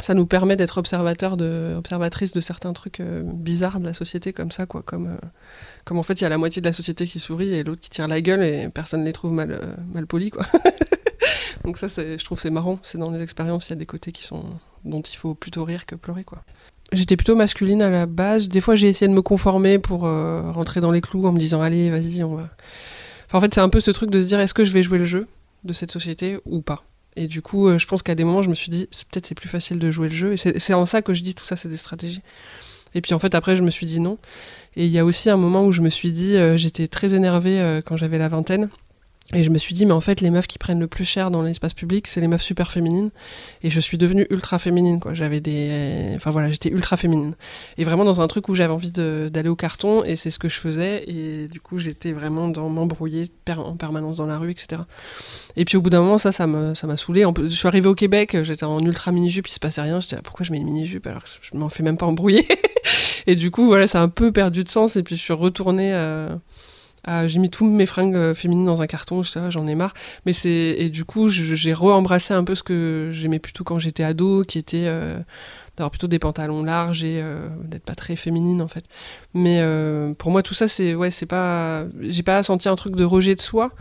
ça 0.00 0.14
nous 0.14 0.26
permet 0.26 0.56
d'être 0.56 0.78
observateur 0.78 1.36
de 1.36 1.74
observatrice 1.76 2.32
de 2.32 2.40
certains 2.40 2.72
trucs 2.72 3.00
euh, 3.00 3.22
bizarres 3.24 3.78
de 3.78 3.84
la 3.84 3.94
société 3.94 4.32
comme 4.32 4.50
ça 4.50 4.66
quoi. 4.66 4.82
Comme 4.82 5.06
euh, 5.06 5.26
comme 5.84 5.98
en 5.98 6.02
fait 6.02 6.20
il 6.20 6.22
y 6.22 6.26
a 6.26 6.28
la 6.28 6.38
moitié 6.38 6.60
de 6.60 6.66
la 6.66 6.72
société 6.72 7.06
qui 7.06 7.20
sourit 7.20 7.54
et 7.54 7.62
l'autre 7.62 7.80
qui 7.80 7.90
tire 7.90 8.08
la 8.08 8.20
gueule 8.20 8.42
et 8.42 8.68
personne 8.68 9.04
les 9.04 9.12
trouve 9.12 9.32
mal 9.32 9.52
euh, 9.52 10.06
polis 10.06 10.30
quoi. 10.30 10.44
Donc 11.64 11.78
ça 11.78 11.86
je 11.88 12.24
trouve 12.24 12.40
c'est 12.40 12.50
marrant. 12.50 12.78
C'est 12.82 12.98
dans 12.98 13.10
les 13.10 13.22
expériences 13.22 13.68
il 13.68 13.70
y 13.70 13.72
a 13.74 13.76
des 13.76 13.86
côtés 13.86 14.12
qui 14.12 14.24
sont 14.24 14.44
dont 14.84 15.02
il 15.02 15.16
faut 15.16 15.34
plutôt 15.34 15.64
rire 15.64 15.86
que 15.86 15.94
pleurer 15.94 16.24
quoi. 16.24 16.44
J'étais 16.92 17.16
plutôt 17.16 17.34
masculine 17.34 17.82
à 17.82 17.90
la 17.90 18.06
base. 18.06 18.48
Des 18.48 18.60
fois, 18.60 18.74
j'ai 18.74 18.88
essayé 18.88 19.08
de 19.08 19.14
me 19.14 19.22
conformer 19.22 19.78
pour 19.78 20.06
euh, 20.06 20.50
rentrer 20.52 20.80
dans 20.80 20.92
les 20.92 21.00
clous 21.00 21.26
en 21.26 21.32
me 21.32 21.38
disant 21.38 21.60
allez, 21.60 21.90
vas-y, 21.90 22.22
on 22.22 22.36
va. 22.36 22.50
Enfin, 23.26 23.38
en 23.38 23.40
fait, 23.40 23.54
c'est 23.54 23.60
un 23.60 23.68
peu 23.68 23.80
ce 23.80 23.90
truc 23.90 24.10
de 24.10 24.20
se 24.20 24.26
dire 24.26 24.38
est-ce 24.40 24.54
que 24.54 24.64
je 24.64 24.72
vais 24.72 24.82
jouer 24.82 24.98
le 24.98 25.04
jeu 25.04 25.26
de 25.64 25.72
cette 25.72 25.90
société 25.90 26.38
ou 26.44 26.60
pas? 26.60 26.84
Et 27.16 27.28
du 27.28 27.42
coup, 27.42 27.68
euh, 27.68 27.78
je 27.78 27.86
pense 27.86 28.02
qu'à 28.02 28.14
des 28.14 28.24
moments, 28.24 28.42
je 28.42 28.50
me 28.50 28.54
suis 28.54 28.70
dit 28.70 28.88
peut-être 29.10 29.26
c'est 29.26 29.34
plus 29.34 29.48
facile 29.48 29.78
de 29.78 29.90
jouer 29.90 30.08
le 30.08 30.14
jeu. 30.14 30.32
Et 30.32 30.36
c'est 30.36 30.58
c'est 30.58 30.74
en 30.74 30.86
ça 30.86 31.02
que 31.02 31.14
je 31.14 31.22
dis 31.22 31.34
tout 31.34 31.44
ça, 31.44 31.56
c'est 31.56 31.68
des 31.68 31.76
stratégies. 31.76 32.22
Et 32.94 33.00
puis 33.00 33.14
en 33.14 33.18
fait, 33.18 33.34
après, 33.34 33.56
je 33.56 33.62
me 33.62 33.70
suis 33.70 33.86
dit 33.86 34.00
non. 34.00 34.18
Et 34.76 34.86
il 34.86 34.92
y 34.92 34.98
a 34.98 35.04
aussi 35.04 35.30
un 35.30 35.36
moment 35.36 35.64
où 35.64 35.72
je 35.72 35.80
me 35.82 35.90
suis 35.90 36.12
dit 36.12 36.36
euh, 36.36 36.56
j'étais 36.56 36.88
très 36.88 37.14
énervée 37.14 37.60
euh, 37.60 37.80
quand 37.84 37.96
j'avais 37.96 38.18
la 38.18 38.28
vingtaine. 38.28 38.68
Et 39.34 39.42
je 39.42 39.50
me 39.50 39.58
suis 39.58 39.74
dit, 39.74 39.84
mais 39.86 39.92
en 39.92 40.00
fait, 40.00 40.20
les 40.20 40.30
meufs 40.30 40.46
qui 40.46 40.58
prennent 40.58 40.78
le 40.78 40.86
plus 40.86 41.04
cher 41.04 41.30
dans 41.30 41.42
l'espace 41.42 41.74
public, 41.74 42.06
c'est 42.06 42.20
les 42.20 42.28
meufs 42.28 42.42
super 42.42 42.70
féminines. 42.70 43.10
Et 43.62 43.70
je 43.70 43.80
suis 43.80 43.98
devenue 43.98 44.26
ultra 44.30 44.58
féminine, 44.58 45.00
quoi. 45.00 45.14
J'avais 45.14 45.40
des. 45.40 46.12
Enfin 46.14 46.30
voilà, 46.30 46.50
j'étais 46.50 46.68
ultra 46.68 46.96
féminine. 46.96 47.34
Et 47.78 47.84
vraiment 47.84 48.04
dans 48.04 48.20
un 48.20 48.28
truc 48.28 48.48
où 48.48 48.54
j'avais 48.54 48.72
envie 48.72 48.92
d'aller 48.92 49.48
au 49.48 49.56
carton, 49.56 50.04
et 50.04 50.16
c'est 50.16 50.30
ce 50.30 50.38
que 50.38 50.48
je 50.48 50.58
faisais. 50.58 51.04
Et 51.08 51.48
du 51.48 51.60
coup, 51.60 51.78
j'étais 51.78 52.12
vraiment 52.12 52.48
dans 52.48 52.68
m'embrouiller 52.68 53.24
en 53.56 53.76
permanence 53.76 54.16
dans 54.16 54.26
la 54.26 54.38
rue, 54.38 54.50
etc. 54.50 54.82
Et 55.56 55.64
puis 55.64 55.76
au 55.76 55.80
bout 55.80 55.90
d'un 55.90 56.00
moment, 56.00 56.18
ça, 56.18 56.32
ça 56.32 56.46
m'a 56.46 56.74
ça 56.74 56.86
m'a 56.86 56.96
saoulé. 56.96 57.24
Je 57.42 57.46
suis 57.48 57.68
arrivée 57.68 57.88
au 57.88 57.94
Québec, 57.94 58.36
j'étais 58.42 58.64
en 58.64 58.80
ultra 58.80 59.12
mini-jupe, 59.12 59.48
il 59.48 59.52
se 59.52 59.60
passait 59.60 59.82
rien. 59.82 60.00
J'étais 60.00 60.16
là, 60.16 60.22
pourquoi 60.22 60.44
je 60.44 60.52
mets 60.52 60.58
une 60.58 60.64
mini-jupe 60.64 61.06
alors 61.06 61.24
que 61.24 61.30
je 61.42 61.56
m'en 61.56 61.68
fais 61.68 61.82
même 61.82 61.96
pas 61.96 62.06
embrouiller? 62.06 62.46
Et 63.26 63.36
du 63.36 63.50
coup, 63.50 63.66
voilà, 63.66 63.86
ça 63.86 64.00
a 64.00 64.02
un 64.02 64.08
peu 64.08 64.32
perdu 64.32 64.64
de 64.64 64.68
sens. 64.68 64.96
Et 64.96 65.02
puis 65.02 65.16
je 65.16 65.22
suis 65.22 65.32
retournée. 65.32 65.92
euh, 65.94 66.34
Euh, 67.08 67.28
j'ai 67.28 67.38
mis 67.38 67.50
toutes 67.50 67.68
mes 67.68 67.86
fringues 67.86 68.16
euh, 68.16 68.34
féminines 68.34 68.64
dans 68.64 68.80
un 68.82 68.86
carton, 68.86 69.22
j'en 69.22 69.66
ai 69.66 69.74
marre. 69.74 69.92
Mais 70.26 70.32
c'est 70.32 70.50
et 70.78 70.88
du 70.90 71.04
coup, 71.04 71.28
j'ai 71.28 71.72
re-embrassé 71.74 72.32
un 72.34 72.44
peu 72.44 72.54
ce 72.54 72.62
que 72.62 73.10
j'aimais 73.12 73.38
plutôt 73.38 73.64
quand 73.64 73.78
j'étais 73.78 74.04
ado, 74.04 74.44
qui 74.44 74.58
était 74.58 74.84
euh, 74.86 75.18
d'avoir 75.76 75.90
plutôt 75.90 76.06
des 76.06 76.18
pantalons 76.18 76.62
larges 76.62 77.04
et 77.04 77.22
d'être 77.64 77.84
pas 77.84 77.94
très 77.94 78.16
féminine 78.16 78.62
en 78.62 78.68
fait. 78.68 78.84
Mais 79.34 79.60
pour 80.18 80.30
moi, 80.30 80.42
tout 80.42 80.54
ça, 80.54 80.68
c'est 80.68 80.94
ouais, 80.94 81.10
c'est 81.10 81.26
pas, 81.26 81.84
j'ai 82.00 82.22
pas 82.22 82.42
senti 82.42 82.68
un 82.68 82.76
truc 82.76 82.94
de 82.96 83.04
rejet 83.04 83.34
de 83.34 83.40
soi, 83.40 83.72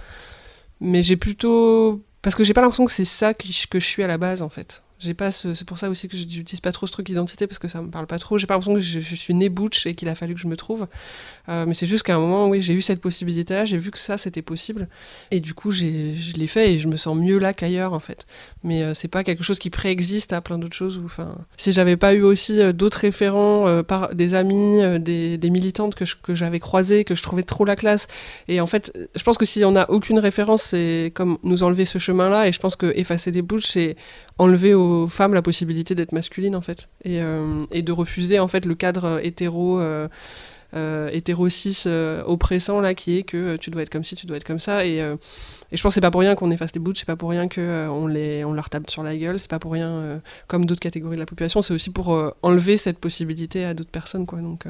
mais 0.79 1.03
j'ai 1.03 1.17
plutôt 1.17 2.03
parce 2.21 2.35
que 2.35 2.43
j'ai 2.43 2.53
pas 2.53 2.61
l'impression 2.61 2.85
que 2.85 2.91
c'est 2.91 3.05
ça 3.05 3.33
que 3.33 3.47
je, 3.47 3.67
que 3.67 3.79
je 3.79 3.85
suis 3.85 4.03
à 4.03 4.07
la 4.07 4.17
base 4.17 4.41
en 4.41 4.49
fait. 4.49 4.83
J'ai 4.99 5.13
pas 5.13 5.31
ce- 5.31 5.53
c'est 5.53 5.67
pour 5.67 5.77
ça 5.79 5.89
aussi 5.89 6.07
que 6.07 6.15
j'utilise 6.15 6.61
pas 6.61 6.71
trop 6.71 6.87
ce 6.87 6.93
truc 6.93 7.09
identité 7.09 7.45
parce 7.45 7.59
que 7.59 7.67
ça 7.67 7.81
me 7.81 7.89
parle 7.89 8.07
pas 8.07 8.17
trop. 8.19 8.37
J'ai 8.37 8.47
pas 8.47 8.53
l'impression 8.53 8.73
que 8.73 8.79
je, 8.79 9.01
je 9.01 9.15
suis 9.15 9.33
née 9.33 9.49
butch 9.49 9.85
et 9.85 9.95
qu'il 9.95 10.07
a 10.07 10.15
fallu 10.15 10.33
que 10.33 10.39
je 10.39 10.47
me 10.47 10.55
trouve. 10.55 10.87
Euh, 11.49 11.65
mais 11.67 11.73
c'est 11.73 11.85
juste 11.85 12.03
qu'à 12.03 12.15
un 12.15 12.19
moment, 12.19 12.47
oui, 12.47 12.61
j'ai 12.61 12.73
eu 12.73 12.81
cette 12.81 13.01
possibilité-là, 13.01 13.65
j'ai 13.65 13.77
vu 13.77 13.91
que 13.91 13.97
ça 13.99 14.17
c'était 14.17 14.41
possible 14.41 14.87
et 15.29 15.41
du 15.41 15.53
coup 15.53 15.71
je 15.71 15.85
l'ai 16.37 16.47
fait 16.47 16.73
et 16.73 16.79
je 16.79 16.87
me 16.87 16.95
sens 16.95 17.17
mieux 17.17 17.37
là 17.37 17.53
qu'ailleurs 17.53 17.93
en 17.93 17.99
fait. 17.99 18.25
Mais 18.63 18.81
euh, 18.83 18.93
c'est 18.93 19.09
pas 19.09 19.23
quelque 19.23 19.43
chose 19.43 19.59
qui 19.59 19.69
préexiste 19.69 20.31
à 20.31 20.39
plein 20.39 20.57
d'autres 20.57 20.75
choses. 20.75 21.01
Enfin, 21.03 21.35
si 21.57 21.71
j'avais 21.71 21.97
pas 21.97 22.13
eu 22.13 22.21
aussi 22.21 22.61
euh, 22.61 22.71
d'autres 22.71 22.99
référents, 22.99 23.83
par 23.83 24.15
des 24.15 24.33
amis, 24.33 24.79
des, 24.99 25.49
militantes 25.49 25.95
que, 25.95 26.33
j'avais 26.33 26.59
croisées, 26.59 27.03
que 27.03 27.15
je 27.15 27.21
trouvais 27.21 27.43
trop 27.43 27.65
la 27.65 27.75
classe. 27.75 28.07
Et 28.47 28.61
en 28.61 28.67
fait, 28.67 28.97
je 29.15 29.23
pense 29.23 29.37
que 29.37 29.45
si 29.45 29.63
on 29.65 29.71
n'a 29.71 29.89
aucune 29.89 30.19
référence, 30.19 30.63
c'est 30.63 31.11
comme 31.13 31.37
nous 31.43 31.63
enlever 31.63 31.85
ce 31.85 31.97
chemin-là. 31.97 32.47
Et 32.47 32.51
je 32.51 32.59
pense 32.59 32.75
que 32.75 32.91
effacer 32.95 33.31
des 33.31 33.41
bouches, 33.41 33.65
c'est 33.65 33.95
enlever 34.37 34.73
aux 34.73 35.07
femmes 35.07 35.33
la 35.33 35.41
possibilité 35.41 35.95
d'être 35.95 36.11
masculines 36.11 36.55
en 36.55 36.61
fait, 36.61 36.89
et, 37.03 37.19
et 37.71 37.81
de 37.81 37.91
refuser 37.91 38.39
en 38.39 38.47
fait 38.47 38.65
le 38.65 38.75
cadre 38.75 39.19
hétéro. 39.23 39.81
Euh, 40.75 41.09
hétéro 41.11 41.49
cis 41.49 41.83
euh, 41.85 42.23
oppressant 42.25 42.81
là 42.81 42.95
qui 42.95 43.17
est 43.17 43.23
que 43.23 43.37
euh, 43.37 43.57
tu 43.57 43.69
dois 43.69 43.83
être 43.83 43.91
comme 43.91 44.03
ci 44.03 44.15
tu 44.15 44.25
dois 44.25 44.37
être 44.37 44.43
comme 44.43 44.59
ça. 44.59 44.85
Et, 44.85 45.01
euh, 45.01 45.17
et 45.71 45.77
je 45.77 45.83
pense 45.83 45.93
c'est 45.93 46.01
pas 46.01 46.09
pour 46.09 46.21
rien 46.21 46.33
qu'on 46.33 46.49
efface 46.49 46.71
les 46.73 46.79
bouches 46.79 46.97
c'est 46.99 47.05
pas 47.05 47.15
pour 47.15 47.29
rien 47.29 47.47
euh, 47.57 47.87
on 47.87 48.07
les 48.07 48.43
on 48.43 48.53
leur 48.53 48.69
tape 48.71 48.89
sur 48.89 49.03
la 49.03 49.15
gueule 49.15 49.39
c'est 49.39 49.49
pas 49.49 49.59
pour 49.59 49.73
rien 49.73 50.21
comme 50.47 50.65
d'autres 50.65 50.79
catégories 50.81 51.15
de 51.15 51.19
la 51.19 51.27
population 51.27 51.61
c'est 51.61 51.73
aussi 51.73 51.91
pour 51.91 52.33
enlever 52.41 52.77
cette 52.77 52.97
possibilité 52.97 53.65
à 53.65 53.73
d'autres 53.73 53.91
personnes 53.91 54.25
quoi 54.25 54.39
donc 54.39 54.65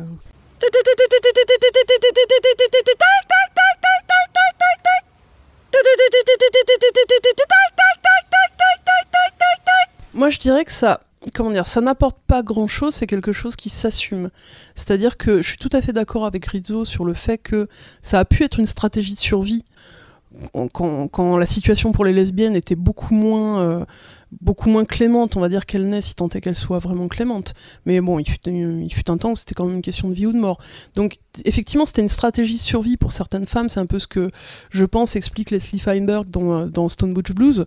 Moi, 10.13 10.29
je 10.29 10.37
dirais 10.37 10.63
que 10.63 10.71
ça, 10.71 11.01
comment 11.33 11.51
dire, 11.51 11.67
ça 11.67 11.81
n'apporte 11.81 12.17
pas 12.27 12.43
grand-chose, 12.43 12.93
c'est 12.93 13.07
quelque 13.07 13.31
chose 13.31 13.55
qui 13.55 13.69
s'assume. 13.69 14.29
C'est-à-dire 14.75 15.17
que 15.17 15.41
je 15.41 15.47
suis 15.47 15.57
tout 15.57 15.69
à 15.71 15.81
fait 15.81 15.93
d'accord 15.93 16.25
avec 16.25 16.45
Rizzo 16.45 16.85
sur 16.85 17.05
le 17.05 17.13
fait 17.13 17.37
que 17.37 17.67
ça 18.01 18.19
a 18.19 18.25
pu 18.25 18.43
être 18.43 18.59
une 18.59 18.65
stratégie 18.65 19.13
de 19.13 19.19
survie 19.19 19.63
quand, 20.73 21.07
quand 21.07 21.37
la 21.37 21.45
situation 21.45 21.91
pour 21.91 22.05
les 22.05 22.13
lesbiennes 22.13 22.55
était 22.55 22.75
beaucoup 22.75 23.13
moins, 23.13 23.61
euh, 23.61 23.85
beaucoup 24.41 24.69
moins 24.69 24.85
clémente, 24.85 25.37
on 25.37 25.39
va 25.39 25.49
dire 25.49 25.65
qu'elle 25.65 25.87
naît, 25.87 26.01
si 26.01 26.15
tant 26.15 26.29
est 26.29 26.41
qu'elle 26.41 26.55
soit 26.55 26.79
vraiment 26.79 27.07
clémente. 27.07 27.53
Mais 27.85 28.01
bon, 28.01 28.19
il 28.19 28.27
fut, 28.27 29.11
un 29.11 29.17
temps 29.17 29.31
où 29.31 29.35
c'était 29.35 29.55
quand 29.55 29.65
même 29.65 29.75
une 29.75 29.81
question 29.81 30.09
de 30.09 30.13
vie 30.13 30.25
ou 30.25 30.33
de 30.33 30.39
mort. 30.39 30.59
Donc, 30.95 31.17
effectivement, 31.45 31.85
c'était 31.85 32.01
une 32.01 32.09
stratégie 32.09 32.55
de 32.55 32.59
survie 32.59 32.97
pour 32.97 33.11
certaines 33.11 33.45
femmes. 33.45 33.69
C'est 33.69 33.79
un 33.79 33.85
peu 33.85 33.99
ce 33.99 34.07
que 34.07 34.29
je 34.69 34.85
pense 34.85 35.15
explique 35.15 35.51
Leslie 35.51 35.79
Feinberg 35.79 36.29
dans, 36.29 36.67
dans 36.67 36.89
Stone 36.89 37.13
Butch 37.13 37.31
Blues, 37.31 37.65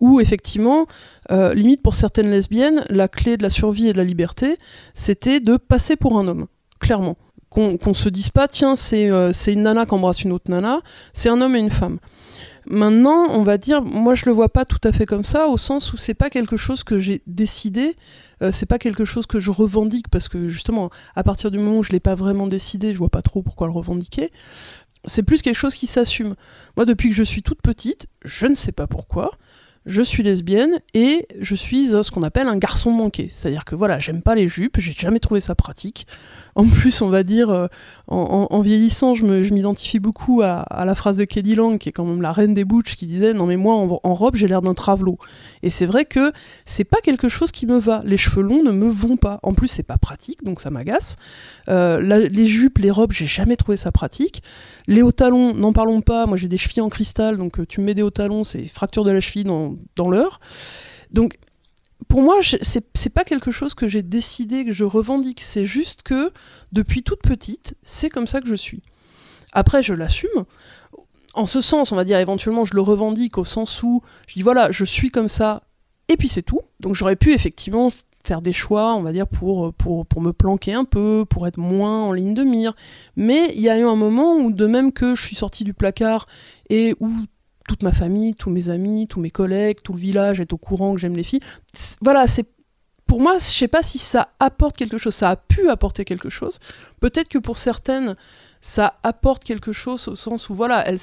où 0.00 0.20
effectivement, 0.20 0.86
euh, 1.30 1.54
limite 1.54 1.82
pour 1.82 1.94
certaines 1.94 2.30
lesbiennes, 2.30 2.84
la 2.88 3.08
clé 3.08 3.36
de 3.36 3.42
la 3.42 3.50
survie 3.50 3.88
et 3.88 3.92
de 3.92 3.98
la 3.98 4.04
liberté, 4.04 4.58
c'était 4.92 5.40
de 5.40 5.56
passer 5.56 5.96
pour 5.96 6.18
un 6.18 6.26
homme, 6.26 6.46
clairement. 6.80 7.16
Qu'on 7.48 7.76
qu'on 7.76 7.94
se 7.94 8.08
dise 8.08 8.30
pas, 8.30 8.48
tiens, 8.48 8.74
euh, 8.92 9.30
c'est 9.32 9.52
une 9.52 9.62
nana 9.62 9.86
qui 9.86 9.94
embrasse 9.94 10.22
une 10.22 10.32
autre 10.32 10.50
nana, 10.50 10.80
c'est 11.12 11.28
un 11.28 11.40
homme 11.40 11.54
et 11.54 11.60
une 11.60 11.70
femme. 11.70 11.98
Maintenant, 12.66 13.28
on 13.30 13.42
va 13.42 13.58
dire, 13.58 13.82
moi 13.82 14.14
je 14.14 14.24
le 14.26 14.32
vois 14.32 14.48
pas 14.48 14.64
tout 14.64 14.78
à 14.84 14.92
fait 14.92 15.06
comme 15.06 15.24
ça, 15.24 15.48
au 15.48 15.58
sens 15.58 15.92
où 15.92 15.96
c'est 15.96 16.14
pas 16.14 16.30
quelque 16.30 16.56
chose 16.56 16.82
que 16.84 16.98
j'ai 16.98 17.22
décidé, 17.26 17.96
euh, 18.42 18.52
c'est 18.52 18.66
pas 18.66 18.78
quelque 18.78 19.04
chose 19.04 19.26
que 19.26 19.38
je 19.38 19.50
revendique, 19.50 20.08
parce 20.08 20.28
que 20.28 20.48
justement, 20.48 20.90
à 21.14 21.22
partir 21.22 21.50
du 21.50 21.58
moment 21.58 21.78
où 21.78 21.82
je 21.82 21.90
l'ai 21.90 22.00
pas 22.00 22.14
vraiment 22.14 22.46
décidé, 22.46 22.92
je 22.92 22.98
vois 22.98 23.10
pas 23.10 23.22
trop 23.22 23.42
pourquoi 23.42 23.66
le 23.66 23.72
revendiquer. 23.72 24.30
C'est 25.04 25.22
plus 25.22 25.42
quelque 25.42 25.56
chose 25.56 25.74
qui 25.74 25.86
s'assume. 25.86 26.34
Moi, 26.76 26.86
depuis 26.86 27.10
que 27.10 27.14
je 27.14 27.22
suis 27.22 27.42
toute 27.42 27.60
petite, 27.60 28.06
je 28.24 28.46
ne 28.46 28.54
sais 28.54 28.72
pas 28.72 28.86
pourquoi, 28.86 29.32
je 29.86 30.00
suis 30.00 30.22
lesbienne 30.22 30.80
et 30.94 31.26
je 31.40 31.54
suis 31.54 31.88
ce 31.88 32.10
qu'on 32.10 32.22
appelle 32.22 32.48
un 32.48 32.56
garçon 32.56 32.90
manqué. 32.90 33.28
C'est-à-dire 33.30 33.64
que 33.64 33.74
voilà, 33.74 33.98
j'aime 33.98 34.22
pas 34.22 34.34
les 34.34 34.48
jupes, 34.48 34.78
j'ai 34.78 34.92
jamais 34.92 35.20
trouvé 35.20 35.40
ça 35.40 35.54
pratique. 35.54 36.06
En 36.54 36.66
plus, 36.66 37.02
on 37.02 37.08
va 37.08 37.22
dire, 37.22 37.50
euh, 37.50 37.66
en, 38.06 38.60
vieillissant, 38.60 39.14
je 39.14 39.24
m'identifie 39.24 39.98
beaucoup 39.98 40.42
à, 40.42 40.84
la 40.84 40.94
phrase 40.94 41.16
de 41.16 41.24
Keddy 41.24 41.54
Lang, 41.54 41.78
qui 41.78 41.88
est 41.88 41.92
quand 41.92 42.04
même 42.04 42.22
la 42.22 42.32
reine 42.32 42.54
des 42.54 42.64
butch, 42.64 42.94
qui 42.94 43.06
disait 43.06 43.34
Non, 43.34 43.46
mais 43.46 43.56
moi, 43.56 43.74
en, 43.74 44.14
robe, 44.14 44.36
j'ai 44.36 44.46
l'air 44.46 44.62
d'un 44.62 44.74
travelot. 44.74 45.18
Et 45.62 45.70
c'est 45.70 45.86
vrai 45.86 46.04
que 46.04 46.32
c'est 46.64 46.84
pas 46.84 47.00
quelque 47.02 47.28
chose 47.28 47.50
qui 47.50 47.66
me 47.66 47.78
va. 47.78 48.00
Les 48.04 48.16
cheveux 48.16 48.42
longs 48.42 48.62
ne 48.62 48.70
me 48.70 48.88
vont 48.88 49.16
pas. 49.16 49.40
En 49.42 49.54
plus, 49.54 49.68
c'est 49.68 49.82
pas 49.82 49.98
pratique, 49.98 50.44
donc 50.44 50.60
ça 50.60 50.70
m'agace. 50.70 51.16
Euh, 51.68 52.00
les 52.00 52.46
jupes, 52.46 52.78
les 52.78 52.90
robes, 52.90 53.12
j'ai 53.12 53.26
jamais 53.26 53.56
trouvé 53.56 53.76
ça 53.76 53.90
pratique. 53.90 54.42
Les 54.86 55.02
hauts 55.02 55.12
talons, 55.12 55.54
n'en 55.54 55.72
parlons 55.72 56.02
pas. 56.02 56.26
Moi, 56.26 56.36
j'ai 56.36 56.48
des 56.48 56.58
chevilles 56.58 56.82
en 56.82 56.88
cristal, 56.88 57.36
donc 57.36 57.58
euh, 57.58 57.66
tu 57.66 57.80
me 57.80 57.86
mets 57.86 57.94
des 57.94 58.02
hauts 58.02 58.10
talons, 58.10 58.44
c'est 58.44 58.64
fracture 58.64 59.04
de 59.04 59.10
la 59.10 59.20
cheville 59.20 59.44
dans 59.44 60.10
l'heure. 60.10 60.40
Donc, 61.10 61.38
pour 62.08 62.22
moi, 62.22 62.36
c'est 62.42 63.10
pas 63.10 63.24
quelque 63.24 63.50
chose 63.50 63.74
que 63.74 63.88
j'ai 63.88 64.02
décidé, 64.02 64.64
que 64.64 64.72
je 64.72 64.84
revendique. 64.84 65.40
C'est 65.40 65.66
juste 65.66 66.02
que, 66.02 66.32
depuis 66.72 67.02
toute 67.02 67.22
petite, 67.22 67.76
c'est 67.82 68.10
comme 68.10 68.26
ça 68.26 68.40
que 68.40 68.48
je 68.48 68.54
suis. 68.54 68.82
Après, 69.52 69.82
je 69.82 69.94
l'assume. 69.94 70.44
En 71.34 71.46
ce 71.46 71.60
sens, 71.60 71.92
on 71.92 71.96
va 71.96 72.04
dire 72.04 72.18
éventuellement, 72.18 72.64
je 72.64 72.74
le 72.74 72.80
revendique 72.80 73.38
au 73.38 73.44
sens 73.44 73.82
où 73.82 74.02
je 74.26 74.34
dis 74.34 74.42
voilà, 74.42 74.70
je 74.70 74.84
suis 74.84 75.10
comme 75.10 75.28
ça, 75.28 75.62
et 76.08 76.16
puis 76.16 76.28
c'est 76.28 76.42
tout. 76.42 76.60
Donc 76.80 76.94
j'aurais 76.94 77.16
pu 77.16 77.32
effectivement 77.32 77.90
faire 78.24 78.40
des 78.40 78.52
choix, 78.52 78.94
on 78.94 79.02
va 79.02 79.12
dire, 79.12 79.26
pour, 79.26 79.74
pour, 79.74 80.06
pour 80.06 80.20
me 80.22 80.32
planquer 80.32 80.72
un 80.72 80.84
peu, 80.84 81.24
pour 81.28 81.46
être 81.46 81.58
moins 81.58 82.04
en 82.04 82.12
ligne 82.12 82.34
de 82.34 82.42
mire. 82.42 82.74
Mais 83.16 83.52
il 83.54 83.60
y 83.60 83.68
a 83.68 83.78
eu 83.78 83.84
un 83.84 83.96
moment 83.96 84.36
où, 84.36 84.52
de 84.52 84.66
même 84.66 84.92
que 84.92 85.14
je 85.14 85.22
suis 85.22 85.36
sortie 85.36 85.64
du 85.64 85.74
placard 85.74 86.26
et 86.70 86.94
où 87.00 87.10
toute 87.68 87.82
ma 87.82 87.92
famille, 87.92 88.34
tous 88.34 88.50
mes 88.50 88.68
amis, 88.68 89.06
tous 89.08 89.20
mes 89.20 89.30
collègues, 89.30 89.78
tout 89.82 89.92
le 89.92 89.98
village 89.98 90.40
est 90.40 90.52
au 90.52 90.58
courant 90.58 90.94
que 90.94 91.00
j'aime 91.00 91.16
les 91.16 91.22
filles, 91.22 91.40
voilà, 92.00 92.26
c'est 92.26 92.46
pour 93.06 93.20
moi, 93.20 93.36
je 93.36 93.44
sais 93.44 93.68
pas 93.68 93.82
si 93.82 93.98
ça 93.98 94.30
apporte 94.40 94.76
quelque 94.76 94.98
chose. 94.98 95.14
Ça 95.14 95.30
a 95.30 95.36
pu 95.36 95.68
apporter 95.68 96.04
quelque 96.04 96.30
chose. 96.30 96.58
Peut-être 97.00 97.28
que 97.28 97.38
pour 97.38 97.58
certaines, 97.58 98.16
ça 98.60 98.98
apporte 99.02 99.44
quelque 99.44 99.72
chose 99.72 100.08
au 100.08 100.16
sens 100.16 100.48
où 100.48 100.54
voilà, 100.54 100.86
elle, 100.88 100.98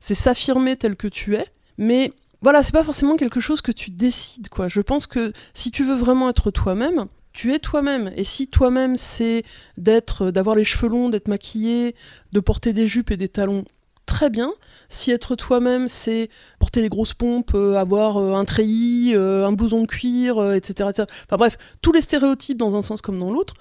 c'est 0.00 0.14
s'affirmer 0.14 0.76
tel 0.76 0.96
que 0.96 1.08
tu 1.08 1.34
es. 1.34 1.46
Mais 1.78 2.12
voilà, 2.42 2.62
c'est 2.62 2.72
pas 2.72 2.84
forcément 2.84 3.16
quelque 3.16 3.40
chose 3.40 3.60
que 3.60 3.72
tu 3.72 3.90
décides, 3.90 4.48
quoi. 4.48 4.68
Je 4.68 4.80
pense 4.80 5.06
que 5.06 5.32
si 5.52 5.70
tu 5.70 5.84
veux 5.84 5.94
vraiment 5.94 6.30
être 6.30 6.50
toi-même, 6.50 7.06
tu 7.32 7.52
es 7.52 7.58
toi-même. 7.58 8.12
Et 8.16 8.24
si 8.24 8.48
toi-même, 8.48 8.96
c'est 8.96 9.44
d'être, 9.76 10.30
d'avoir 10.30 10.56
les 10.56 10.64
cheveux 10.64 10.88
longs, 10.88 11.08
d'être 11.08 11.28
maquillé, 11.28 11.94
de 12.32 12.40
porter 12.40 12.72
des 12.72 12.86
jupes 12.86 13.10
et 13.10 13.16
des 13.16 13.28
talons, 13.28 13.64
très 14.06 14.30
bien. 14.30 14.52
Si 14.92 15.10
être 15.10 15.36
toi-même, 15.36 15.88
c'est 15.88 16.28
porter 16.58 16.82
des 16.82 16.90
grosses 16.90 17.14
pompes, 17.14 17.52
euh, 17.54 17.76
avoir 17.76 18.18
euh, 18.18 18.34
un 18.34 18.44
treillis, 18.44 19.14
euh, 19.14 19.46
un 19.46 19.52
blouson 19.52 19.80
de 19.80 19.86
cuir, 19.86 20.52
etc., 20.52 20.90
etc. 20.90 21.08
Enfin 21.24 21.38
bref, 21.38 21.56
tous 21.80 21.92
les 21.92 22.02
stéréotypes 22.02 22.58
dans 22.58 22.76
un 22.76 22.82
sens 22.82 23.00
comme 23.00 23.18
dans 23.18 23.32
l'autre, 23.32 23.54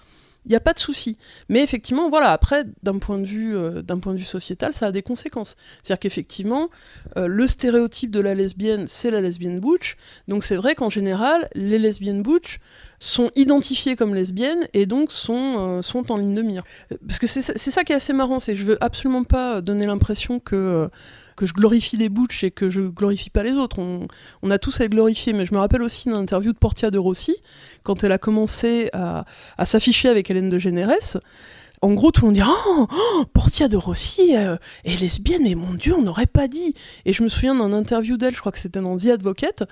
il 0.45 0.49
n'y 0.49 0.55
a 0.55 0.59
pas 0.59 0.73
de 0.73 0.79
souci. 0.79 1.17
Mais 1.49 1.61
effectivement, 1.61 2.09
voilà, 2.09 2.31
après, 2.31 2.65
d'un 2.83 2.97
point, 2.97 3.19
de 3.19 3.25
vue, 3.25 3.55
euh, 3.55 3.81
d'un 3.81 3.99
point 3.99 4.13
de 4.13 4.17
vue 4.17 4.25
sociétal, 4.25 4.73
ça 4.73 4.87
a 4.87 4.91
des 4.91 5.01
conséquences. 5.03 5.55
C'est-à-dire 5.83 5.99
qu'effectivement, 5.99 6.69
euh, 7.17 7.27
le 7.27 7.47
stéréotype 7.47 8.11
de 8.11 8.19
la 8.19 8.33
lesbienne, 8.33 8.85
c'est 8.87 9.11
la 9.11 9.21
lesbienne 9.21 9.59
butch. 9.59 9.97
Donc 10.27 10.43
c'est 10.43 10.55
vrai 10.55 10.75
qu'en 10.75 10.89
général, 10.89 11.47
les 11.53 11.79
lesbiennes 11.79 12.23
butch 12.23 12.57
sont 12.99 13.31
identifiées 13.35 13.95
comme 13.95 14.13
lesbiennes 14.15 14.67
et 14.73 14.85
donc 14.85 15.11
sont, 15.11 15.55
euh, 15.57 15.81
sont 15.81 16.11
en 16.11 16.17
ligne 16.17 16.33
de 16.33 16.41
mire. 16.41 16.63
Parce 17.07 17.19
que 17.19 17.27
c'est 17.27 17.41
ça- 17.41 17.83
qui 17.83 17.93
est 17.93 17.95
assez 17.95 18.13
marrant, 18.13 18.39
c'est 18.39 18.53
que 18.53 18.59
je 18.59 18.65
veux 18.65 18.83
absolument 18.83 19.23
pas 19.23 19.61
donner 19.61 19.85
l'impression 19.85 20.39
que, 20.39 20.89
que 21.41 21.47
je 21.47 21.53
glorifie 21.53 21.97
les 21.97 22.09
butch 22.09 22.43
et 22.43 22.51
que 22.51 22.69
je 22.69 22.81
glorifie 22.81 23.31
pas 23.31 23.41
les 23.41 23.53
autres. 23.53 23.79
On, 23.79 24.07
on 24.43 24.51
a 24.51 24.59
tous 24.59 24.79
à 24.79 24.83
les 24.83 24.89
glorifier, 24.89 25.33
mais 25.33 25.47
je 25.47 25.55
me 25.55 25.57
rappelle 25.57 25.81
aussi 25.81 26.07
d'une 26.07 26.15
interview 26.15 26.53
de 26.53 26.57
Portia 26.57 26.91
de 26.91 26.99
Rossi, 26.99 27.35
quand 27.81 28.03
elle 28.03 28.11
a 28.11 28.19
commencé 28.19 28.91
à, 28.93 29.25
à 29.57 29.65
s'afficher 29.65 30.07
avec 30.07 30.29
Hélène 30.29 30.49
de 30.49 30.59
Généresse. 30.59 31.17
En 31.83 31.93
gros, 31.93 32.11
tout 32.11 32.21
le 32.21 32.27
monde 32.27 32.35
dit 32.35 32.43
Oh, 32.45 32.87
oh, 32.91 33.25
Portia 33.33 33.67
de 33.67 33.75
Rossi 33.75 34.35
euh, 34.37 34.57
est 34.85 34.99
lesbienne, 35.01 35.41
mais 35.43 35.55
mon 35.55 35.73
Dieu, 35.73 35.95
on 35.95 36.03
n'aurait 36.03 36.27
pas 36.27 36.47
dit. 36.47 36.75
Et 37.05 37.13
je 37.13 37.23
me 37.23 37.27
souviens 37.27 37.55
d'un 37.55 37.71
interview 37.71 38.17
d'elle, 38.17 38.35
je 38.35 38.39
crois 38.39 38.51
que 38.51 38.59
c'était 38.59 38.81
dans 38.81 38.97
The 38.97 39.07
Advocate, 39.07 39.63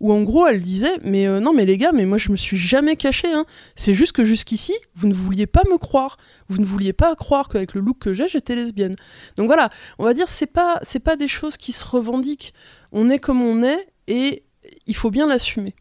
où 0.00 0.10
en 0.10 0.22
gros, 0.22 0.46
elle 0.46 0.62
disait 0.62 0.96
Mais 1.04 1.26
euh, 1.26 1.40
non, 1.40 1.52
mais 1.52 1.66
les 1.66 1.76
gars, 1.76 1.92
mais 1.92 2.06
moi, 2.06 2.16
je 2.16 2.30
me 2.30 2.36
suis 2.36 2.56
jamais 2.56 2.96
cachée. 2.96 3.30
Hein. 3.30 3.44
C'est 3.76 3.92
juste 3.92 4.12
que 4.12 4.24
jusqu'ici, 4.24 4.72
vous 4.94 5.08
ne 5.08 5.14
vouliez 5.14 5.46
pas 5.46 5.62
me 5.70 5.76
croire. 5.76 6.16
Vous 6.48 6.58
ne 6.58 6.64
vouliez 6.64 6.94
pas 6.94 7.14
croire 7.16 7.48
qu'avec 7.48 7.74
le 7.74 7.82
look 7.82 7.98
que 7.98 8.14
j'ai, 8.14 8.28
j'étais 8.28 8.54
lesbienne. 8.54 8.96
Donc 9.36 9.48
voilà, 9.48 9.68
on 9.98 10.04
va 10.04 10.14
dire, 10.14 10.28
c'est 10.28 10.46
pas, 10.46 10.78
c'est 10.82 11.00
pas 11.00 11.16
des 11.16 11.28
choses 11.28 11.58
qui 11.58 11.72
se 11.72 11.84
revendiquent. 11.84 12.54
On 12.92 13.10
est 13.10 13.18
comme 13.18 13.42
on 13.42 13.62
est 13.62 13.88
et 14.06 14.42
il 14.86 14.96
faut 14.96 15.10
bien 15.10 15.26
l'assumer. 15.26 15.74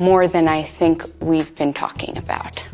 More 0.00 0.26
than 0.26 0.46
I 0.46 0.64
think 0.64 1.02
we've 1.20 1.54
been 1.54 1.74
talking 1.74 2.16
about. 2.16 2.71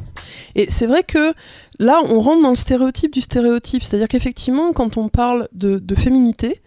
Et 0.54 0.66
c'est 0.70 0.86
vrai 0.86 1.02
que 1.02 1.34
là, 1.78 2.00
on 2.04 2.20
rentre 2.20 2.42
dans 2.42 2.50
le 2.50 2.56
stéréotype 2.56 3.12
du 3.12 3.20
stéréotype. 3.20 3.82
C'est-à-dire 3.82 4.08
qu'effectivement, 4.08 4.72
quand 4.72 4.96
on 4.96 5.08
parle 5.08 5.48
de, 5.52 5.94
féminité, 5.94 6.60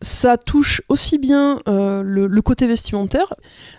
ça 0.00 0.36
touche 0.36 0.82
aussi 0.88 1.18
bien 1.18 1.58
euh, 1.68 2.02
le, 2.02 2.42
côté 2.42 2.66
vestimentaire, 2.66 3.32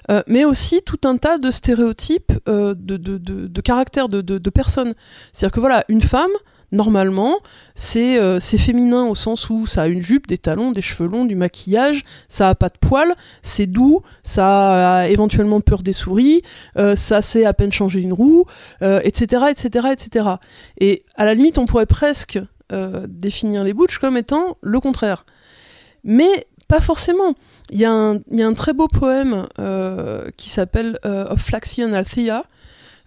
euh, 0.09 0.23
mais 0.27 0.45
aussi 0.45 0.81
tout 0.81 0.99
un 1.05 1.17
tas 1.17 1.37
de 1.37 1.51
stéréotypes 1.51 2.33
euh, 2.47 2.73
de, 2.73 2.97
de, 2.97 3.17
de, 3.17 3.47
de, 3.47 4.37
de 4.37 4.49
personnes. 4.49 4.93
C'est-à-dire 5.31 5.53
que 5.53 5.59
voilà, 5.59 5.85
une 5.87 6.01
femme, 6.01 6.31
normalement, 6.71 7.39
c'est 7.75 8.19
euh, 8.19 8.39
c'est 8.39 8.57
féminin 8.57 9.05
au 9.05 9.15
sens 9.15 9.49
où 9.49 9.67
ça 9.67 9.83
a 9.83 9.87
une 9.87 10.01
jupe, 10.01 10.27
des 10.27 10.37
talons, 10.37 10.71
des 10.71 10.81
cheveux 10.81 11.07
longs, 11.09 11.25
du 11.25 11.35
maquillage, 11.35 12.03
ça 12.27 12.49
a 12.49 12.55
pas 12.55 12.69
de 12.69 12.77
poils, 12.79 13.13
c'est 13.41 13.67
doux, 13.67 14.01
ça 14.23 14.99
a 14.99 15.07
éventuellement 15.07 15.61
peur 15.61 15.81
des 15.83 15.93
souris, 15.93 16.41
euh, 16.77 16.95
ça 16.95 17.21
sait 17.21 17.45
à 17.45 17.53
peine 17.53 17.71
changer 17.71 18.01
une 18.01 18.13
roue, 18.13 18.45
etc., 18.81 19.45
etc., 19.49 19.87
etc. 19.91 20.25
Et 20.79 21.03
à 21.15 21.25
la 21.25 21.33
limite, 21.33 21.57
on 21.57 21.65
pourrait 21.65 21.85
presque 21.85 22.39
euh, 22.73 23.05
définir 23.07 23.63
les 23.63 23.73
butch 23.73 23.97
comme 23.99 24.17
étant 24.17 24.57
le 24.61 24.79
contraire. 24.79 25.25
Mais 26.03 26.47
pas 26.67 26.81
forcément. 26.81 27.33
Il 27.69 27.79
y, 27.79 27.85
a 27.85 27.91
un- 27.91 28.15
il 28.31 28.37
y 28.37 28.41
a 28.41 28.47
un 28.47 28.53
très 28.53 28.73
beau 28.73 28.87
poème 28.87 29.45
qui 30.37 30.49
s'appelle 30.49 30.99
Of 31.03 31.41
Flaxia 31.41 31.85
and 31.85 31.93
Althea, 31.93 32.43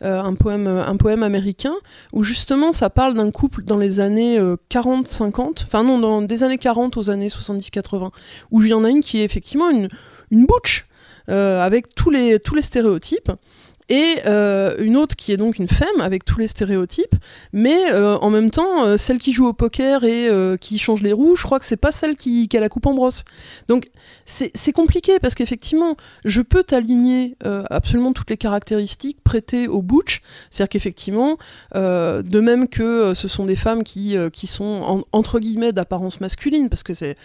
un, 0.03 0.35
poème, 0.35 0.67
un 0.67 0.97
poème 0.97 1.23
américain, 1.23 1.75
où 2.13 2.23
justement 2.23 2.73
ça 2.73 2.91
parle 2.91 3.15
d'un 3.15 3.31
couple 3.31 3.65
dans 3.65 3.79
les 3.79 4.01
années 4.01 4.39
euh, 4.39 4.57
40-50, 4.71 5.65
enfin 5.65 5.83
non, 5.83 5.99
dans 5.99 6.23
des 6.23 6.43
années 6.43 6.59
40 6.59 6.97
aux 6.97 7.11
années 7.11 7.29
70-80, 7.29 8.11
où 8.51 8.63
il 8.63 8.69
y 8.69 8.75
en 8.75 8.85
a 8.85 8.91
une 8.91 9.03
qui 9.03 9.19
est 9.19 9.25
effectivement 9.25 9.71
une, 9.71 9.89
une 10.31 10.47
butch, 10.47 10.87
euh, 11.29 11.63
avec 11.63 11.95
tous 11.95 12.11
les, 12.11 12.41
tous 12.41 12.55
les 12.55 12.63
stéréotypes, 12.63 13.31
et 13.90 14.18
euh, 14.26 14.76
une 14.79 14.96
autre 14.96 15.16
qui 15.16 15.33
est 15.33 15.37
donc 15.37 15.59
une 15.59 15.68
femme 15.68 16.00
avec 16.00 16.24
tous 16.24 16.38
les 16.38 16.46
stéréotypes, 16.46 17.16
mais 17.53 17.92
euh, 17.92 18.16
en 18.18 18.31
même 18.31 18.50
temps, 18.53 18.85
euh, 18.85 18.96
celle 18.96 19.18
qui 19.18 19.33
joue 19.33 19.46
au 19.46 19.53
poker 19.53 20.05
et 20.05 20.31
qui 20.61 20.79
change 20.79 21.03
les 21.03 21.12
roues, 21.12 21.35
je 21.37 21.42
crois 21.42 21.59
que 21.59 21.64
c'est 21.64 21.76
pas 21.76 21.90
celle 21.90 22.14
qui, 22.16 22.48
a 22.55 22.61
la 22.61 22.68
coupe 22.68 22.87
en 22.87 22.94
brosse. 22.94 23.24
Donc 23.66 23.88
c'est 24.24 24.72
compliqué 24.72 25.18
parce 25.18 25.35
qu'effectivement, 25.35 25.96
je 26.24 26.40
peux 26.40 26.62
t'aligner 26.62 27.37
absolument 27.68 28.12
toutes 28.12 28.31
les 28.31 28.37
caractéristiques 28.37 29.18
prêtées 29.24 29.66
au 29.66 29.83
butch, 29.83 30.22
c'est-à-dire 30.50 30.68
qu'effectivement, 30.68 31.37
de 31.74 32.40
même 32.40 32.68
que 32.68 33.12
ce 33.14 33.26
sont 33.26 33.44
des 33.44 33.57
femmes 33.57 33.83
qui, 33.83 34.16
qui 34.33 34.46
sont 34.46 34.64
en- 34.64 35.03
entre 35.12 35.40
guillemets 35.40 35.72
d'apparence 35.72 36.20
masculine, 36.20 36.68
parce 36.68 36.85
que 36.85 36.94
c'est 36.94 37.16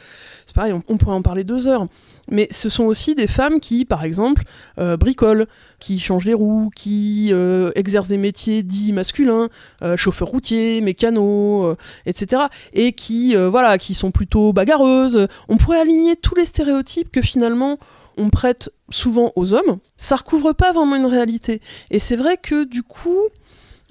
on, 0.57 0.97
pourrait 0.97 1.15
en 1.15 1.21
parler 1.21 1.43
deux 1.43 1.67
heures, 1.67 1.87
mais 2.29 2.47
ce 2.51 2.69
sont 2.69 2.85
aussi 2.85 3.15
des 3.15 3.27
femmes 3.27 3.59
qui, 3.59 3.85
par 3.85 4.03
exemple, 4.03 4.43
euh, 4.79 4.97
bricolent, 4.97 5.47
qui 5.79 5.99
changent 5.99 6.25
les 6.25 6.33
roues, 6.33 6.69
qui 6.75 7.29
euh, 7.31 7.71
exercent 7.75 8.07
des 8.07 8.17
métiers 8.17 8.63
dits 8.63 8.93
masculins, 8.93 9.49
euh, 9.81 9.97
chauffeur 9.97 10.29
routier, 10.29 10.81
mécano, 10.81 11.65
euh, 11.65 11.75
etc. 12.05 12.43
Et 12.73 12.93
qui, 12.93 13.35
voilà, 13.35 13.77
qui 13.77 13.93
sont 13.93 14.11
plutôt 14.11 14.53
bagarreuses. 14.53 15.27
On 15.49 15.57
pourrait 15.57 15.79
aligner 15.79 16.15
tous 16.15 16.35
les 16.35 16.45
stéréotypes 16.45 17.11
que 17.11 17.21
finalement 17.21 17.77
on 18.17 18.29
prête 18.29 18.71
souvent 18.89 19.33
aux 19.35 19.53
hommes. 19.53 19.79
Ça 19.97 20.15
recouvre 20.15 20.53
pas 20.53 20.71
vraiment 20.71 20.95
une 20.95 21.05
réalité. 21.05 21.61
Et 21.91 21.99
c'est 21.99 22.15
vrai 22.15 22.37
que 22.37 22.63
du 22.63 22.81
coup, 22.81 23.19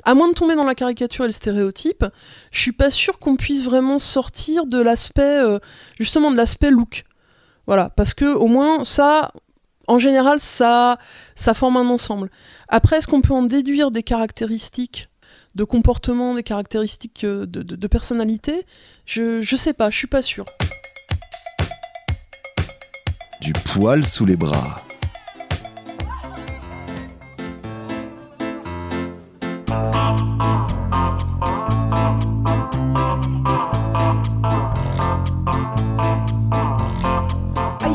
à 0.05 0.15
moins 0.15 0.29
de 0.29 0.35
tomber 0.35 0.55
dans 0.55 0.65
la 0.65 0.75
caricature 0.75 1.25
et 1.25 1.29
le 1.29 1.33
stéréotype, 1.33 2.05
je 2.51 2.61
suis 2.61 2.73
pas 2.73 2.91
sûre 2.91 3.19
qu'on 3.19 3.37
puisse 3.37 3.65
vraiment 3.65 3.99
sortir 3.99 4.67
de 4.67 4.81
l'aspect, 4.81 5.23
euh, 5.23 5.59
justement 5.99 6.31
de 6.31 6.37
l'aspect 6.37 6.71
look. 6.71 7.05
Voilà, 7.67 7.91
parce 7.91 8.13
que 8.15 8.27
au 8.27 8.47
moins 8.47 8.85
ça, 8.85 9.33
en 9.87 9.99
général, 9.99 10.41
ça, 10.41 10.99
ça 11.35 11.55
forme 11.55 11.77
un 11.77 11.89
ensemble. 11.89 12.31
Après, 12.69 12.99
est-ce 12.99 13.07
qu'on 13.09 13.23
peut 13.23 13.33
en 13.33 13.43
déduire 13.43 13.91
des 13.91 14.03
caractéristiques 14.03 15.09
de 15.55 15.65
comportement, 15.65 16.35
des 16.35 16.43
caractéristiques 16.43 17.25
euh, 17.25 17.47
de, 17.47 17.87
personnalité? 17.87 18.67
Je, 19.07 19.41
je 19.41 19.57
sais 19.57 19.73
pas, 19.73 19.91
je 19.91 19.97
suis 19.97 20.07
pas 20.07 20.23
sûre. 20.23 20.47
Du 23.41 23.53
poil 23.53 24.05
sous 24.05 24.25
les 24.25 24.37
bras. 24.37 24.83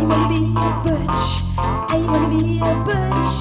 Wanna 0.09 0.27
be 0.27 0.53
a 0.55 0.69
butch. 0.83 1.43
I 1.57 2.03
wanna 2.07 2.29
be 2.29 2.59
a 2.59 2.75
butch. 2.83 3.31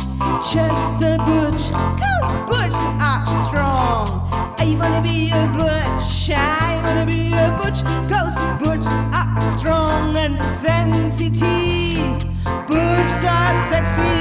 Just 0.52 1.00
a 1.02 1.16
butch. 1.28 1.64
Cause 2.00 2.33
butch 2.46 2.78
are 3.00 3.26
strong. 3.44 4.28
I 4.59 4.76
wanna 4.78 5.00
be 5.00 5.31
a 5.31 5.46
butch. 5.57 6.31
I 6.31 6.81
wanna 6.85 7.07
be 7.07 7.33
a 7.33 7.48
butch. 7.61 7.83
Cause 8.12 8.37
butch 8.61 8.87
are 9.20 9.40
strong 9.57 10.14
and 10.16 10.38
sensitive. 10.61 12.18
Butch 12.68 13.16
are 13.24 13.54
sexy 13.70 14.17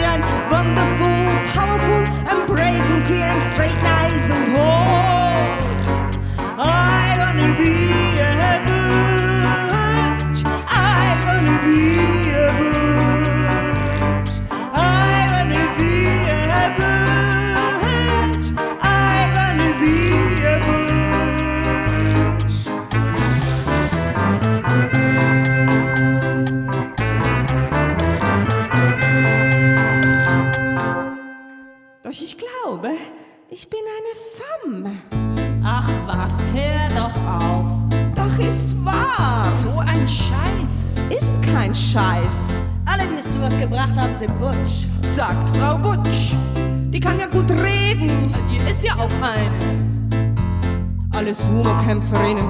Alle, 43.58 43.66
die 43.66 43.74
es 43.74 43.98
zu 43.98 43.98
was 43.98 43.98
gebracht 43.98 44.00
haben, 44.00 44.18
sind 44.18 44.38
Butch. 44.38 44.88
sagt 45.02 45.50
Frau 45.58 45.78
Butsch. 45.78 46.36
Die 46.92 47.00
kann 47.00 47.20
ja 47.20 47.28
gut 47.28 47.50
reden. 47.50 48.34
Die 48.50 48.58
ist 48.70 48.84
ja 48.84 48.94
auch 48.96 49.10
eine. 49.22 49.88
Alle 51.12 51.34
Sumo-Kämpferinnen 51.34 52.50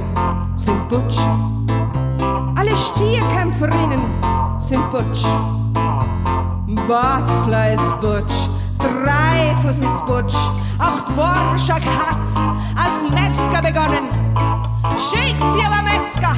sind 0.55 0.89
Butsch. 0.89 1.17
Alle 2.57 2.75
Stierkämpferinnen 2.75 4.01
sind 4.57 4.89
Butsch. 4.91 5.23
Butler 6.87 7.73
ist 7.73 8.01
Butsch. 8.01 8.49
Dreyfus 8.79 9.77
ist 9.77 10.05
Butsch. 10.05 10.35
Auch 10.79 11.01
Dvorak 11.01 11.85
hat 11.85 12.17
als 12.75 13.01
Metzger 13.09 13.61
begonnen. 13.61 14.09
Shakespeare 14.97 15.69
war 15.69 15.83
Metzger. 15.83 16.35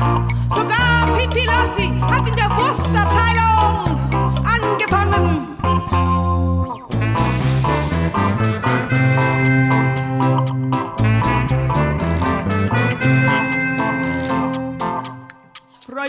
Sogar 0.50 1.18
Pippi 1.18 1.46
Lotti 1.46 2.00
hat 2.02 2.28
in 2.28 2.36
der 2.36 2.50
Wurstabteilung 2.50 3.99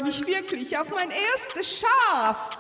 freue 0.01 0.05
mich 0.05 0.27
wirklich 0.27 0.79
auf 0.79 0.89
mein 0.91 1.11
erstes 1.11 1.81
Schaf. 1.81 2.60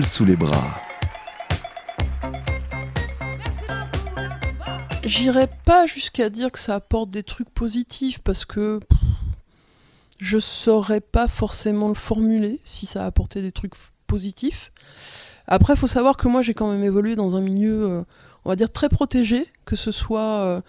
Sous 0.00 0.24
les 0.24 0.36
bras. 0.36 0.74
J'irais 5.04 5.50
pas 5.66 5.84
jusqu'à 5.84 6.30
dire 6.30 6.50
que 6.50 6.58
ça 6.58 6.76
apporte 6.76 7.10
des 7.10 7.22
trucs 7.22 7.50
positifs 7.50 8.18
parce 8.20 8.46
que 8.46 8.80
je 10.18 10.38
saurais 10.38 11.02
pas 11.02 11.28
forcément 11.28 11.88
le 11.88 11.94
formuler 11.94 12.58
si 12.64 12.86
ça 12.86 13.04
a 13.04 13.06
apporté 13.06 13.42
des 13.42 13.52
trucs 13.52 13.74
positifs. 14.06 14.72
Après, 15.46 15.76
faut 15.76 15.86
savoir 15.86 16.16
que 16.16 16.26
moi 16.26 16.40
j'ai 16.40 16.54
quand 16.54 16.72
même 16.72 16.84
évolué 16.84 17.14
dans 17.14 17.36
un 17.36 17.42
milieu, 17.42 17.82
euh, 17.82 18.02
on 18.46 18.48
va 18.48 18.56
dire, 18.56 18.72
très 18.72 18.88
protégé, 18.88 19.46
que 19.66 19.76
ce 19.76 19.90
soit 19.90 20.40
euh, 20.40 20.60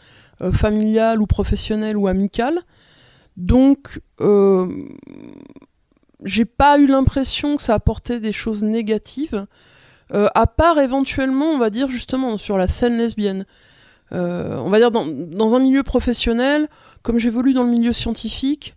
euh, 0.42 0.52
familial 0.52 1.22
ou 1.22 1.28
professionnel 1.28 1.96
ou 1.96 2.08
amical. 2.08 2.60
Donc, 3.38 4.02
j'ai 6.24 6.46
pas 6.46 6.78
eu 6.78 6.88
l'impression 6.88 7.56
que 7.56 7.62
ça 7.62 7.74
apportait 7.76 8.20
des 8.20 8.32
choses 8.34 8.64
négatives, 8.64 9.46
euh, 10.14 10.28
à 10.36 10.48
part 10.48 10.80
éventuellement, 10.80 11.48
on 11.48 11.58
va 11.58 11.70
dire, 11.70 11.88
justement, 11.90 12.38
sur 12.38 12.58
la 12.58 12.68
scène 12.68 12.98
lesbienne. 12.98 13.46
Euh, 14.12 14.58
on 14.58 14.70
va 14.70 14.78
dire 14.80 14.92
dans, 14.92 15.06
dans 15.08 15.56
un 15.56 15.60
milieu 15.60 15.82
professionnel, 15.84 16.68
comme 17.02 17.18
j'évolue 17.20 17.54
dans 17.54 17.64
le 17.64 17.70
milieu 17.72 17.94
scientifique, 17.94 18.76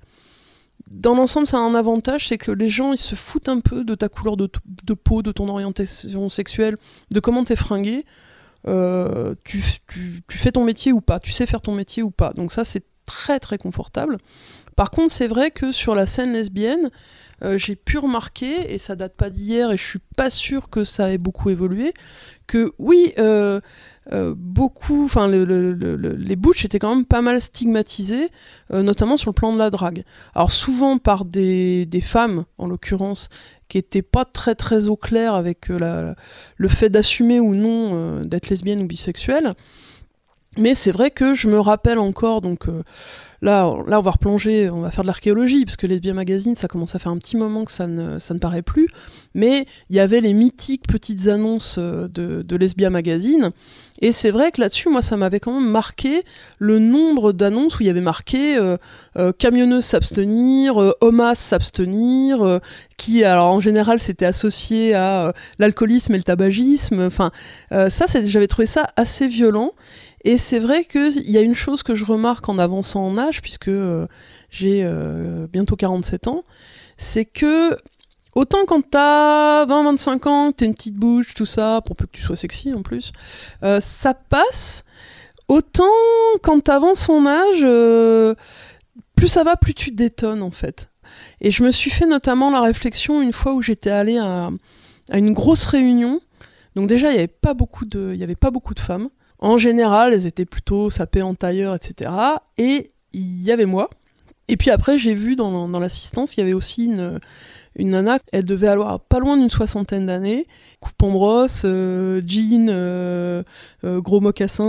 dans 0.90 1.14
l'ensemble, 1.14 1.46
ça 1.46 1.56
a 1.58 1.60
un 1.60 1.74
avantage, 1.74 2.28
c'est 2.28 2.38
que 2.38 2.52
les 2.52 2.68
gens, 2.68 2.92
ils 2.92 2.98
se 2.98 3.16
foutent 3.16 3.48
un 3.48 3.58
peu 3.60 3.84
de 3.84 3.94
ta 3.96 4.08
couleur 4.08 4.36
de, 4.36 4.46
peau, 4.94 5.22
de 5.22 5.32
ton 5.32 5.48
orientation 5.48 6.28
sexuelle, 6.28 6.76
de 7.10 7.20
comment 7.20 7.42
t'es 7.44 7.56
fringué. 7.56 8.04
Euh, 8.68 9.34
tu- 9.44 9.62
tu 10.28 10.38
fais 10.38 10.52
ton 10.52 10.64
métier 10.64 10.92
ou 10.92 11.00
pas, 11.00 11.18
tu 11.20 11.32
sais 11.32 11.46
faire 11.46 11.60
ton 11.60 11.74
métier 11.74 12.02
ou 12.02 12.10
pas. 12.10 12.32
Donc 12.32 12.52
ça, 12.52 12.64
c'est 12.64 12.84
très 13.04 13.38
très 13.40 13.58
confortable. 13.58 14.18
Par 14.76 14.90
contre, 14.90 15.10
c'est 15.12 15.28
vrai 15.28 15.50
que 15.50 15.72
sur 15.72 15.94
la 15.94 16.06
scène 16.06 16.32
lesbienne, 16.32 16.90
euh, 17.42 17.58
j'ai 17.58 17.76
pu 17.76 17.98
remarquer, 17.98 18.72
et 18.72 18.78
ça 18.78 18.96
date 18.96 19.14
pas 19.16 19.30
d'hier, 19.30 19.70
et 19.72 19.76
je 19.76 19.84
suis 19.84 20.00
pas 20.16 20.30
sûre 20.30 20.70
que 20.70 20.84
ça 20.84 21.12
ait 21.12 21.18
beaucoup 21.18 21.50
évolué, 21.50 21.92
que 22.46 22.72
oui, 22.78 23.12
euh, 23.18 23.60
euh, 24.12 24.34
beaucoup, 24.36 25.04
enfin 25.04 25.26
le- 25.26 25.44
le- 25.44 25.72
le- 25.72 25.96
le- 25.96 26.14
les 26.14 26.36
butch 26.36 26.64
étaient 26.64 26.78
quand 26.78 26.94
même 26.94 27.04
pas 27.04 27.22
mal 27.22 27.40
stigmatisés, 27.40 28.30
notamment 28.70 29.16
sur 29.16 29.30
le 29.30 29.34
plan 29.34 29.52
de 29.52 29.58
la 29.58 29.68
drague. 29.70 30.04
Alors 30.34 30.50
souvent 30.52 30.98
par 30.98 31.24
des, 31.24 31.86
des 31.86 32.00
femmes, 32.00 32.44
en 32.58 32.68
l'occurrence, 32.68 33.28
qui 33.68 33.78
étaient 33.78 34.02
pas 34.02 34.24
très 34.24 34.54
très 34.54 34.86
au 34.86 34.96
clair 34.96 35.34
avec 35.34 35.68
la- 35.68 36.14
le 36.56 36.68
fait 36.68 36.88
d'assumer 36.88 37.40
ou 37.40 37.54
non 37.56 38.20
d'être 38.22 38.48
lesbienne 38.48 38.82
ou 38.82 38.86
bisexuelle. 38.86 39.54
Mais 40.56 40.74
c'est 40.74 40.92
vrai 40.92 41.10
que 41.10 41.34
je 41.34 41.48
me 41.48 41.58
rappelle 41.60 41.98
encore, 41.98 42.40
donc 42.40 42.66
là, 43.42 43.66
on- 43.68 43.82
là 43.84 43.98
on 43.98 44.02
va 44.02 44.10
replonger, 44.12 44.70
on 44.70 44.80
va 44.80 44.90
faire 44.90 45.04
de 45.04 45.08
l'archéologie, 45.08 45.64
parce 45.64 45.76
que 45.76 45.86
Lesbien 45.86 46.14
Magazine, 46.14 46.54
ça 46.54 46.68
commence 46.68 46.94
à 46.94 46.98
faire 46.98 47.12
un 47.12 47.18
petit 47.18 47.36
moment 47.36 47.64
que 47.64 47.72
ça 47.72 47.86
ne, 47.86 48.18
ça 48.18 48.34
ne 48.34 48.38
paraît 48.38 48.62
plus, 48.62 48.88
mais 49.34 49.66
il 49.90 49.96
y 49.96 50.00
avait 50.00 50.20
les 50.20 50.32
mythiques 50.32 50.86
petites 50.86 51.28
annonces 51.28 51.76
euh, 51.78 52.08
de, 52.08 52.42
de 52.42 52.56
Lesbia 52.56 52.90
Magazine, 52.90 53.50
et 54.02 54.12
c'est 54.12 54.30
vrai 54.30 54.50
que 54.52 54.60
là-dessus, 54.60 54.90
moi, 54.90 55.00
ça 55.00 55.16
m'avait 55.16 55.40
quand 55.40 55.58
même 55.58 55.70
marqué 55.70 56.22
le 56.58 56.78
nombre 56.78 57.32
d'annonces 57.32 57.78
où 57.78 57.82
il 57.82 57.86
y 57.86 57.90
avait 57.90 58.02
marqué 58.02 58.56
euh, 58.58 58.76
euh, 59.16 59.32
camionneuse 59.32 59.84
s'abstenir, 59.86 60.80
euh, 60.82 60.92
homas 61.00 61.34
s'abstenir, 61.34 62.42
euh, 62.42 62.58
qui, 62.98 63.24
alors 63.24 63.46
en 63.46 63.60
général, 63.60 63.98
c'était 63.98 64.26
associé 64.26 64.94
à 64.94 65.32
l'alcoolisme 65.58 66.12
et 66.14 66.18
le 66.18 66.22
tabagisme. 66.22 67.00
Enfin, 67.06 67.30
ça, 67.70 68.06
j'avais 68.24 68.46
trouvé 68.46 68.66
ça 68.66 68.86
assez 68.96 69.28
violent. 69.28 69.72
Et 70.26 70.38
c'est 70.38 70.58
vrai 70.58 70.84
qu'il 70.84 71.30
y 71.30 71.38
a 71.38 71.40
une 71.40 71.54
chose 71.54 71.84
que 71.84 71.94
je 71.94 72.04
remarque 72.04 72.48
en 72.48 72.58
avançant 72.58 73.06
en 73.06 73.16
âge, 73.16 73.40
puisque 73.42 73.68
euh, 73.68 74.08
j'ai 74.50 74.82
euh, 74.84 75.46
bientôt 75.46 75.76
47 75.76 76.26
ans, 76.26 76.42
c'est 76.96 77.24
que 77.24 77.76
autant 78.34 78.66
quand 78.66 78.82
t'as 78.90 79.64
20-25 79.66 80.28
ans, 80.28 80.50
que 80.50 80.56
t'as 80.56 80.66
une 80.66 80.74
petite 80.74 80.96
bouche, 80.96 81.34
tout 81.34 81.46
ça, 81.46 81.80
pour 81.86 81.94
peu 81.94 82.06
que 82.06 82.10
tu 82.10 82.22
sois 82.22 82.34
sexy 82.34 82.74
en 82.74 82.82
plus, 82.82 83.12
euh, 83.62 83.78
ça 83.78 84.14
passe. 84.14 84.82
Autant 85.46 85.84
quand 86.42 86.58
t'avances 86.58 87.08
en 87.08 87.24
âge, 87.24 87.60
plus 89.14 89.28
ça 89.28 89.44
va, 89.44 89.54
plus 89.54 89.74
tu 89.74 89.92
détonnes 89.92 90.42
en 90.42 90.50
fait. 90.50 90.90
Et 91.40 91.52
je 91.52 91.62
me 91.62 91.70
suis 91.70 91.92
fait 91.92 92.06
notamment 92.06 92.50
la 92.50 92.62
réflexion 92.62 93.22
une 93.22 93.32
fois 93.32 93.54
où 93.54 93.62
j'étais 93.62 93.90
allée 93.90 94.18
à, 94.18 94.50
une 95.12 95.34
grosse 95.34 95.66
réunion. 95.66 96.20
Donc 96.74 96.88
déjà, 96.88 97.12
il 97.12 97.16
n'y 97.16 97.22
il 97.22 98.16
y 98.16 98.24
avait 98.24 98.34
pas 98.34 98.50
beaucoup 98.50 98.74
de 98.74 98.80
femmes. 98.80 99.08
En 99.38 99.58
général, 99.58 100.12
elles 100.12 100.26
étaient 100.26 100.44
plutôt 100.44 100.90
sapées 100.90 101.22
en 101.22 101.34
tailleur, 101.34 101.74
etc. 101.74 102.10
Et 102.58 102.88
il 103.12 103.42
y 103.42 103.52
avait 103.52 103.66
moi. 103.66 103.90
Et 104.48 104.56
puis 104.56 104.70
après, 104.70 104.96
j'ai 104.96 105.14
vu 105.14 105.36
dans, 105.36 105.66
l'assistance, 105.80 106.36
il 106.36 106.40
y 106.40 106.42
avait 106.42 106.52
aussi 106.52 106.86
une, 106.86 107.18
une 107.74 107.90
nana. 107.90 108.18
Elle 108.32 108.44
devait 108.44 108.68
avoir 108.68 109.00
pas 109.00 109.18
loin 109.18 109.36
d'une 109.36 109.50
soixantaine 109.50 110.06
d'années. 110.06 110.46
Coupe 110.80 111.02
en 111.02 111.10
brosse, 111.10 111.62
euh, 111.64 112.22
jean, 112.26 112.68
euh, 112.68 113.42
euh, 113.84 114.00
gros 114.00 114.20
mocassin, 114.20 114.64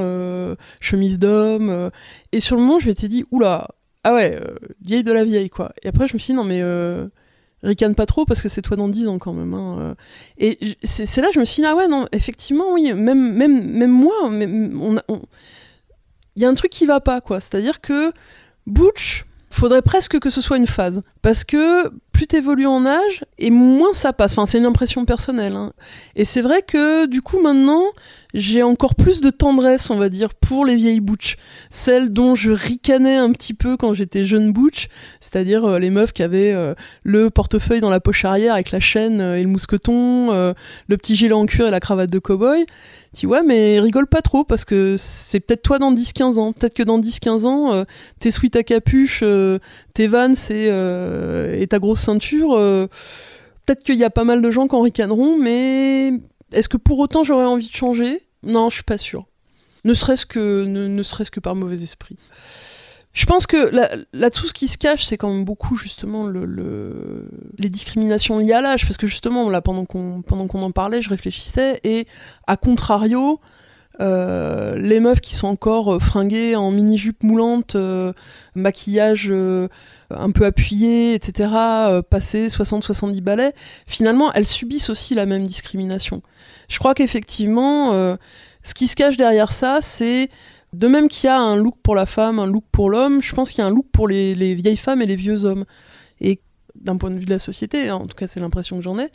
euh, 0.00 0.54
chemise 0.80 1.18
d'homme. 1.18 1.90
Et 2.32 2.40
sur 2.40 2.56
le 2.56 2.62
moment, 2.62 2.78
je 2.78 2.88
m'étais 2.88 3.08
dit, 3.08 3.24
oula, 3.30 3.68
ah 4.04 4.14
ouais, 4.14 4.38
vieille 4.84 5.04
de 5.04 5.12
la 5.12 5.24
vieille, 5.24 5.48
quoi. 5.48 5.72
Et 5.82 5.88
après, 5.88 6.06
je 6.06 6.14
me 6.14 6.18
suis 6.18 6.32
dit, 6.32 6.36
non, 6.36 6.44
mais 6.44 6.60
ricane 7.62 7.94
pas 7.94 8.06
trop 8.06 8.24
parce 8.24 8.42
que 8.42 8.48
c'est 8.48 8.62
toi 8.62 8.76
dans 8.76 8.88
10 8.88 9.08
ans 9.08 9.18
quand 9.18 9.32
même. 9.32 9.54
hein, 9.54 9.76
euh. 9.78 9.94
Et 10.38 10.76
c'est 10.82 11.20
là 11.20 11.28
que 11.28 11.34
je 11.34 11.40
me 11.40 11.44
suis 11.44 11.62
dit, 11.62 11.68
ah 11.68 11.76
ouais, 11.76 11.88
non, 11.88 12.06
effectivement, 12.12 12.72
oui, 12.72 12.92
même, 12.92 13.34
même, 13.34 13.70
même 13.70 13.90
moi, 13.90 14.14
il 14.30 16.42
y 16.42 16.44
a 16.44 16.48
un 16.48 16.54
truc 16.54 16.70
qui 16.70 16.86
va 16.86 17.00
pas, 17.00 17.20
quoi. 17.20 17.40
C'est-à-dire 17.40 17.80
que 17.80 18.12
Butch, 18.66 19.26
faudrait 19.52 19.82
presque 19.82 20.18
que 20.18 20.30
ce 20.30 20.40
soit 20.40 20.56
une 20.56 20.66
phase. 20.66 21.02
Parce 21.22 21.44
que 21.44 21.90
plus 22.12 22.26
t'évolues 22.26 22.66
en 22.66 22.84
âge, 22.86 23.24
et 23.38 23.50
moins 23.50 23.92
ça 23.92 24.12
passe. 24.12 24.32
Enfin, 24.32 24.46
c'est 24.46 24.58
une 24.58 24.66
impression 24.66 25.04
personnelle. 25.04 25.56
hein. 25.56 25.72
Et 26.14 26.24
c'est 26.24 26.42
vrai 26.42 26.62
que, 26.62 27.06
du 27.06 27.22
coup, 27.22 27.40
maintenant, 27.40 27.84
j'ai 28.34 28.62
encore 28.62 28.94
plus 28.94 29.20
de 29.20 29.30
tendresse, 29.30 29.90
on 29.90 29.96
va 29.96 30.08
dire, 30.08 30.34
pour 30.34 30.64
les 30.64 30.76
vieilles 30.76 31.00
Butch. 31.00 31.36
Celles 31.70 32.12
dont 32.12 32.34
je 32.34 32.50
ricanais 32.50 33.16
un 33.16 33.32
petit 33.32 33.54
peu 33.54 33.76
quand 33.76 33.94
j'étais 33.94 34.24
jeune 34.24 34.52
Butch, 34.52 34.88
c'est-à-dire 35.20 35.64
euh, 35.64 35.78
les 35.78 35.90
meufs 35.90 36.12
qui 36.12 36.22
avaient 36.22 36.52
euh, 36.52 36.74
le 37.02 37.30
portefeuille 37.30 37.80
dans 37.80 37.90
la 37.90 38.00
poche 38.00 38.24
arrière 38.24 38.54
avec 38.54 38.70
la 38.70 38.80
chaîne 38.80 39.20
euh, 39.20 39.38
et 39.38 39.42
le 39.42 39.48
mousqueton, 39.48 40.32
le 40.32 40.96
petit 40.96 41.16
gilet 41.16 41.32
en 41.32 41.46
cuir 41.46 41.66
et 41.66 41.70
la 41.70 41.80
cravate 41.80 42.10
de 42.10 42.18
cow-boy. 42.18 42.66
Tu 43.14 43.26
vois, 43.26 43.42
mais 43.42 43.78
rigole 43.78 44.06
pas 44.06 44.22
trop 44.22 44.42
parce 44.42 44.64
que 44.64 44.96
c'est 44.96 45.40
peut-être 45.40 45.62
toi 45.62 45.78
dans 45.78 45.92
10-15 45.92 46.38
ans. 46.38 46.52
Peut-être 46.54 46.74
que 46.74 46.82
dans 46.82 46.98
10-15 46.98 47.44
ans, 47.44 47.74
euh, 47.74 47.84
tes 48.18 48.30
sweats 48.30 48.56
à 48.56 48.62
capuche, 48.62 49.20
euh, 49.22 49.58
tes 49.92 50.06
vannes 50.06 50.34
et, 50.48 50.68
euh, 50.70 51.60
et 51.60 51.66
ta 51.66 51.78
grosse 51.78 52.00
ceinture, 52.00 52.56
peut-être 53.66 53.82
qu'il 53.84 53.98
y 53.98 54.04
a 54.04 54.10
pas 54.10 54.24
mal 54.24 54.40
de 54.40 54.50
gens 54.50 54.66
qui 54.66 54.74
en 54.74 54.80
ricaneront, 54.80 55.38
mais 55.38 56.12
est-ce 56.52 56.70
que 56.70 56.78
pour 56.78 56.98
autant 57.00 57.22
j'aurais 57.22 57.44
envie 57.44 57.68
de 57.68 57.74
changer? 57.74 58.22
Non, 58.42 58.70
je 58.70 58.76
suis 58.76 58.84
pas 58.84 58.98
sûre. 58.98 59.26
Ne 59.84 59.92
serait-ce 59.92 60.24
que, 60.24 60.64
ne 60.64 61.02
serait-ce 61.02 61.30
que 61.30 61.40
par 61.40 61.54
mauvais 61.54 61.82
esprit. 61.82 62.16
Je 63.12 63.26
pense 63.26 63.46
que 63.46 63.68
là- 63.74 63.90
là-dessous, 64.14 64.48
ce 64.48 64.54
qui 64.54 64.68
se 64.68 64.78
cache, 64.78 65.04
c'est 65.04 65.16
quand 65.18 65.28
même 65.30 65.44
beaucoup 65.44 65.76
justement 65.76 66.24
le, 66.26 66.44
le- 66.46 67.28
les 67.58 67.68
discriminations 67.68 68.38
liées 68.38 68.54
à 68.54 68.62
l'âge, 68.62 68.86
parce 68.86 68.96
que 68.96 69.06
justement, 69.06 69.50
là, 69.50 69.60
pendant 69.60 69.84
qu'on 69.84 70.22
pendant 70.22 70.46
qu'on 70.46 70.62
en 70.62 70.70
parlait, 70.70 71.02
je 71.02 71.10
réfléchissais, 71.10 71.78
et 71.84 72.06
à 72.46 72.56
contrario, 72.56 73.38
euh, 74.00 74.74
les 74.76 75.00
meufs 75.00 75.20
qui 75.20 75.34
sont 75.34 75.48
encore 75.48 75.94
euh, 75.94 75.98
fringuées 75.98 76.56
en 76.56 76.70
mini-jupe 76.70 77.22
moulante, 77.22 77.76
euh, 77.76 78.14
maquillage 78.54 79.26
euh, 79.30 79.68
un 80.10 80.30
peu 80.30 80.46
appuyé, 80.46 81.12
etc., 81.12 81.50
euh, 81.54 82.00
passé 82.02 82.48
60-70 82.48 83.20
balais, 83.20 83.52
finalement, 83.86 84.32
elles 84.32 84.46
subissent 84.46 84.88
aussi 84.88 85.14
la 85.14 85.26
même 85.26 85.44
discrimination. 85.44 86.22
Je 86.68 86.78
crois 86.78 86.94
qu'effectivement, 86.94 87.92
euh, 87.92 88.16
ce 88.62 88.72
qui 88.72 88.86
se 88.86 88.96
cache 88.96 89.18
derrière 89.18 89.52
ça, 89.52 89.80
c'est 89.82 90.30
de 90.72 90.86
même 90.88 91.08
qu'il 91.08 91.26
y 91.26 91.30
a 91.30 91.38
un 91.38 91.56
look 91.56 91.76
pour 91.82 91.94
la 91.94 92.06
femme, 92.06 92.38
un 92.38 92.46
look 92.46 92.64
pour 92.72 92.88
l'homme, 92.90 93.22
je 93.22 93.34
pense 93.34 93.50
qu'il 93.50 93.58
y 93.58 93.62
a 93.62 93.66
un 93.66 93.70
look 93.70 93.86
pour 93.92 94.08
les, 94.08 94.34
les 94.34 94.54
vieilles 94.54 94.76
femmes 94.76 95.02
et 95.02 95.06
les 95.06 95.16
vieux 95.16 95.44
hommes. 95.44 95.64
Et 96.20 96.40
d'un 96.74 96.96
point 96.96 97.10
de 97.10 97.18
vue 97.18 97.26
de 97.26 97.30
la 97.30 97.38
société, 97.38 97.88
hein, 97.88 97.96
en 97.96 98.06
tout 98.06 98.16
cas 98.16 98.26
c'est 98.26 98.40
l'impression 98.40 98.76
que 98.76 98.82
j'en 98.82 98.98
ai, 98.98 99.10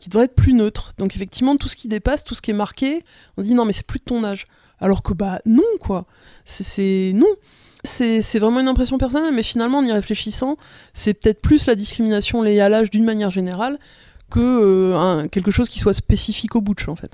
qui 0.00 0.08
devrait 0.08 0.24
être 0.24 0.34
plus 0.34 0.52
neutre. 0.52 0.92
Donc 0.98 1.14
effectivement, 1.14 1.56
tout 1.56 1.68
ce 1.68 1.76
qui 1.76 1.86
dépasse, 1.88 2.24
tout 2.24 2.34
ce 2.34 2.42
qui 2.42 2.50
est 2.50 2.54
marqué, 2.54 3.04
on 3.36 3.42
dit 3.42 3.54
non 3.54 3.64
mais 3.64 3.72
c'est 3.72 3.86
plus 3.86 4.00
de 4.00 4.04
ton 4.04 4.24
âge. 4.24 4.46
Alors 4.80 5.02
que 5.02 5.12
bah 5.14 5.40
non 5.46 5.62
quoi, 5.80 6.06
c'est- 6.44 7.12
non. 7.14 7.28
C'est 7.84 8.38
vraiment 8.40 8.58
une 8.58 8.66
impression 8.66 8.98
personnelle, 8.98 9.32
mais 9.32 9.44
finalement 9.44 9.78
en 9.78 9.84
y 9.84 9.92
réfléchissant, 9.92 10.56
c'est 10.92 11.14
peut-être 11.14 11.40
plus 11.40 11.66
la 11.66 11.76
discrimination 11.76 12.42
liée 12.42 12.58
à 12.58 12.68
l'âge 12.68 12.90
d'une 12.90 13.04
manière 13.04 13.30
générale 13.30 13.78
que 14.28 14.40
euh, 14.40 15.28
quelque 15.28 15.52
chose 15.52 15.68
qui 15.68 15.78
soit 15.78 15.92
spécifique 15.92 16.56
au 16.56 16.60
butch 16.60 16.88
en 16.88 16.96
fait. 16.96 17.12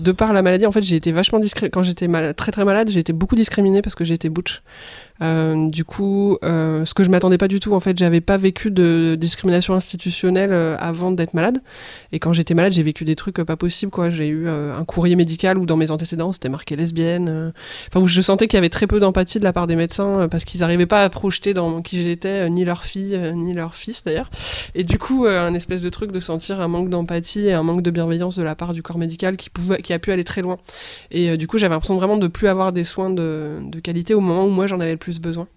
De 0.00 0.12
par 0.12 0.32
la 0.32 0.42
maladie, 0.42 0.66
en 0.66 0.72
fait, 0.72 0.82
j'ai 0.82 0.96
été 0.96 1.12
vachement 1.12 1.38
discret. 1.38 1.70
Quand 1.70 1.82
j'étais 1.82 2.08
très 2.34 2.52
très 2.52 2.64
malade, 2.64 2.88
j'ai 2.88 3.00
été 3.00 3.12
beaucoup 3.12 3.36
discriminée 3.36 3.82
parce 3.82 3.94
que 3.94 4.04
été 4.14 4.28
butch. 4.28 4.62
Euh, 5.22 5.68
du 5.68 5.84
coup, 5.84 6.38
euh, 6.42 6.84
ce 6.84 6.94
que 6.94 7.04
je 7.04 7.10
m'attendais 7.10 7.38
pas 7.38 7.48
du 7.48 7.60
tout, 7.60 7.74
en 7.74 7.80
fait, 7.80 7.98
j'avais 7.98 8.20
pas 8.20 8.36
vécu 8.36 8.70
de 8.70 9.16
discrimination 9.18 9.74
institutionnelle 9.74 10.52
euh, 10.52 10.76
avant 10.78 11.10
d'être 11.10 11.34
malade. 11.34 11.60
Et 12.12 12.18
quand 12.18 12.32
j'étais 12.32 12.54
malade, 12.54 12.72
j'ai 12.72 12.82
vécu 12.82 13.04
des 13.04 13.16
trucs 13.16 13.36
pas 13.36 13.56
possibles, 13.56 13.92
quoi. 13.92 14.10
J'ai 14.10 14.28
eu 14.28 14.48
un 14.48 14.84
courrier 14.84 15.16
médical 15.16 15.58
où 15.58 15.66
dans 15.66 15.76
mes 15.76 15.90
antécédents 15.90 16.32
c'était 16.32 16.48
marqué 16.48 16.76
lesbienne. 16.76 17.52
Enfin, 17.88 18.00
où 18.00 18.08
je 18.08 18.20
sentais 18.20 18.46
qu'il 18.46 18.56
y 18.56 18.58
avait 18.58 18.68
très 18.68 18.86
peu 18.86 19.00
d'empathie 19.00 19.38
de 19.38 19.44
la 19.44 19.52
part 19.52 19.66
des 19.66 19.76
médecins 19.76 20.28
parce 20.28 20.44
qu'ils 20.44 20.60
n'arrivaient 20.60 20.86
pas 20.86 21.04
à 21.04 21.08
projeter 21.08 21.54
dans 21.54 21.82
qui 21.82 22.02
j'étais, 22.02 22.48
ni 22.50 22.64
leur 22.64 22.84
fille, 22.84 23.18
ni 23.34 23.54
leur 23.54 23.74
fils 23.74 24.04
d'ailleurs. 24.04 24.30
Et 24.74 24.84
du 24.84 24.98
coup, 24.98 25.26
un 25.26 25.54
espèce 25.54 25.82
de 25.82 25.90
truc 25.90 26.12
de 26.12 26.20
sentir 26.20 26.60
un 26.60 26.68
manque 26.68 26.88
d'empathie 26.88 27.46
et 27.46 27.52
un 27.52 27.62
manque 27.62 27.82
de 27.82 27.90
bienveillance 27.90 28.36
de 28.36 28.42
la 28.42 28.54
part 28.54 28.72
du 28.72 28.82
corps 28.82 28.98
médical 28.98 29.36
qui, 29.36 29.50
pouvait, 29.50 29.82
qui 29.82 29.92
a 29.92 29.98
pu 29.98 30.12
aller 30.12 30.24
très 30.24 30.42
loin. 30.42 30.58
Et 31.10 31.36
du 31.36 31.46
coup, 31.46 31.58
j'avais 31.58 31.74
l'impression 31.74 31.96
vraiment 31.96 32.16
de 32.16 32.28
plus 32.28 32.48
avoir 32.48 32.72
des 32.72 32.84
soins 32.84 33.10
de, 33.10 33.58
de 33.62 33.80
qualité 33.80 34.14
au 34.14 34.20
moment 34.20 34.44
où 34.44 34.50
moi 34.50 34.66
j'en 34.66 34.80
avais 34.80 34.92
le 34.92 34.98
plus 34.98 35.09
besoin. 35.18 35.48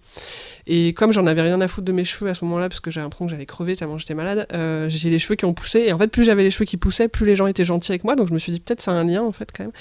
Et 0.66 0.94
comme 0.94 1.12
j'en 1.12 1.26
avais 1.26 1.42
rien 1.42 1.60
à 1.60 1.68
foutre 1.68 1.84
de 1.84 1.92
mes 1.92 2.04
cheveux 2.04 2.30
à 2.30 2.34
ce 2.34 2.44
moment-là, 2.44 2.68
parce 2.68 2.80
que 2.80 2.90
j'avais 2.90 3.04
l'impression 3.04 3.26
que 3.26 3.30
j'allais 3.30 3.46
crever 3.46 3.76
tellement 3.76 3.98
j'étais 3.98 4.14
malade, 4.14 4.46
euh, 4.52 4.88
j'ai 4.88 5.10
les 5.10 5.18
cheveux 5.18 5.34
qui 5.34 5.44
ont 5.44 5.52
poussé. 5.52 5.80
Et 5.80 5.92
en 5.92 5.98
fait, 5.98 6.08
plus 6.08 6.24
j'avais 6.24 6.42
les 6.42 6.50
cheveux 6.50 6.64
qui 6.64 6.76
poussaient, 6.76 7.08
plus 7.08 7.26
les 7.26 7.36
gens 7.36 7.46
étaient 7.46 7.64
gentils 7.64 7.92
avec 7.92 8.04
moi. 8.04 8.16
Donc 8.16 8.28
je 8.28 8.34
me 8.34 8.38
suis 8.38 8.52
dit 8.52 8.60
peut-être 8.60 8.80
c'est 8.80 8.90
un 8.90 9.04
lien 9.04 9.22
en 9.22 9.32
fait 9.32 9.50
quand 9.54 9.64
même. 9.64 9.72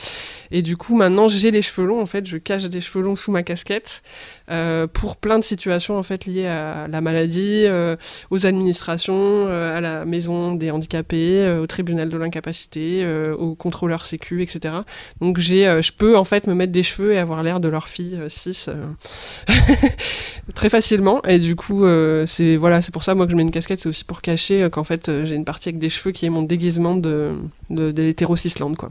Et 0.52 0.62
du 0.62 0.76
coup, 0.76 0.96
maintenant 0.96 1.28
j'ai 1.28 1.52
les 1.52 1.62
cheveux 1.62 1.88
longs. 1.88 2.02
En 2.02 2.06
fait, 2.06 2.26
je 2.26 2.38
cache 2.38 2.64
des 2.66 2.82
cheveux 2.82 3.04
longs 3.04 3.16
sous 3.16 3.32
ma 3.32 3.44
casquette 3.44 4.04
euh, 4.50 4.88
pour 4.88 5.16
plein 5.16 5.40
de 5.40 5.44
situations 5.44 5.98
en 5.98 6.04
fait 6.04 6.26
liées 6.26 6.48
à 6.48 6.88
la 6.90 7.02
maladie, 7.02 7.64
euh, 7.66 7.96
aux 8.30 8.46
administrations, 8.46 9.48
à 9.48 9.80
la 9.80 10.06
maison 10.06 10.54
des 10.54 10.72
handicapés, 10.72 11.58
au 11.62 11.68
tribunal 11.68 12.10
de 12.10 12.18
l'incapacité, 12.18 13.06
au 13.38 13.56
contrôleur 13.56 14.06
sécu, 14.06 14.42
etc. 14.42 14.76
Donc 15.22 15.38
j'ai, 15.40 15.82
je 15.82 15.92
peux 15.92 16.18
en 16.18 16.24
fait 16.24 16.48
me 16.48 16.54
mettre 16.54 16.72
des 16.72 16.84
cheveux 16.84 17.14
et 17.14 17.20
avoir 17.20 17.44
l'air 17.44 17.60
de 17.60 17.70
leur 17.70 17.88
fille 17.88 18.20
6 18.28 18.70
très 20.56 20.70
facilement. 20.74 21.22
Et 21.26 21.38
du 21.38 21.56
coup, 21.56 21.86
euh, 21.86 22.26
c'est 22.26 22.56
voilà, 22.56 22.82
c'est 22.82 22.92
pour 22.92 23.04
ça 23.04 23.14
moi 23.14 23.28
que 23.28 23.32
je 23.32 23.36
mets 23.36 23.44
une 23.44 23.52
casquette, 23.52 23.80
c'est 23.80 23.90
aussi 23.90 24.04
pour 24.04 24.24
cacher 24.24 24.64
euh, 24.64 24.70
qu'en 24.70 24.84
fait 24.84 25.08
euh, 25.08 25.24
j'ai 25.24 25.36
une 25.36 25.46
partie 25.46 25.70
avec 25.70 25.78
des 25.78 25.90
cheveux 25.90 26.12
qui 26.12 26.26
est 26.26 26.32
mon 26.32 26.42
déguisement 26.42 26.96
de, 26.96 27.34
de, 27.70 28.76
quoi. 28.76 28.90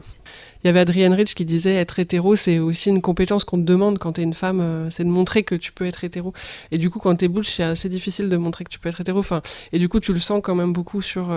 Il 0.63 0.67
y 0.67 0.69
avait 0.69 0.79
Adrienne 0.79 1.11
Rich 1.11 1.35
qui 1.35 1.43
disait 1.43 1.75
être 1.75 1.99
hétéro, 1.99 2.37
c'est 2.37 2.57
aussi 2.59 2.87
une 2.87 3.01
compétence 3.01 3.43
qu'on 3.43 3.57
te 3.57 3.65
demande 3.65 3.99
quand 3.99 4.13
t'es 4.13 4.23
une 4.23 4.33
femme, 4.33 4.87
c'est 4.91 5.03
de 5.03 5.09
montrer 5.09 5.43
que 5.43 5.55
tu 5.55 5.73
peux 5.73 5.85
être 5.85 6.05
hétéro. 6.05 6.31
Et 6.71 6.77
du 6.77 6.89
coup, 6.89 6.99
quand 6.99 7.13
t'es 7.17 7.27
butch, 7.27 7.57
c'est 7.57 7.63
assez 7.63 7.89
difficile 7.89 8.29
de 8.29 8.37
montrer 8.37 8.63
que 8.63 8.69
tu 8.69 8.79
peux 8.79 8.87
être 8.87 9.01
hétéro. 9.01 9.19
Enfin, 9.19 9.41
et 9.73 9.79
du 9.79 9.89
coup, 9.89 9.99
tu 9.99 10.13
le 10.13 10.21
sens 10.21 10.39
quand 10.41 10.55
même 10.55 10.71
beaucoup 10.71 11.01
sur. 11.01 11.33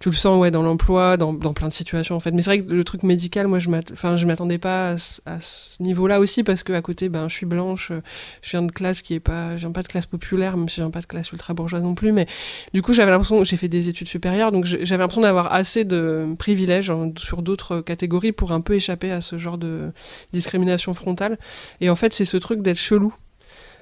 Tu 0.00 0.10
le 0.10 0.14
sens 0.14 0.40
ouais 0.40 0.50
dans 0.50 0.62
l'emploi, 0.62 1.16
dans, 1.16 1.32
dans 1.32 1.52
plein 1.52 1.68
de 1.68 1.72
situations 1.72 2.14
en 2.16 2.20
fait. 2.20 2.30
Mais 2.30 2.42
c'est 2.42 2.50
vrai 2.50 2.60
que 2.62 2.72
le 2.72 2.84
truc 2.84 3.02
médical, 3.02 3.46
moi 3.48 3.58
je 3.58 3.68
enfin, 3.92 4.16
je 4.16 4.26
m'attendais 4.26 4.58
pas 4.58 4.90
à, 4.90 4.98
ce- 4.98 5.20
à 5.26 5.38
ce 5.40 5.82
niveau-là 5.82 6.20
aussi 6.20 6.42
parce 6.44 6.62
que 6.62 6.72
à 6.72 6.82
côté, 6.82 7.08
ben 7.08 7.28
je 7.28 7.34
suis 7.34 7.46
blanche, 7.46 7.90
euh, 7.90 8.00
je 8.42 8.50
viens 8.50 8.62
de 8.62 8.70
classe 8.72 9.02
qui 9.02 9.14
est 9.14 9.20
pas, 9.20 9.56
je 9.56 9.66
pas 9.68 9.82
de 9.82 9.88
classe 9.88 10.06
populaire, 10.06 10.56
même 10.56 10.68
si 10.68 10.76
je 10.76 10.82
viens 10.82 10.90
pas 10.90 11.00
de 11.00 11.06
classe 11.06 11.32
ultra 11.32 11.52
bourgeoise 11.54 11.82
non 11.82 11.94
plus. 11.94 12.12
Mais 12.12 12.26
du 12.72 12.80
coup, 12.82 12.92
j'avais 12.92 13.10
l'impression, 13.10 13.42
j'ai 13.44 13.56
fait 13.56 13.68
des 13.68 13.88
études 13.88 14.08
supérieures, 14.08 14.52
donc 14.52 14.64
j'avais 14.64 15.02
l'impression 15.02 15.22
d'avoir 15.22 15.52
assez 15.52 15.84
de 15.84 16.26
privilèges 16.38 16.92
sur 17.18 17.42
d'autres 17.42 17.80
catégories 17.80 18.32
pour 18.32 18.52
un 18.52 18.60
peu 18.60 18.74
échapper 18.74 19.10
à 19.12 19.20
ce 19.20 19.36
genre 19.38 19.58
de 19.58 19.90
discrimination 20.32 20.94
frontale. 20.94 21.38
Et 21.80 21.90
en 21.90 21.96
fait, 21.96 22.12
c'est 22.14 22.24
ce 22.24 22.36
truc 22.36 22.62
d'être 22.62 22.78
chelou. 22.78 23.12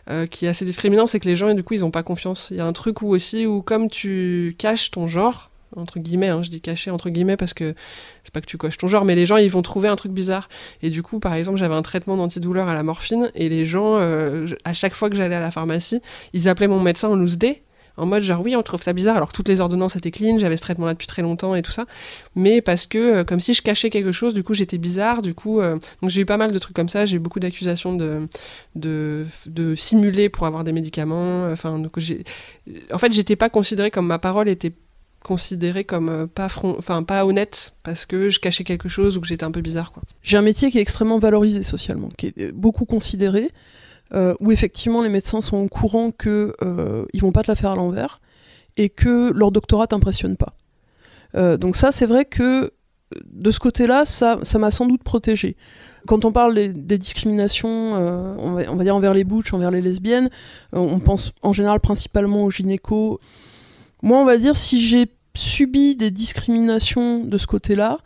euh, 0.09 0.27
qui 0.27 0.47
est 0.47 0.49
assez 0.49 0.65
discriminant, 0.65 1.07
c'est 1.07 1.19
que 1.21 1.29
les 1.29 1.35
gens, 1.37 1.53
du 1.53 1.63
coup, 1.65 1.75
ils 1.75 1.85
ont 1.85 1.91
pas 1.91 2.05
confiance. 2.05 2.49
Il 2.53 2.57
y 2.59 2.61
a 2.61 2.65
un 2.67 2.73
truc 2.73 3.03
où 3.03 3.09
aussi, 3.09 3.45
où 3.47 3.61
comme 3.63 3.91
tu 3.91 4.55
caches 4.59 4.91
ton 4.93 5.09
genre, 5.09 5.51
entre 5.75 5.99
guillemets, 5.99 6.29
hein, 6.29 6.43
je 6.43 6.51
dis 6.51 6.61
caché 6.61 6.91
entre 6.91 7.11
guillemets 7.11 7.37
parce 7.37 7.55
que 7.55 7.75
c'est 8.25 8.33
pas 8.33 8.41
que 8.41 8.47
tu 8.47 8.57
coches 8.57 8.79
ton 8.79 8.89
genre, 8.89 9.05
mais 9.05 9.15
les 9.15 9.27
gens 9.27 9.37
ils 9.37 9.51
vont 9.51 9.63
trouver 9.63 9.89
un 9.89 9.97
truc 9.97 10.13
bizarre. 10.13 10.49
Et 10.83 10.91
du 10.91 11.03
coup, 11.03 11.19
par 11.19 11.35
exemple, 11.35 11.59
j'avais 11.59 11.75
un 11.75 11.83
traitement 11.83 12.17
d'antidouleur 12.17 12.69
à 12.69 12.75
la 12.75 12.83
morphine 12.83 13.31
et 13.35 13.49
les 13.49 13.65
gens, 13.65 13.99
euh, 13.99 14.47
à 14.65 14.73
chaque 14.73 14.95
fois 14.95 15.11
que 15.11 15.17
j'allais 15.17 15.37
à 15.37 15.41
la 15.41 15.51
pharmacie, 15.51 16.01
ils 16.33 16.49
appelaient 16.49 16.69
mon 16.69 16.81
médecin 16.81 17.09
en 17.09 17.17
loose 17.17 17.39
day. 17.39 17.63
En 17.99 18.05
mode 18.05 18.23
genre 18.23 18.43
oui 18.43 18.55
on 18.55 18.63
trouve 18.63 18.83
ça 18.83 18.93
bizarre 18.93 19.17
alors 19.17 19.33
toutes 19.33 19.49
les 19.49 19.63
ordonnances 19.63 19.97
étaient 19.97 20.11
clean 20.11 20.37
j'avais 20.37 20.59
ce 20.59 20.63
traitement 20.63 20.85
là 20.85 20.93
depuis 20.93 21.07
très 21.07 21.23
longtemps 21.23 21.55
et 21.55 21.63
tout 21.63 21.71
ça 21.71 21.87
mais 22.35 22.61
parce 22.61 22.85
que 22.85 22.99
euh, 22.99 23.25
comme 23.25 23.41
si 23.41 23.55
je 23.55 23.63
cachais 23.63 23.89
quelque 23.89 24.13
chose 24.13 24.35
du 24.35 24.43
coup 24.43 24.53
j'étais 24.53 24.77
bizarre 24.77 25.23
du 25.23 25.33
coup 25.33 25.61
euh, 25.61 25.79
donc 26.03 26.11
j'ai 26.11 26.21
eu 26.21 26.27
pas 26.27 26.37
mal 26.37 26.53
de 26.53 26.59
trucs 26.59 26.77
comme 26.77 26.91
ça 26.91 27.07
j'ai 27.07 27.17
eu 27.17 27.21
beaucoup 27.21 27.41
d'accusations 27.41 27.95
de, 27.95 28.29
de 28.75 29.25
de 29.47 29.75
simuler 29.75 30.29
pour 30.29 30.47
avoir 30.47 30.63
des 30.63 30.73
médicaments 30.73 31.45
enfin 31.51 31.79
donc 31.79 31.99
j'ai 31.99 32.25
en 32.93 32.99
fait 32.99 33.13
j'étais 33.13 33.37
pas 33.37 33.49
considérée 33.49 33.91
comme 33.91 34.07
ma 34.07 34.19
parole 34.19 34.51
était 34.51 34.75
considérée 35.27 35.85
comme 35.85 36.09
euh, 36.09 36.27
pas 36.27 36.49
enfin 36.63 37.03
pas 37.03 37.27
honnête 37.27 37.75
parce 37.83 38.07
que 38.07 38.31
je 38.31 38.39
cachais 38.39 38.65
quelque 38.65 38.89
chose 38.89 39.17
ou 39.17 39.21
que 39.21 39.27
j'étais 39.27 39.45
un 39.45 39.51
peu 39.51 39.61
bizarre 39.61 39.91
quoi. 39.93 40.03
J'ai 40.23 40.37
un 40.37 40.43
métier 40.43 40.71
qui 40.71 40.79
est 40.79 40.83
extrêmement 40.83 41.19
valorisé 41.19 41.63
socialement, 41.63 42.09
qui 42.17 42.29
est 42.29 42.53
beaucoup 42.53 42.85
considéré, 42.85 43.51
euh, 44.15 44.35
où 44.41 44.53
effectivement 44.53 45.03
les 45.03 45.09
médecins 45.09 45.41
sont 45.41 45.57
au 45.57 45.69
courant 45.69 46.13
que 46.13 46.55
euh, 46.63 47.05
ils 47.13 47.21
vont 47.21 47.33
pas 47.33 47.43
te 47.43 47.51
la 47.51 47.57
faire 47.57 47.73
à 47.73 47.77
l'envers 47.77 48.21
et 48.77 48.89
que 48.89 49.33
leur 49.33 49.51
doctorat 49.51 49.89
t'impressionne 49.89 50.37
pas. 50.37 50.55
Euh, 51.35 51.57
donc 51.57 51.77
ça, 51.77 51.93
c'est 51.93 52.07
vrai 52.07 52.25
que 52.25 52.73
de 53.25 53.51
ce 53.51 53.59
côté-là, 53.59 54.05
ça, 54.05 54.39
ça 54.43 54.59
m'a 54.59 54.71
sans 54.71 54.87
doute 54.87 55.03
protégée. 55.03 55.57
Quand 56.07 56.25
on 56.25 56.33
parle 56.33 56.55
des, 56.55 56.99
discriminations, 56.99 57.95
euh, 57.95 58.35
on, 58.39 58.53
va, 58.53 58.85
dire 58.85 58.97
envers 58.97 59.15
les 59.15 59.25
butch, 59.25 59.53
envers 59.53 59.71
les 59.71 59.81
lesbiennes, 59.81 60.31
euh, 60.75 60.79
on 60.79 60.99
pense 61.01 61.33
en 61.43 61.53
général 61.53 61.81
principalement 61.81 62.45
aux 62.45 62.51
gynécos. 62.51 63.19
Moi, 64.03 64.19
on 64.19 64.25
va 64.25 64.37
dire 64.39 64.57
si 64.57 64.81
j'ai 64.81 65.07
subi 65.35 65.97
des 65.97 66.11
discriminations 66.11 67.25
de 67.25 67.37
ce 67.37 67.47
côté-là, 67.47 67.99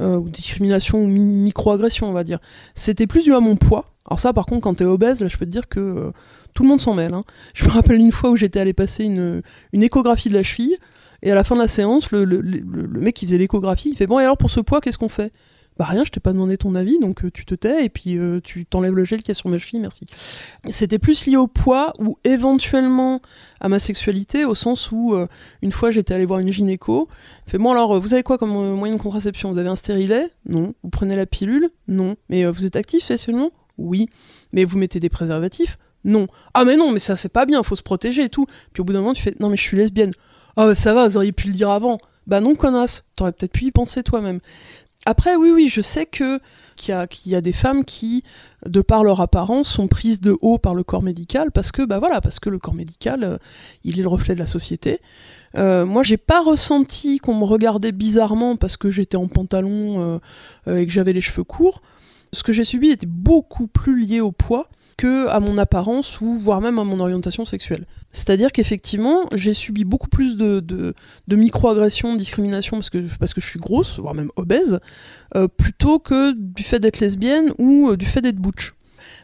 euh, 0.00 0.16
ou 0.16 0.28
discrimination 0.28 1.02
ou 1.02 1.06
mi- 1.06 1.20
microagression, 1.24 2.08
on 2.08 2.12
va 2.12 2.24
dire. 2.24 2.38
C'était 2.74 3.06
plus 3.06 3.24
dû 3.24 3.34
à 3.34 3.40
mon 3.40 3.56
poids. 3.56 3.92
Alors 4.08 4.20
ça, 4.20 4.32
par 4.32 4.46
contre, 4.46 4.62
quand 4.62 4.74
t'es 4.74 4.84
obèse, 4.84 5.20
là, 5.20 5.28
je 5.28 5.36
peux 5.36 5.44
te 5.44 5.50
dire 5.50 5.68
que 5.68 5.80
euh, 5.80 6.10
tout 6.54 6.62
le 6.62 6.68
monde 6.68 6.80
s'en 6.80 6.94
mêle. 6.94 7.14
hein. 7.14 7.24
Je 7.54 7.64
me 7.64 7.70
rappelle 7.70 7.96
une 7.96 8.12
fois 8.12 8.30
où 8.30 8.36
j'étais 8.36 8.60
allé 8.60 8.72
passer 8.72 9.04
une, 9.04 9.42
échographie 9.72 10.28
de 10.28 10.34
la 10.34 10.42
cheville, 10.42 10.76
et 11.22 11.32
à 11.32 11.34
la 11.34 11.42
fin 11.42 11.56
de 11.56 11.60
la 11.60 11.68
séance, 11.68 12.12
le- 12.12 12.24
le 12.24 13.00
mec 13.00 13.16
qui 13.16 13.26
faisait 13.26 13.38
l'échographie, 13.38 13.90
il 13.90 13.96
fait 13.96 14.06
bon, 14.06 14.20
et 14.20 14.24
alors 14.24 14.38
pour 14.38 14.50
ce 14.50 14.60
poids, 14.60 14.80
qu'est-ce 14.80 14.98
qu'on 14.98 15.08
fait? 15.08 15.32
Bah 15.78 15.84
rien, 15.84 16.02
je 16.04 16.10
t'ai 16.10 16.18
pas 16.18 16.32
demandé 16.32 16.58
ton 16.58 16.74
avis, 16.74 16.98
donc 16.98 17.24
euh, 17.24 17.30
tu 17.30 17.46
te 17.46 17.54
tais 17.54 17.84
et 17.84 17.88
puis 17.88 18.18
euh, 18.18 18.40
tu 18.42 18.66
t'enlèves 18.66 18.96
le 18.96 19.04
gel 19.04 19.22
qui 19.22 19.30
est 19.30 19.34
sur 19.34 19.48
ma 19.48 19.58
cheville, 19.58 19.78
merci. 19.78 20.06
C'était 20.70 20.98
plus 20.98 21.26
lié 21.26 21.36
au 21.36 21.46
poids 21.46 21.92
ou 22.00 22.18
éventuellement 22.24 23.22
à 23.60 23.68
ma 23.68 23.78
sexualité, 23.78 24.44
au 24.44 24.56
sens 24.56 24.90
où 24.90 25.14
euh, 25.14 25.28
une 25.62 25.70
fois 25.70 25.92
j'étais 25.92 26.14
allé 26.14 26.26
voir 26.26 26.40
une 26.40 26.50
gynéco, 26.50 27.08
fait 27.46 27.58
bon 27.58 27.70
alors 27.70 28.00
vous 28.00 28.12
avez 28.12 28.24
quoi 28.24 28.38
comme 28.38 28.74
moyen 28.74 28.94
de 28.94 29.00
contraception? 29.00 29.52
Vous 29.52 29.58
avez 29.58 29.68
un 29.68 29.76
stérilet? 29.76 30.32
Non. 30.46 30.74
Vous 30.82 30.90
prenez 30.90 31.14
la 31.14 31.26
pilule? 31.26 31.70
Non. 31.86 32.16
Mais 32.28 32.44
vous 32.44 32.66
êtes 32.66 32.74
actif 32.74 33.04
sexuellement? 33.04 33.52
Oui. 33.76 34.08
Mais 34.52 34.64
vous 34.64 34.78
mettez 34.78 34.98
des 34.98 35.08
préservatifs? 35.08 35.78
Non. 36.02 36.26
Ah 36.54 36.64
mais 36.64 36.76
non, 36.76 36.90
mais 36.90 36.98
ça 36.98 37.16
c'est 37.16 37.28
pas 37.28 37.46
bien, 37.46 37.62
faut 37.62 37.76
se 37.76 37.82
protéger 37.84 38.24
et 38.24 38.28
tout. 38.30 38.46
Puis 38.72 38.80
au 38.80 38.84
bout 38.84 38.92
d'un 38.92 39.00
moment 39.00 39.12
tu 39.12 39.22
fais 39.22 39.36
non 39.38 39.48
mais 39.48 39.56
je 39.56 39.62
suis 39.62 39.76
lesbienne. 39.76 40.10
Ah 40.56 40.66
bah, 40.66 40.74
ça 40.74 40.92
va, 40.92 41.06
vous 41.06 41.16
auriez 41.16 41.30
pu 41.30 41.46
le 41.46 41.52
dire 41.52 41.70
avant. 41.70 41.98
Bah 42.26 42.40
non 42.40 42.56
connasse, 42.56 43.04
t'aurais 43.16 43.32
peut-être 43.32 43.52
pu 43.52 43.64
y 43.66 43.70
penser 43.70 44.02
toi-même. 44.02 44.40
Après 45.08 45.36
oui 45.36 45.50
oui, 45.50 45.70
je 45.70 45.80
sais 45.80 46.04
que 46.04 46.38
qu'il 46.76 46.94
y, 47.26 47.34
a, 47.34 47.40
des 47.40 47.52
femmes 47.52 47.82
qui, 47.82 48.22
de 48.66 48.82
par 48.82 49.02
leur 49.02 49.22
apparence, 49.22 49.66
sont 49.66 49.88
prises 49.88 50.20
de 50.20 50.36
haut 50.42 50.58
par 50.58 50.74
le 50.74 50.84
corps 50.84 51.02
médical 51.02 51.50
parce 51.50 51.72
que 51.72 51.82
bah 51.82 51.98
voilà, 51.98 52.20
parce 52.20 52.38
que 52.38 52.50
le 52.50 52.58
corps 52.58 52.74
médical, 52.74 53.24
euh, 53.24 53.38
il 53.84 53.98
est 53.98 54.02
le 54.02 54.08
reflet 54.08 54.34
de 54.34 54.38
la 54.38 54.46
société. 54.46 55.00
Euh, 55.56 55.86
moi, 55.86 56.02
j'ai 56.02 56.18
pas 56.18 56.42
ressenti 56.42 57.20
qu'on 57.20 57.34
me 57.34 57.44
regardait 57.44 57.90
bizarrement 57.90 58.56
parce 58.56 58.76
que 58.76 58.90
j'étais 58.90 59.16
en 59.16 59.28
pantalon 59.28 60.00
euh, 60.00 60.18
euh, 60.68 60.76
et 60.76 60.86
que 60.86 60.92
j'avais 60.92 61.14
les 61.14 61.22
cheveux 61.22 61.42
courts. 61.42 61.80
Ce 62.34 62.42
que 62.42 62.52
j'ai 62.52 62.64
subi 62.64 62.90
était 62.90 63.06
beaucoup 63.06 63.66
plus 63.66 63.98
lié 63.98 64.20
au 64.20 64.30
poids 64.30 64.68
que 64.98 65.28
à 65.28 65.40
mon 65.40 65.56
apparence 65.56 66.20
ou 66.20 66.38
voire 66.38 66.60
même 66.60 66.78
à 66.78 66.84
mon 66.84 67.00
orientation 67.00 67.46
sexuelle. 67.46 67.86
C'est-à-dire 68.10 68.52
qu'effectivement, 68.52 69.26
j'ai 69.32 69.54
subi 69.54 69.84
beaucoup 69.84 70.08
plus 70.08 70.36
de, 70.36 70.60
de, 70.60 70.94
microagressions, 71.36 72.12
de 72.12 72.18
discrimination 72.18 72.76
parce 72.76 72.90
que, 72.90 73.04
parce 73.18 73.32
que 73.32 73.40
je 73.40 73.46
suis 73.46 73.60
grosse, 73.60 73.98
voire 73.98 74.14
même 74.14 74.30
obèse, 74.36 74.80
euh, 75.36 75.46
plutôt 75.46 76.00
que 76.00 76.32
du 76.32 76.64
fait 76.64 76.80
d'être 76.80 77.00
lesbienne 77.00 77.52
ou 77.58 77.90
euh, 77.90 77.96
du 77.96 78.06
fait 78.06 78.20
d'être 78.20 78.36
butch. 78.36 78.74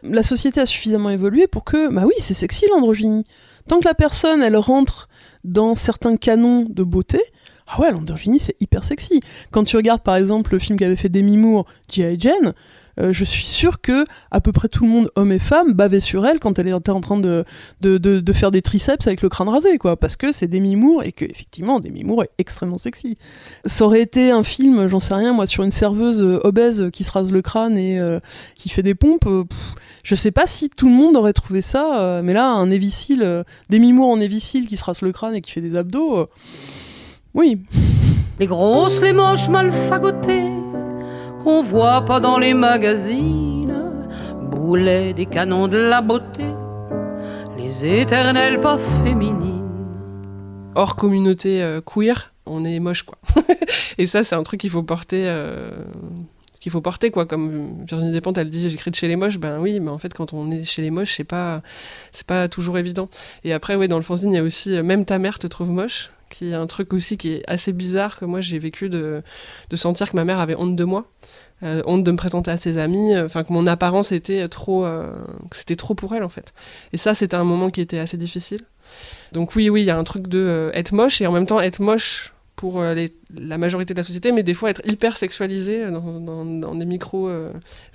La 0.02 0.22
société 0.22 0.60
a 0.60 0.66
suffisamment 0.66 1.10
évolué 1.10 1.48
pour 1.48 1.64
que, 1.64 1.92
bah 1.92 2.04
oui, 2.06 2.14
c'est 2.18 2.34
sexy 2.34 2.66
l'androgynie. 2.70 3.24
Tant 3.66 3.80
que 3.80 3.88
la 3.88 3.94
personne, 3.94 4.42
elle 4.42 4.56
rentre 4.56 5.08
dans 5.42 5.74
certains 5.74 6.16
canons 6.16 6.66
de 6.68 6.84
beauté, 6.84 7.20
ah 7.66 7.80
ouais, 7.80 7.90
l'androgynie, 7.90 8.38
c'est 8.38 8.56
hyper 8.60 8.84
sexy. 8.84 9.20
Quand 9.50 9.64
tu 9.64 9.76
regardes 9.76 10.02
par 10.02 10.16
exemple 10.16 10.52
le 10.52 10.58
film 10.58 10.78
qu'avait 10.78 10.96
fait 10.96 11.08
Demi 11.08 11.36
Moore, 11.36 11.66
G.I. 11.90 12.20
Jane, 12.20 12.54
euh, 13.00 13.12
je 13.12 13.24
suis 13.24 13.44
sûre 13.44 13.80
que 13.80 14.04
à 14.30 14.40
peu 14.40 14.52
près 14.52 14.68
tout 14.68 14.84
le 14.84 14.90
monde, 14.90 15.10
hommes 15.16 15.32
et 15.32 15.38
femmes, 15.38 15.72
bavait 15.72 16.00
sur 16.00 16.26
elle 16.26 16.40
quand 16.40 16.58
elle 16.58 16.68
était 16.68 16.90
en 16.90 17.00
train 17.00 17.18
de, 17.18 17.44
de, 17.80 17.98
de, 17.98 18.32
faire 18.32 18.50
des 18.50 18.62
triceps 18.62 19.06
avec 19.06 19.22
le 19.22 19.28
crâne 19.28 19.48
rasé, 19.48 19.78
quoi. 19.78 19.96
Parce 19.96 20.16
que 20.16 20.32
c'est 20.32 20.46
Demi 20.46 20.76
Moore 20.76 21.02
et 21.04 21.12
que, 21.12 21.24
effectivement, 21.24 21.80
Demi 21.80 22.04
Moore 22.04 22.24
est 22.24 22.30
extrêmement 22.38 22.78
sexy. 22.78 23.16
Ça 23.64 23.84
aurait 23.84 24.02
été 24.02 24.30
un 24.30 24.42
film, 24.42 24.88
j'en 24.88 25.00
sais 25.00 25.14
rien, 25.14 25.32
moi, 25.32 25.46
sur 25.46 25.62
une 25.64 25.70
serveuse 25.70 26.22
euh, 26.22 26.40
obèse 26.44 26.90
qui 26.92 27.04
se 27.04 27.12
rase 27.12 27.32
le 27.32 27.42
crâne 27.42 27.76
et 27.76 27.98
euh, 27.98 28.20
qui 28.54 28.68
fait 28.68 28.82
des 28.82 28.94
pompes. 28.94 29.24
pff, 29.24 29.74
je 30.02 30.14
sais 30.14 30.30
pas 30.32 30.46
si 30.46 30.68
tout 30.68 30.86
le 30.86 30.92
monde 30.92 31.16
aurait 31.16 31.32
trouvé 31.32 31.62
ça, 31.62 32.20
mais 32.22 32.34
là, 32.34 32.50
un 32.50 32.70
évicile, 32.70 33.42
Demi 33.70 33.94
Moore 33.94 34.10
en 34.10 34.20
évicile 34.20 34.66
qui 34.66 34.76
se 34.76 34.84
rase 34.84 35.00
le 35.00 35.12
crâne 35.12 35.34
et 35.34 35.40
qui 35.40 35.50
fait 35.50 35.62
des 35.62 35.76
abdos, 35.76 36.28
oui. 37.32 37.58
Les 38.38 38.46
grosses, 38.46 39.00
les 39.00 39.12
moches, 39.12 39.48
mal 39.48 39.72
fagotées, 39.72 40.50
qu'on 41.44 41.62
voit 41.62 42.02
pas 42.06 42.20
dans 42.20 42.38
les 42.38 42.54
magazines, 42.54 43.74
boulet 44.50 45.12
des 45.12 45.26
canons 45.26 45.68
de 45.68 45.76
la 45.76 46.00
beauté, 46.00 46.46
les 47.58 48.00
éternelles 48.00 48.60
pas 48.60 48.78
féminines. 48.78 49.68
hors 50.74 50.96
communauté 50.96 51.62
euh, 51.62 51.82
queer, 51.82 52.32
on 52.46 52.64
est 52.64 52.80
moche 52.80 53.02
quoi. 53.02 53.18
et 53.98 54.06
ça 54.06 54.24
c'est 54.24 54.34
un 54.34 54.42
truc 54.42 54.60
qu'il 54.60 54.70
faut 54.70 54.82
porter 54.82 55.24
euh, 55.28 55.70
qu'il 56.60 56.72
faut 56.72 56.80
porter 56.80 57.10
quoi 57.10 57.26
comme 57.26 57.84
Virginie 57.86 58.10
Despentes 58.10 58.38
elle 58.38 58.48
dit 58.48 58.70
j'écris 58.70 58.90
de 58.90 58.96
chez 58.96 59.06
les 59.06 59.16
moches 59.16 59.38
ben 59.38 59.60
oui 59.60 59.80
mais 59.80 59.90
en 59.90 59.98
fait 59.98 60.14
quand 60.14 60.32
on 60.32 60.50
est 60.50 60.64
chez 60.64 60.80
les 60.80 60.90
moches 60.90 61.14
c'est 61.14 61.24
pas 61.24 61.60
c'est 62.10 62.26
pas 62.26 62.48
toujours 62.48 62.78
évident. 62.78 63.10
Et 63.44 63.52
après 63.52 63.76
ouais 63.76 63.86
dans 63.86 63.98
le 63.98 64.02
fanzine 64.02 64.32
il 64.32 64.36
y 64.36 64.38
a 64.38 64.42
aussi 64.42 64.74
euh, 64.74 64.82
même 64.82 65.04
ta 65.04 65.18
mère 65.18 65.38
te 65.38 65.46
trouve 65.46 65.70
moche 65.70 66.10
qui 66.30 66.50
est 66.50 66.54
un 66.54 66.66
truc 66.66 66.92
aussi 66.92 67.16
qui 67.16 67.32
est 67.32 67.42
assez 67.48 67.72
bizarre 67.72 68.18
que 68.18 68.24
moi 68.24 68.40
j'ai 68.40 68.58
vécu 68.58 68.88
de, 68.88 69.22
de 69.70 69.76
sentir 69.76 70.10
que 70.10 70.16
ma 70.16 70.24
mère 70.24 70.40
avait 70.40 70.56
honte 70.56 70.76
de 70.76 70.84
moi. 70.84 71.04
euh, 71.62 71.82
honte 71.86 72.04
de 72.04 72.10
me 72.10 72.16
présenter 72.16 72.50
à 72.50 72.56
ses 72.56 72.78
amis, 72.78 73.14
euh, 73.14 73.26
enfin 73.26 73.42
que 73.44 73.52
mon 73.52 73.66
apparence 73.66 74.12
était 74.12 74.48
trop, 74.48 74.84
euh, 74.84 75.12
c'était 75.52 75.76
trop 75.76 75.94
pour 75.94 76.14
elle 76.14 76.24
en 76.24 76.28
fait. 76.28 76.52
Et 76.92 76.96
ça, 76.98 77.14
c'était 77.14 77.36
un 77.36 77.44
moment 77.44 77.70
qui 77.70 77.80
était 77.80 77.98
assez 78.00 78.16
difficile. 78.16 78.60
Donc 79.32 79.54
oui, 79.56 79.70
oui, 79.70 79.82
il 79.82 79.86
y 79.86 79.90
a 79.90 79.96
un 79.98 80.04
truc 80.04 80.28
de 80.28 80.70
être 80.74 80.92
moche 80.92 81.20
et 81.22 81.26
en 81.26 81.32
même 81.32 81.46
temps 81.46 81.60
être 81.60 81.80
moche 81.80 82.32
pour 82.56 82.82
la 82.82 83.58
majorité 83.58 83.94
de 83.94 83.98
la 83.98 84.04
société, 84.04 84.30
mais 84.30 84.44
des 84.44 84.54
fois 84.54 84.70
être 84.70 84.82
hyper 84.84 85.16
sexualisé 85.16 85.90
dans, 85.90 86.20
dans- 86.20 86.74
des 86.76 86.84
micro 86.84 87.28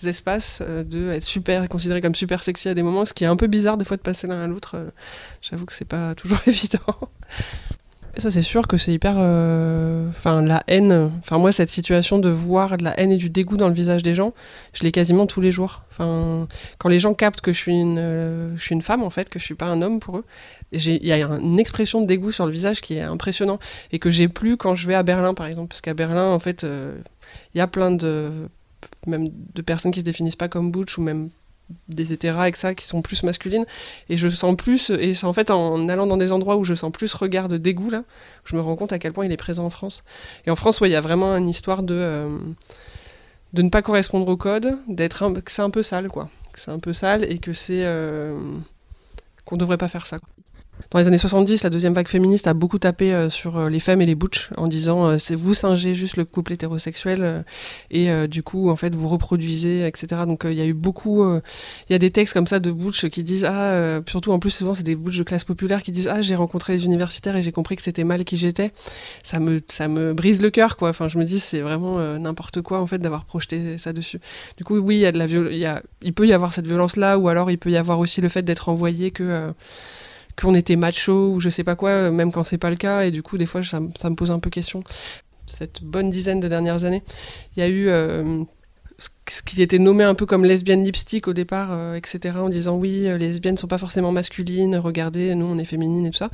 espaces, 0.06 0.62
de 0.62 1.12
être 1.12 1.24
super 1.24 1.70
considéré 1.70 2.02
comme 2.02 2.16
super 2.16 2.44
sexy 2.44 2.68
à 2.70 2.74
des 2.74 2.84
moments, 2.84 3.06
ce 3.06 3.14
qui 3.14 3.24
est 3.24 3.28
un 3.28 3.38
peu 3.38 3.48
bizarre 3.48 3.78
des 3.78 3.86
fois 3.86 3.96
de 3.98 4.02
passer 4.02 4.28
l'un 4.28 4.42
à 4.44 4.48
l'autre. 4.48 4.76
J'avoue 5.42 5.66
que 5.66 5.74
c'est 5.74 5.86
pas 5.86 6.14
toujours 6.22 6.40
évident. 6.46 6.80
Ça, 8.18 8.32
c'est 8.32 8.42
sûr 8.42 8.68
que 8.68 8.78
c'est 8.78 8.92
hyper. 8.94 9.16
euh, 9.18 10.10
Enfin, 10.10 10.42
la 10.42 10.64
haine. 10.68 11.12
Enfin, 11.20 11.38
moi, 11.38 11.52
cette 11.52 11.70
situation 11.70 12.20
de 12.20 12.30
voir 12.30 12.78
de 12.78 12.84
la 12.84 13.00
haine 13.00 13.12
et 13.12 13.18
du 13.18 13.30
dégoût 13.30 13.56
dans 13.56 13.68
le 13.68 13.74
visage 13.74 14.04
des 14.04 14.16
gens, 14.16 14.34
je 14.74 14.84
l'ai 14.84 14.92
quasiment 14.92 15.26
tous 15.28 15.40
les 15.42 15.52
jours. 15.52 15.84
Enfin, 15.92 16.48
quand 16.80 16.90
les 16.90 17.00
gens 17.00 17.14
captent 17.14 17.42
que 17.42 17.54
je 17.54 17.58
suis 17.58 17.74
une, 17.80 17.98
euh, 18.00 18.56
je 18.58 18.62
suis 18.62 18.74
une 18.76 18.82
femme, 18.82 19.04
en 19.04 19.10
fait, 19.10 19.30
que 19.30 19.40
je 19.40 19.46
suis 19.46 19.56
pas 19.56 19.68
un 19.68 19.82
homme 19.82 20.00
pour 20.00 20.18
eux, 20.18 20.26
il 20.72 21.06
y 21.06 21.14
a 21.14 21.28
un- 21.28 21.40
une 21.40 21.60
expression 21.60 22.02
de 22.02 22.08
dégoût 22.08 22.32
sur 22.32 22.46
le 22.46 22.52
visage 22.52 22.82
qui 22.82 22.96
est 22.96 23.02
impressionnant 23.02 23.60
et 23.92 24.00
que 24.00 24.10
j'ai 24.10 24.28
plus 24.28 24.58
quand 24.58 24.76
je 24.76 24.88
vais 24.88 24.96
à 24.96 25.04
Berlin, 25.04 25.34
par 25.34 25.46
exemple. 25.46 25.70
Parce 25.70 25.82
qu'à 25.82 25.94
Berlin, 25.94 26.26
en 26.32 26.40
fait, 26.40 26.64
euh, 26.64 26.98
il 27.54 27.58
y 27.60 27.62
a 27.62 27.68
plein 27.68 27.92
de. 27.92 28.32
même 29.08 29.30
de 29.54 29.62
personnes 29.62 29.92
qui 29.92 30.00
se 30.00 30.06
définissent 30.06 30.36
pas 30.36 30.48
comme 30.50 30.72
butch 30.72 30.98
ou 30.98 31.02
même 31.02 31.30
des 31.88 32.14
hétéras 32.14 32.44
avec 32.44 32.56
ça 32.56 32.74
qui 32.76 32.86
sont 32.86 33.02
plus 33.02 33.24
masculines. 33.24 33.66
Et 34.10 34.18
je 34.18 34.28
sens 34.30 34.56
plus 34.56 34.90
et 34.90 35.14
c'est 35.14 35.26
en 35.26 35.34
fait 35.34 35.52
en 35.52 35.88
allant 35.90 36.08
dans 36.08 36.18
des 36.18 36.32
endroits 36.32 36.56
où 36.58 36.64
je 36.64 36.74
sens 36.76 36.92
plus 36.92 37.14
regard 37.14 37.48
de 37.48 37.58
dégoût 37.58 37.90
là 37.90 38.04
je 38.46 38.56
me 38.56 38.62
rends 38.62 38.76
compte 38.76 38.92
à 38.94 39.00
quel 39.00 39.14
point 39.14 39.26
il 39.26 39.32
est 39.32 39.38
présent 39.38 39.66
en 39.66 39.70
France. 39.70 40.04
Et 40.46 40.52
en 40.52 40.56
France 40.56 40.80
ouais 40.82 40.90
il 40.90 40.94
y 40.94 40.96
a 40.96 41.02
vraiment 41.02 41.36
une 41.38 41.50
histoire 41.50 41.84
de 41.84 41.96
euh, 41.96 42.38
de 43.54 43.62
ne 43.62 43.70
pas 43.70 43.82
correspondre 43.82 44.28
au 44.28 44.38
code 44.38 44.78
d'être 44.88 45.24
un- 45.24 45.34
que 45.34 45.52
c'est 45.52 45.62
un 45.62 45.70
peu 45.70 45.82
sale 45.84 46.08
quoi. 46.10 46.30
Que 46.54 46.60
c'est 46.60 46.72
un 46.72 46.80
peu 46.80 46.94
sale 46.94 47.24
et 47.32 47.40
que 47.40 47.54
c'est 47.54 47.86
euh, 47.86 48.38
qu'on 49.46 49.58
devrait 49.58 49.78
pas 49.78 49.88
faire 49.88 50.06
ça 50.08 50.20
quoi. 50.20 50.30
Dans 50.92 50.98
les 50.98 51.08
années 51.08 51.20
70, 51.20 51.62
la 51.62 51.70
deuxième 51.70 51.94
vague 51.94 52.08
féministe 52.08 52.48
a 52.48 52.56
beaucoup 52.56 52.80
tapé 52.80 53.14
euh, 53.14 53.30
sur 53.30 53.58
euh, 53.58 53.70
les 53.70 53.80
femmes 53.80 54.02
et 54.02 54.08
les 54.08 54.16
butch 54.16 54.50
en 54.58 54.66
disant 54.66 55.06
euh, 55.06 55.18
c'est 55.20 55.36
vous 55.36 55.54
singez 55.54 55.94
juste 55.94 56.18
le 56.18 56.26
couple 56.26 56.54
hétérosexuel 56.54 57.46
et 57.92 58.10
du 58.28 58.42
coup 58.42 58.72
en 58.72 58.76
fait 58.76 58.96
vous 58.96 59.08
reproduisez 59.08 59.86
etc. 59.86 60.24
Donc 60.26 60.46
il 60.46 60.54
y 60.54 60.62
a 60.62 60.66
eu 60.66 60.74
beaucoup 60.74 61.24
il 61.26 61.92
y 61.92 61.94
a 61.94 62.00
des 62.00 62.10
textes 62.10 62.34
comme 62.34 62.48
ça 62.48 62.60
de 62.60 62.72
butch 62.72 63.08
qui 63.10 63.24
disent 63.24 63.46
ah 63.46 64.00
surtout 64.08 64.32
en 64.32 64.40
plus 64.40 64.50
souvent 64.50 64.74
c'est 64.74 64.84
des 64.84 64.96
butch 64.96 65.18
de 65.18 65.24
classe 65.24 65.44
populaire 65.44 65.84
qui 65.84 65.92
disent 65.92 66.08
ah 66.08 66.22
j'ai 66.22 66.36
rencontré 66.36 66.74
les 66.74 66.86
universitaires 66.86 67.36
et 67.36 67.44
j'ai 67.44 67.52
compris 67.52 67.76
que 67.76 67.82
c'était 67.82 68.04
mal 68.04 68.24
qui 68.26 68.38
j'étais. 68.38 68.72
Ça 69.24 69.40
me 69.40 69.60
ça 69.68 69.88
me 69.88 70.14
brise 70.14 70.42
le 70.42 70.50
cœur 70.50 70.78
quoi. 70.78 70.90
Enfin 70.90 71.08
je 71.08 71.18
me 71.20 71.26
dis 71.26 71.40
c'est 71.40 71.62
vraiment 71.62 72.00
n'importe 72.18 72.62
quoi 72.62 72.80
en 72.80 72.88
fait 72.88 73.00
d'avoir 73.00 73.26
projeté 73.26 73.78
ça 73.78 73.94
dessus. 73.94 74.20
Du 74.58 74.64
coup 74.64 74.78
oui 74.78 74.98
il 74.98 75.02
y 75.02 75.06
a 75.06 75.12
de 75.12 75.20
la 75.20 75.26
y 75.28 75.66
a 75.66 75.84
il 76.02 76.14
peut 76.14 76.28
y 76.28 76.34
avoir 76.34 76.54
cette 76.54 76.68
violence 76.68 76.96
là 76.96 77.18
ou 77.18 77.28
alors 77.28 77.52
il 77.52 77.58
peut 77.58 77.72
y 77.72 77.78
avoir 77.78 78.00
aussi 78.00 78.22
le 78.22 78.30
fait 78.30 78.42
d'être 78.42 78.70
envoyé 78.70 79.12
que 79.12 79.54
qu'on 80.40 80.56
était 80.56 80.76
macho 80.76 81.34
ou 81.34 81.40
je 81.40 81.50
sais 81.50 81.64
pas 81.64 81.76
quoi, 81.76 81.90
euh, 81.90 82.12
même 82.12 82.32
quand 82.32 82.44
c'est 82.44 82.58
pas 82.58 82.70
le 82.70 82.76
cas. 82.76 83.02
Et 83.02 83.12
du 83.12 83.24
coup, 83.24 83.38
des 83.38 83.46
fois, 83.46 83.64
ça, 83.64 83.80
me- 83.80 83.90
ça 83.96 84.10
me 84.10 84.16
pose 84.16 84.32
un 84.32 84.40
peu 84.40 84.50
question. 84.50 84.84
Cette 85.46 85.84
bonne 85.84 86.12
dizaine 86.12 86.40
de 86.40 86.48
dernières 86.48 86.86
années, 86.86 87.04
il 87.56 87.60
y 87.60 87.64
a 87.64 87.68
eu 87.68 87.88
euh, 87.90 88.44
ce 89.30 89.42
qui 89.42 89.62
était 89.62 89.80
nommé 89.80 90.04
un 90.04 90.16
peu 90.16 90.26
comme 90.26 90.44
lesbienne 90.46 90.84
lipstick 90.84 91.28
au 91.28 91.34
départ, 91.34 91.70
euh, 91.72 91.96
etc., 91.96 92.38
en 92.40 92.50
disant 92.50 92.76
oui, 92.76 93.08
euh, 93.08 93.18
les 93.18 93.30
lesbiennes 93.30 93.58
sont 93.58 93.68
pas 93.68 93.78
forcément 93.78 94.12
masculines, 94.12 94.76
regardez, 94.76 95.36
nous 95.36 95.46
on 95.46 95.58
est 95.58 95.66
féminines 95.66 96.06
et 96.06 96.12
tout 96.12 96.18
ça, 96.18 96.30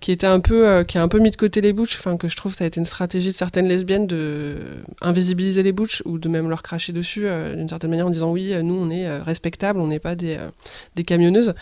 qui 0.00 0.12
était 0.12 0.26
un 0.26 0.40
peu, 0.40 0.66
euh, 0.68 0.84
qui 0.84 0.98
a 0.98 1.02
un 1.02 1.08
peu 1.08 1.18
mis 1.18 1.30
de 1.30 1.36
côté 1.36 1.60
les 1.60 1.72
butch, 1.72 1.96
enfin 1.96 2.16
que 2.16 2.28
je 2.28 2.36
trouve 2.36 2.54
ça 2.54 2.64
a 2.64 2.66
été 2.66 2.78
une 2.78 2.84
stratégie 2.84 3.28
de 3.28 3.36
certaines 3.36 3.68
lesbiennes 3.68 4.06
de 4.06 4.56
invisibiliser 5.00 5.62
les 5.62 5.72
butch 5.72 6.02
ou 6.04 6.18
de 6.18 6.28
même 6.28 6.48
leur 6.48 6.62
cracher 6.62 6.92
dessus 6.92 7.26
euh, 7.26 7.54
d'une 7.54 7.68
certaine 7.68 7.90
manière 7.90 8.06
en 8.06 8.10
disant 8.10 8.30
oui, 8.30 8.52
euh, 8.52 8.62
nous 8.62 8.74
on 8.74 8.90
est 8.90 9.06
euh, 9.06 9.22
respectables, 9.22 9.80
on 9.80 9.88
n'est 9.88 9.98
pas 9.98 10.14
des, 10.14 10.36
euh, 10.36 10.50
des 10.94 11.04
camionneuses. 11.04 11.54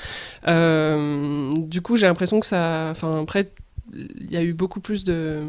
Euh, 0.49 1.53
du 1.57 1.81
coup, 1.81 1.97
j'ai 1.97 2.07
l'impression 2.07 2.41
que 2.41 2.47
ça. 2.47 2.89
Enfin, 2.91 3.23
après, 3.23 3.51
il 3.93 4.31
y 4.31 4.37
a 4.37 4.43
eu 4.43 4.53
beaucoup 4.53 4.81
plus 4.81 5.05
de. 5.05 5.43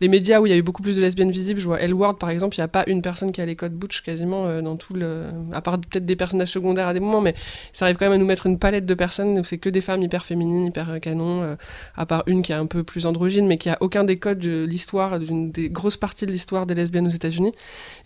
Les 0.00 0.08
médias 0.08 0.40
où 0.40 0.46
il 0.46 0.50
y 0.50 0.52
a 0.52 0.56
eu 0.56 0.62
beaucoup 0.62 0.82
plus 0.82 0.96
de 0.96 1.02
lesbiennes 1.02 1.30
visibles, 1.30 1.60
je 1.60 1.66
vois 1.66 1.78
Elle 1.78 1.92
Word 1.92 2.16
par 2.16 2.30
exemple, 2.30 2.56
il 2.56 2.60
n'y 2.60 2.64
a 2.64 2.68
pas 2.68 2.84
une 2.86 3.02
personne 3.02 3.32
qui 3.32 3.42
a 3.42 3.46
les 3.46 3.54
codes 3.54 3.74
butch 3.74 4.00
quasiment 4.00 4.46
euh, 4.46 4.62
dans 4.62 4.76
tout 4.76 4.94
le. 4.94 5.26
À 5.52 5.60
part 5.60 5.78
peut-être 5.78 6.06
des 6.06 6.16
personnages 6.16 6.48
secondaires 6.48 6.88
à 6.88 6.94
des 6.94 7.00
moments, 7.00 7.20
mais 7.20 7.34
ça 7.74 7.84
arrive 7.84 7.96
quand 7.96 8.06
même 8.06 8.14
à 8.14 8.18
nous 8.18 8.26
mettre 8.26 8.46
une 8.46 8.58
palette 8.58 8.86
de 8.86 8.94
personnes 8.94 9.38
où 9.38 9.44
c'est 9.44 9.58
que 9.58 9.68
des 9.68 9.82
femmes 9.82 10.02
hyper 10.02 10.24
féminines, 10.24 10.64
hyper 10.64 10.88
euh, 10.88 10.98
canon, 11.00 11.42
euh, 11.42 11.56
à 11.96 12.06
part 12.06 12.22
une 12.26 12.42
qui 12.42 12.52
est 12.52 12.54
un 12.56 12.66
peu 12.66 12.82
plus 12.82 13.04
androgyne, 13.04 13.46
mais 13.46 13.58
qui 13.58 13.68
a 13.68 13.76
aucun 13.80 14.04
des 14.04 14.18
codes 14.18 14.38
de 14.38 14.64
l'histoire, 14.64 15.18
d'une 15.18 15.50
des 15.50 15.68
grosses 15.68 15.98
parties 15.98 16.24
de 16.24 16.32
l'histoire 16.32 16.64
des 16.64 16.74
lesbiennes 16.74 17.06
aux 17.06 17.10
États-Unis. 17.10 17.52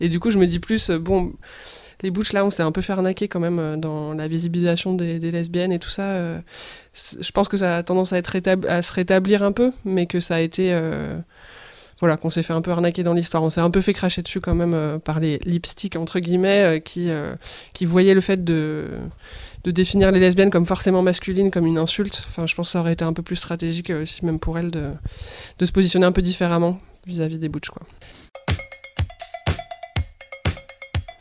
Et 0.00 0.08
du 0.08 0.18
coup, 0.18 0.30
je 0.30 0.38
me 0.38 0.48
dis 0.48 0.58
plus, 0.58 0.90
bon, 0.90 1.32
les 2.02 2.10
butch 2.10 2.32
là, 2.32 2.44
on 2.44 2.50
s'est 2.50 2.64
un 2.64 2.72
peu 2.72 2.80
fait 2.80 2.92
arnaquer 2.92 3.28
quand 3.28 3.40
même 3.40 3.80
dans 3.80 4.14
la 4.14 4.26
visibilisation 4.26 4.94
des, 4.94 5.18
lesbiennes 5.18 5.72
et 5.72 5.78
tout 5.78 5.90
ça. 5.90 6.40
je 6.94 7.30
pense 7.32 7.48
que 7.48 7.56
ça 7.56 7.76
a 7.76 7.82
tendance 7.84 8.12
à, 8.12 8.18
être 8.18 8.32
se 8.32 8.92
rétablir 8.92 9.44
un 9.44 9.52
peu, 9.52 9.70
mais 9.84 10.06
que 10.06 10.18
ça 10.18 10.36
a 10.36 10.40
été. 10.40 10.76
Voilà, 12.00 12.16
qu'on 12.16 12.30
s'est 12.30 12.42
fait 12.42 12.52
un 12.52 12.60
peu 12.60 12.70
arnaquer 12.70 13.02
dans 13.02 13.14
l'histoire. 13.14 13.42
On 13.42 13.50
s'est 13.50 13.60
un 13.60 13.70
peu 13.70 13.80
fait 13.80 13.92
cracher 13.92 14.22
dessus 14.22 14.40
quand 14.40 14.54
même 14.54 14.74
euh, 14.74 14.98
par 14.98 15.20
les 15.20 15.38
lipsticks, 15.44 15.96
entre 15.96 16.18
guillemets, 16.20 16.62
euh, 16.62 16.78
qui, 16.80 17.10
euh, 17.10 17.34
qui 17.72 17.84
voyaient 17.84 18.14
le 18.14 18.20
fait 18.20 18.42
de, 18.42 18.88
de 19.62 19.70
définir 19.70 20.10
les 20.10 20.20
lesbiennes 20.20 20.50
comme 20.50 20.66
forcément 20.66 21.02
masculines, 21.02 21.50
comme 21.50 21.66
une 21.66 21.78
insulte. 21.78 22.24
Enfin, 22.28 22.46
je 22.46 22.54
pense 22.54 22.68
que 22.68 22.72
ça 22.72 22.80
aurait 22.80 22.92
été 22.94 23.04
un 23.04 23.12
peu 23.12 23.22
plus 23.22 23.36
stratégique 23.36 23.90
aussi, 23.90 24.24
même 24.24 24.38
pour 24.38 24.58
elles, 24.58 24.70
de, 24.70 24.90
de 25.58 25.64
se 25.64 25.72
positionner 25.72 26.06
un 26.06 26.12
peu 26.12 26.22
différemment 26.22 26.78
vis-à-vis 27.06 27.38
des 27.38 27.48
butch, 27.48 27.68
quoi. 27.68 27.82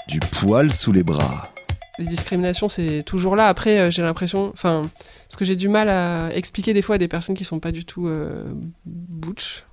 Du 0.08 0.20
poil 0.20 0.72
sous 0.72 0.92
les 0.92 1.04
bras. 1.04 1.54
les 2.00 2.06
discriminations, 2.06 2.70
c'est 2.70 3.04
toujours 3.04 3.36
là. 3.36 3.48
Après, 3.48 3.92
j'ai 3.92 4.02
l'impression, 4.02 4.52
enfin, 4.54 4.90
ce 5.34 5.38
que 5.38 5.46
j'ai 5.46 5.56
du 5.56 5.68
mal 5.68 5.90
à 5.90 6.30
expliquer 6.36 6.74
des 6.74 6.84
fois 6.84 6.96
à 6.96 6.98
des 7.00 7.08
personnes 7.08 7.36
qui 7.36 7.44
sont 7.44 7.60
pas 7.60 7.72
du 7.72 7.86
tout 7.86 8.08
euh, 8.08 8.44
butch, 8.86 9.66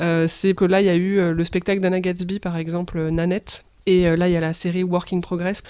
euh, 0.00 0.26
c'est 0.26 0.54
que 0.54 0.64
là, 0.64 0.80
il 0.80 0.86
y 0.86 0.90
a 0.90 0.96
eu 0.96 1.20
euh, 1.20 1.32
le 1.32 1.44
spectacle 1.44 1.80
d'Anna 1.80 2.00
Gatsby, 2.00 2.40
par 2.40 2.56
exemple, 2.56 3.00
Nanette. 3.10 3.64
Et 3.86 4.16
là, 4.16 4.28
il 4.30 4.32
y 4.32 4.36
a 4.36 4.40
la 4.40 4.54
série 4.54 4.82
Working 4.82 5.20
Progress. 5.20 5.62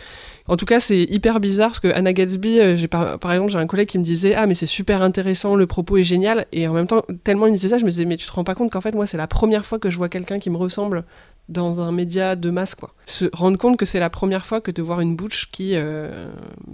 En 0.46 0.56
tout 0.56 0.66
cas, 0.66 0.78
c'est 0.78 1.02
hyper 1.02 1.40
bizarre 1.40 1.70
parce 1.70 1.80
que 1.80 1.88
Anna 1.88 2.12
Gatsby, 2.12 2.60
par 2.88 3.32
exemple, 3.32 3.50
j'ai 3.50 3.58
un 3.58 3.66
collègue 3.66 3.88
qui 3.88 3.98
me 3.98 4.04
disait 4.04 4.36
Ah, 4.36 4.46
mais 4.46 4.54
c'est 4.54 4.66
super 4.66 5.02
intéressant, 5.02 5.56
le 5.56 5.66
propos 5.66 5.96
est 5.96 6.04
génial. 6.04 6.46
Et 6.52 6.68
en 6.68 6.74
même 6.74 6.86
temps, 6.86 7.02
tellement 7.24 7.46
il 7.46 7.50
me 7.50 7.56
disait 7.56 7.70
ça, 7.70 7.78
je 7.78 7.84
me 7.84 7.90
disais 7.90 8.04
Mais 8.04 8.16
tu 8.16 8.28
te 8.28 8.32
rends 8.32 8.44
pas 8.44 8.54
compte 8.54 8.70
qu'en 8.70 8.80
fait, 8.80 8.94
moi, 8.94 9.08
c'est 9.08 9.16
la 9.16 9.26
première 9.26 9.66
fois 9.66 9.80
que 9.80 9.90
je 9.90 9.96
vois 9.96 10.08
quelqu'un 10.08 10.38
qui 10.38 10.48
me 10.48 10.56
ressemble 10.56 11.02
dans 11.48 11.80
un 11.80 11.90
média 11.90 12.36
de 12.36 12.50
masse, 12.50 12.76
quoi. 12.76 12.94
Se 13.06 13.26
rendre 13.34 13.58
compte 13.58 13.76
que 13.76 13.84
c'est 13.84 14.00
la 14.00 14.08
première 14.08 14.46
fois 14.46 14.62
que 14.62 14.70
de 14.70 14.80
voir 14.80 15.00
une 15.00 15.14
butch 15.14 15.50
qui, 15.52 15.72
euh, 15.74 16.28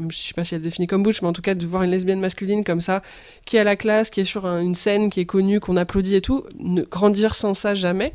je 0.08 0.16
sais 0.16 0.32
pas 0.34 0.44
si 0.44 0.54
elle 0.54 0.60
définit 0.60 0.86
comme 0.86 1.02
butch, 1.02 1.22
mais 1.22 1.28
en 1.28 1.32
tout 1.32 1.42
cas 1.42 1.54
de 1.56 1.66
voir 1.66 1.82
une 1.82 1.90
lesbienne 1.90 2.20
masculine 2.20 2.62
comme 2.62 2.80
ça, 2.80 3.02
qui 3.46 3.56
est 3.56 3.60
à 3.60 3.64
la 3.64 3.74
classe, 3.74 4.10
qui 4.10 4.20
est 4.20 4.24
sur 4.24 4.46
un- 4.46 4.60
une 4.60 4.76
scène, 4.76 5.10
qui 5.10 5.18
est 5.18 5.24
connue, 5.26 5.58
qu'on 5.58 5.76
applaudit 5.76 6.14
et 6.14 6.20
tout, 6.20 6.44
ne 6.60 6.82
grandir 6.82 7.34
sans 7.34 7.54
ça 7.54 7.74
jamais. 7.74 8.12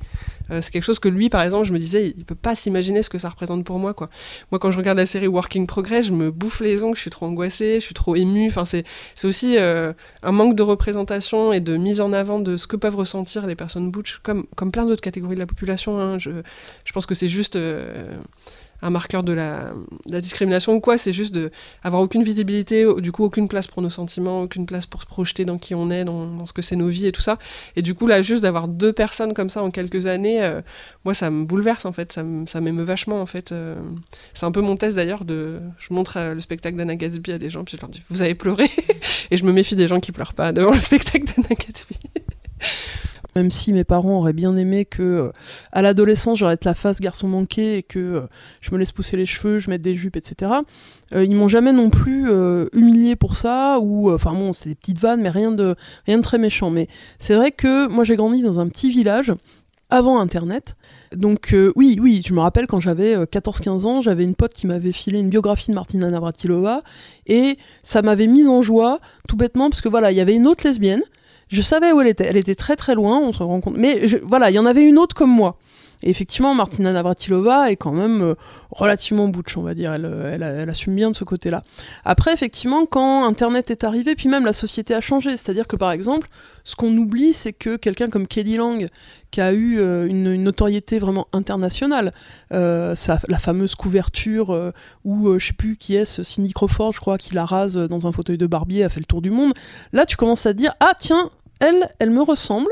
euh, 0.52 0.62
c'est 0.62 0.70
quelque 0.70 0.84
chose 0.84 1.00
que 1.00 1.10
lui, 1.10 1.28
par 1.30 1.42
exemple, 1.42 1.66
je 1.68 1.74
me 1.74 1.80
disais, 1.80 2.14
il 2.16 2.24
peut 2.24 2.36
pas 2.36 2.54
s'imaginer 2.54 3.02
ce 3.02 3.10
que 3.10 3.18
ça 3.18 3.30
représente 3.30 3.66
pour 3.66 3.80
moi, 3.80 3.96
quoi. 3.96 4.12
Moi, 4.52 4.60
quand 4.60 4.70
je 4.70 4.78
regarde 4.78 5.00
la 5.00 5.08
série 5.08 5.26
Working 5.26 5.66
Progress, 5.66 6.06
je 6.06 6.12
me 6.12 6.30
bouffe 6.30 6.60
les 6.62 6.84
ongles, 6.84 6.96
je 6.96 7.02
suis 7.02 7.10
trop 7.10 7.26
angoissée, 7.26 7.80
je 7.80 7.86
suis 7.86 7.96
trop 7.96 8.16
émue. 8.16 8.46
Enfin, 8.48 8.64
c'est, 8.64 8.84
c'est 9.16 9.26
aussi 9.28 9.58
euh, 9.58 9.92
un 10.22 10.32
manque 10.32 10.54
de 10.56 10.62
représentation 10.62 11.52
et 11.52 11.62
de 11.62 11.76
mise 11.78 12.00
en 12.00 12.14
avant 12.14 12.38
de 12.38 12.58
ce 12.58 12.68
que 12.68 12.76
peuvent 12.76 12.96
ressentir 12.96 13.48
les 13.48 13.56
personnes 13.56 13.90
butch, 13.90 14.20
comme, 14.22 14.46
comme 14.56 14.70
plein 14.72 14.86
d'autres 14.86 15.02
catégories 15.02 15.34
de 15.34 15.40
la 15.40 15.48
population. 15.48 16.00
hein. 16.00 16.20
Je, 16.20 16.30
je 16.84 16.92
pense 16.94 17.08
que 17.08 17.16
c'est 17.16 17.28
juste 17.28 17.56
euh, 17.56 18.05
un 18.82 18.90
marqueur 18.90 19.24
de 19.24 19.34
la, 19.34 19.74
discrimination 20.22 20.74
ou 20.74 20.80
quoi. 20.80 20.98
C'est 20.98 21.14
juste 21.14 21.34
de 21.34 21.52
avoir 21.84 22.02
aucune 22.02 22.24
visibilité, 22.24 22.86
du 23.00 23.12
coup 23.12 23.24
aucune 23.24 23.48
place 23.48 23.68
pour 23.68 23.82
nos 23.82 23.90
sentiments, 23.90 24.42
aucune 24.42 24.66
place 24.66 24.86
pour 24.86 25.02
se 25.02 25.08
projeter 25.08 25.46
dans 25.46 25.58
qui 25.58 25.76
on 25.76 25.90
est, 25.90 26.06
dans, 26.06 26.46
ce 26.46 26.54
que 26.54 26.62
c'est 26.62 26.76
nos 26.76 26.88
vies 26.88 27.08
et 27.08 27.12
tout 27.12 27.22
ça. 27.22 27.38
Et 27.76 27.82
du 27.82 27.96
coup 27.96 28.08
là, 28.08 28.22
juste 28.22 28.44
d'avoir 28.44 28.68
deux 28.68 28.94
personnes 28.94 29.34
comme 29.34 29.50
ça 29.50 29.64
en 29.64 29.72
quelques 29.72 30.06
années, 30.06 30.44
euh, 30.44 30.62
moi 31.04 31.14
ça 31.14 31.30
me 31.30 31.46
bouleverse 31.46 31.86
en 31.86 31.92
fait, 31.92 32.12
ça, 32.12 32.24
ça 32.46 32.62
m'émeut 32.62 32.84
vachement 32.84 33.22
en 33.22 33.26
fait. 33.26 33.52
euh. 33.52 33.76
c'est 34.34 34.46
un 34.46 34.52
peu 34.52 34.62
mon 34.62 34.76
test 34.76 34.96
d'ailleurs 34.96 35.26
de, 35.26 35.60
je 35.80 35.94
montre 35.94 36.18
euh, 36.18 36.34
le 36.34 36.42
spectacle 36.42 36.78
d'Anna 36.78 36.96
Gatsby 36.96 37.32
à 37.32 37.38
des 37.38 37.50
gens 37.50 37.64
puis 37.64 37.78
je 37.78 37.82
leur 37.82 37.90
dis 37.90 38.02
vous 38.10 38.22
avez 38.22 38.36
pleuré 38.36 38.70
et 39.32 39.38
je 39.38 39.46
me 39.46 39.52
méfie 39.52 39.76
des 39.76 39.88
gens 39.88 40.00
qui 40.00 40.12
pleurent 40.12 40.34
pas 40.34 40.52
devant 40.52 40.72
le 40.72 40.80
spectacle 40.80 41.26
d'Anna 41.26 41.50
Gatsby. 41.50 41.98
Même 43.38 43.52
si 43.52 43.74
mes 43.74 43.84
parents 43.84 44.20
auraient 44.20 44.32
bien 44.32 44.56
aimé 44.56 44.86
que, 44.86 45.04
euh, 45.04 45.32
à 45.74 45.82
l'adolescence, 45.82 46.38
j'arrête 46.38 46.64
la 46.64 46.74
face 46.74 47.02
garçon 47.02 47.28
manqué 47.28 47.76
et 47.76 47.84
que 47.84 48.00
euh, 48.00 48.22
je 48.62 48.72
me 48.72 48.78
laisse 48.78 48.94
pousser 48.94 49.18
les 49.18 49.26
cheveux, 49.26 49.60
je 49.60 49.70
mette 49.70 49.82
des 49.82 49.94
jupes, 49.94 50.16
etc. 50.16 50.54
Euh, 51.14 51.26
ils 51.26 51.36
m'ont 51.36 51.50
jamais 51.50 51.74
non 51.74 51.90
plus 51.90 52.30
humilié 52.72 53.18
pour 53.18 53.36
ça, 53.36 53.80
ou, 53.82 54.10
enfin 54.10 54.32
bon, 54.32 54.54
c'est 54.54 54.70
des 54.70 54.76
petites 54.76 55.00
vannes, 55.00 55.22
mais 55.22 55.30
rien 55.30 55.52
de, 55.52 55.76
rien 56.06 56.18
de 56.18 56.24
très 56.24 56.38
méchant. 56.38 56.70
Mais 56.70 56.88
c'est 57.20 57.36
vrai 57.36 57.52
que 57.52 57.88
moi 57.88 58.06
j'ai 58.06 58.16
grandi 58.16 58.42
dans 58.42 58.62
un 58.62 58.70
petit 58.70 58.90
village 58.90 59.34
avant 59.90 60.18
Internet. 60.20 60.78
Donc 61.14 61.54
oui, 61.76 62.00
oui, 62.02 62.22
je 62.26 62.34
me 62.34 62.40
rappelle 62.40 62.68
quand 62.68 62.80
j'avais 62.80 63.16
euh, 63.16 63.26
14-15 63.26 63.86
ans, 63.86 64.02
j'avais 64.02 64.24
une 64.24 64.36
pote 64.36 64.54
qui 64.54 64.66
m'avait 64.66 64.94
filé 64.94 65.20
une 65.20 65.30
biographie 65.30 65.72
de 65.72 65.76
Martina 65.76 66.10
Navratilova 66.10 66.84
et 67.28 67.58
ça 67.84 68.02
m'avait 68.02 68.28
mise 68.28 68.48
en 68.48 68.62
joie, 68.62 69.00
tout 69.28 69.36
bêtement, 69.36 69.70
parce 69.70 69.82
que 69.82 69.90
voilà, 69.90 70.12
il 70.12 70.16
y 70.16 70.22
avait 70.22 70.36
une 70.36 70.48
autre 70.48 70.66
lesbienne. 70.66 71.02
Je 71.50 71.62
savais 71.62 71.92
où 71.92 72.02
elle 72.02 72.08
était. 72.08 72.26
Elle 72.26 72.38
était 72.38 72.56
très 72.56 72.76
très 72.76 72.96
loin, 72.96 73.20
on 73.20 73.32
se 73.34 73.44
rend 73.44 73.62
compte. 73.62 73.78
Mais 73.78 74.08
je- 74.08 74.18
voilà, 74.18 74.50
il 74.50 74.54
y 74.56 74.60
en 74.60 74.66
avait 74.66 74.84
une 74.84 74.98
autre 74.98 75.16
comme 75.16 75.30
moi. 75.30 75.58
Et 76.06 76.12
effectivement, 76.12 76.56
Martina 76.56 76.94
Navratilova 76.94 77.72
est 77.72 77.76
quand 77.76 77.92
même 77.92 78.22
euh, 78.22 78.36
relativement 78.72 79.28
butch, 79.28 79.58
on 79.58 79.64
va 79.64 79.74
dire. 79.74 79.94
Elle, 79.94 80.06
euh, 80.06 80.62
elle, 80.62 80.70
assume 80.70 80.96
bien 80.96 81.12
de 81.12 81.16
ce 81.16 81.24
côté-là. 81.24 81.64
Après, 82.06 82.32
effectivement, 82.32 82.86
quand 82.86 83.26
Internet 83.26 83.72
est 83.72 83.84
arrivé, 83.84 84.16
puis 84.16 84.30
même 84.30 84.46
la 84.46 84.54
société 84.54 84.94
a 84.94 85.02
changé. 85.02 85.36
C'est-à-dire 85.36 85.68
que, 85.68 85.76
par 85.76 85.92
exemple, 85.92 86.30
ce 86.64 86.76
qu'on 86.76 86.96
oublie, 86.96 87.34
c'est 87.34 87.54
que 87.54 87.76
quelqu'un 87.76 88.08
comme 88.08 88.28
Kelly 88.28 88.56
Lang, 88.56 88.88
qui 89.36 89.42
a 89.42 89.52
eu 89.52 89.80
euh, 89.80 90.08
une, 90.08 90.36
notoriété 90.42 90.98
vraiment 90.98 91.28
internationale, 91.34 92.14
la 92.52 92.96
fameuse 93.38 93.76
couverture 93.76 94.54
euh, 94.54 94.72
où, 95.04 95.28
euh, 95.28 95.40
je 95.40 95.48
sais 95.48 95.54
plus 95.54 95.76
qui 95.76 95.96
est, 95.96 96.24
Cindy 96.24 96.54
Crawford, 96.54 96.94
je 96.94 97.02
crois, 97.02 97.18
qui 97.18 97.34
la 97.34 97.44
rase 97.44 97.76
dans 97.76 98.08
un 98.08 98.14
fauteuil 98.14 98.38
de 98.38 98.48
barbier, 98.48 98.86
a 98.86 98.90
fait 98.90 99.02
le 99.02 99.06
tour 99.06 99.22
du 99.22 99.32
monde. 99.32 99.54
Là, 99.92 100.06
tu 100.06 100.16
commences 100.16 100.46
à 100.46 100.54
te 100.54 100.58
dire, 100.58 100.74
ah 100.80 100.94
tiens, 100.98 101.32
elle, 101.60 101.90
elle 102.00 102.12
me 102.12 102.22
ressemble. 102.22 102.70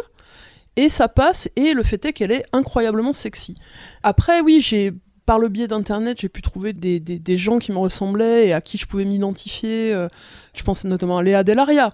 Et 0.76 0.90
ça 0.90 1.08
passe, 1.08 1.50
et 1.56 1.74
le 1.74 1.84
fait 1.84 2.04
est 2.06 2.14
qu'elle 2.14 2.32
est 2.32 2.46
incroyablement 2.52 3.14
sexy. 3.14 3.56
Après, 4.02 4.42
oui, 4.42 4.60
j'ai 4.60 4.92
par 5.26 5.40
le 5.40 5.48
biais 5.48 5.68
d'internet, 5.68 6.18
j'ai 6.20 6.28
pu 6.30 6.42
trouver 6.42 6.74
des, 6.74 7.00
des- 7.00 7.38
gens 7.38 7.58
qui 7.60 7.72
me 7.72 7.78
ressemblaient 7.78 8.48
et 8.48 8.54
à 8.54 8.60
qui 8.60 8.78
je 8.78 8.86
pouvais 8.86 9.06
m'identifier. 9.06 9.94
euh, 9.94 10.08
je 10.54 10.64
pense 10.64 10.84
notamment 10.84 11.20
à 11.20 11.24
Léa 11.24 11.44
Delaria, 11.44 11.94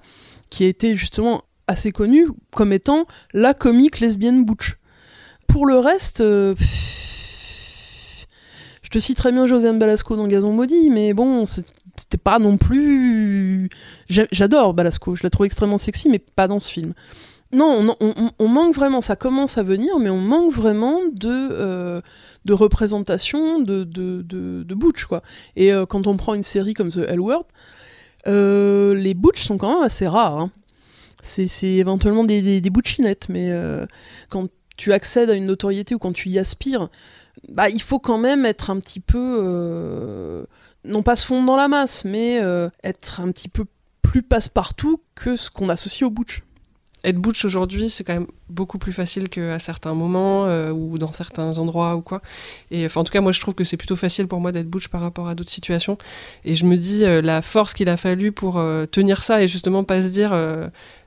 qui 0.50 0.64
était 0.64 0.96
justement 0.96 1.44
assez 1.68 1.92
connue 1.92 2.28
comme 2.56 2.74
étant 2.74 3.06
la 3.34 3.54
comique 3.54 4.00
lesbienne 4.00 4.46
butch. 4.46 4.78
Pour 5.48 5.66
le 5.68 5.78
reste, 5.78 6.22
euh, 6.22 6.56
je 8.82 8.90
te 8.90 9.00
cite 9.00 9.18
très 9.18 9.32
bien 9.32 9.46
Josiane 9.46 9.78
Balasco 9.78 10.16
dans 10.16 10.28
Gazon 10.28 10.54
Maudit, 10.54 10.90
mais 10.90 11.14
bon, 11.14 11.46
c'était 11.46 12.18
pas 12.18 12.40
non 12.40 12.58
plus. 12.58 13.70
J'a- 14.10 14.28
J'adore 14.32 14.74
Balasco, 14.74 15.16
je 15.16 15.22
la 15.24 15.30
trouve 15.30 15.46
extrêmement 15.46 15.78
sexy, 15.78 16.10
mais 16.10 16.20
pas 16.20 16.48
dans 16.48 16.60
ce 16.60 16.72
film. 16.72 16.94
Non, 17.52 17.96
on, 18.38 18.48
manque 18.48 18.76
vraiment, 18.76 19.02
ça 19.02 19.16
commence 19.16 19.58
à 19.58 19.64
venir, 19.64 19.98
mais 19.98 20.12
on 20.12 20.22
manque 20.22 20.54
vraiment 20.54 21.02
de, 21.12 21.30
euh, 21.30 22.00
de 22.46 22.54
représentation 22.54 23.60
de, 23.60 23.84
butch, 24.76 25.06
quoi. 25.06 25.24
Et 25.56 25.74
euh, 25.74 25.88
quand 25.88 26.06
on 26.06 26.16
prend 26.16 26.36
une 26.36 26.44
série 26.44 26.76
comme 26.76 26.90
The 26.90 27.10
L 27.10 27.20
euh, 28.28 28.94
les 28.94 29.16
butch 29.16 29.44
sont 29.44 29.58
quand 29.58 29.76
même 29.76 29.84
assez 29.84 30.08
rares. 30.08 30.38
hein. 30.38 30.52
C'est 31.22 31.48
éventuellement 31.64 32.24
des, 32.24 32.62
butchinettes, 32.70 33.30
mais 33.30 33.52
quand 34.30 34.48
tu 34.78 34.94
accèdes 34.94 35.32
à 35.32 35.34
une 35.34 35.48
notoriété 35.48 35.96
ou 35.96 36.00
quand 36.00 36.14
tu 36.14 36.30
y 36.30 36.38
aspires, 36.38 36.90
bah, 37.48 37.70
il 37.70 37.82
faut 37.82 38.00
quand 38.00 38.20
même 38.20 38.46
être 38.46 38.70
un 38.70 38.80
petit 38.80 39.00
peu, 39.00 40.46
non 40.86 41.02
pas 41.02 41.16
se 41.16 41.26
fondre 41.26 41.48
dans 41.48 41.58
la 41.58 41.68
masse, 41.68 42.06
mais 42.06 42.40
être 42.84 43.22
un 43.22 43.32
petit 43.32 43.50
peu 43.50 43.66
plus 44.04 44.22
passe-partout 44.22 45.02
que 45.16 45.36
ce 45.36 45.50
qu'on 45.50 45.68
associe 45.68 46.08
au 46.08 46.12
butch. 46.12 46.44
Être 47.04 47.18
butch 47.18 47.46
aujourd'hui, 47.46 47.90
c'est 47.90 48.04
quand 48.04 48.14
même 48.14 48.28
beaucoup 48.50 48.78
plus 48.78 48.92
facile 48.92 49.30
qu'à 49.30 49.60
certains 49.60 49.94
moments 49.94 50.46
euh, 50.48 50.72
ou 50.72 50.98
dans 50.98 51.14
certains 51.14 51.58
endroits 51.58 51.96
ou 51.96 52.02
quoi. 52.02 52.22
Et 52.72 52.86
enfin, 52.86 53.02
en 53.02 53.04
tout 53.06 53.14
cas, 53.14 53.22
moi, 53.22 53.32
je 53.32 53.40
trouve 53.40 53.54
que 53.54 53.64
c'est 53.64 53.78
plutôt 53.78 53.96
facile 53.96 54.28
pour 54.28 54.42
moi 54.42 54.52
d'être 54.52 54.70
butch 54.70 54.90
par 54.90 55.00
rapport 55.00 55.30
à 55.30 55.36
d'autres 55.36 55.50
situations. 55.50 55.98
Et 56.44 56.56
je 56.56 56.66
me 56.66 56.76
dis 56.76 57.06
euh, 57.06 57.22
la 57.22 57.42
force 57.42 57.74
qu'il 57.74 57.88
a 57.88 57.96
fallu 57.96 58.34
pour 58.34 58.58
euh, 58.58 58.86
tenir 58.86 59.24
ça 59.24 59.42
et 59.42 59.48
justement 59.48 59.84
pas 59.84 60.02
se 60.02 60.10
dire 60.10 60.38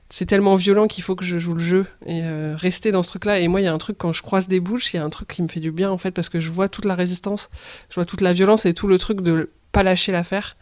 c'est 0.09 0.25
tellement 0.25 0.55
violent 0.55 0.87
qu'il 0.87 1.03
faut 1.03 1.15
que 1.15 1.25
je 1.25 1.37
joue 1.37 1.53
le 1.53 1.59
jeu 1.59 1.85
et 2.05 2.21
rester 2.55 2.91
dans 2.91 3.01
ce 3.01 3.09
truc-là. 3.09 3.39
Et 3.39 3.47
moi, 3.47 3.61
il 3.61 3.63
y 3.63 3.67
a 3.67 3.73
un 3.73 3.77
truc 3.77 3.97
quand 3.97 4.13
je 4.13 4.21
croise 4.21 4.47
des 4.47 4.59
butch, 4.59 4.93
il 4.93 4.97
y 4.97 4.99
a 4.99 5.03
un 5.03 5.09
truc 5.09 5.27
qui 5.27 5.41
me 5.41 5.47
fait 5.47 5.59
du 5.59 5.71
bien 5.71 5.89
en 5.89 5.97
fait 5.97 6.11
parce 6.11 6.29
que 6.29 6.39
je 6.39 6.51
vois 6.51 6.69
toute 6.69 6.85
la 6.85 6.93
résistance, 6.93 7.49
je 7.89 7.95
vois 7.95 8.05
toute 8.05 8.21
la 8.21 8.33
violence 8.33 8.65
et 8.65 8.73
tout 8.73 8.87
le 8.87 8.99
truc 8.99 9.21
de 9.21 9.49
pas 9.71 9.81
lâcher 9.81 10.11
l'affaire, 10.11 10.55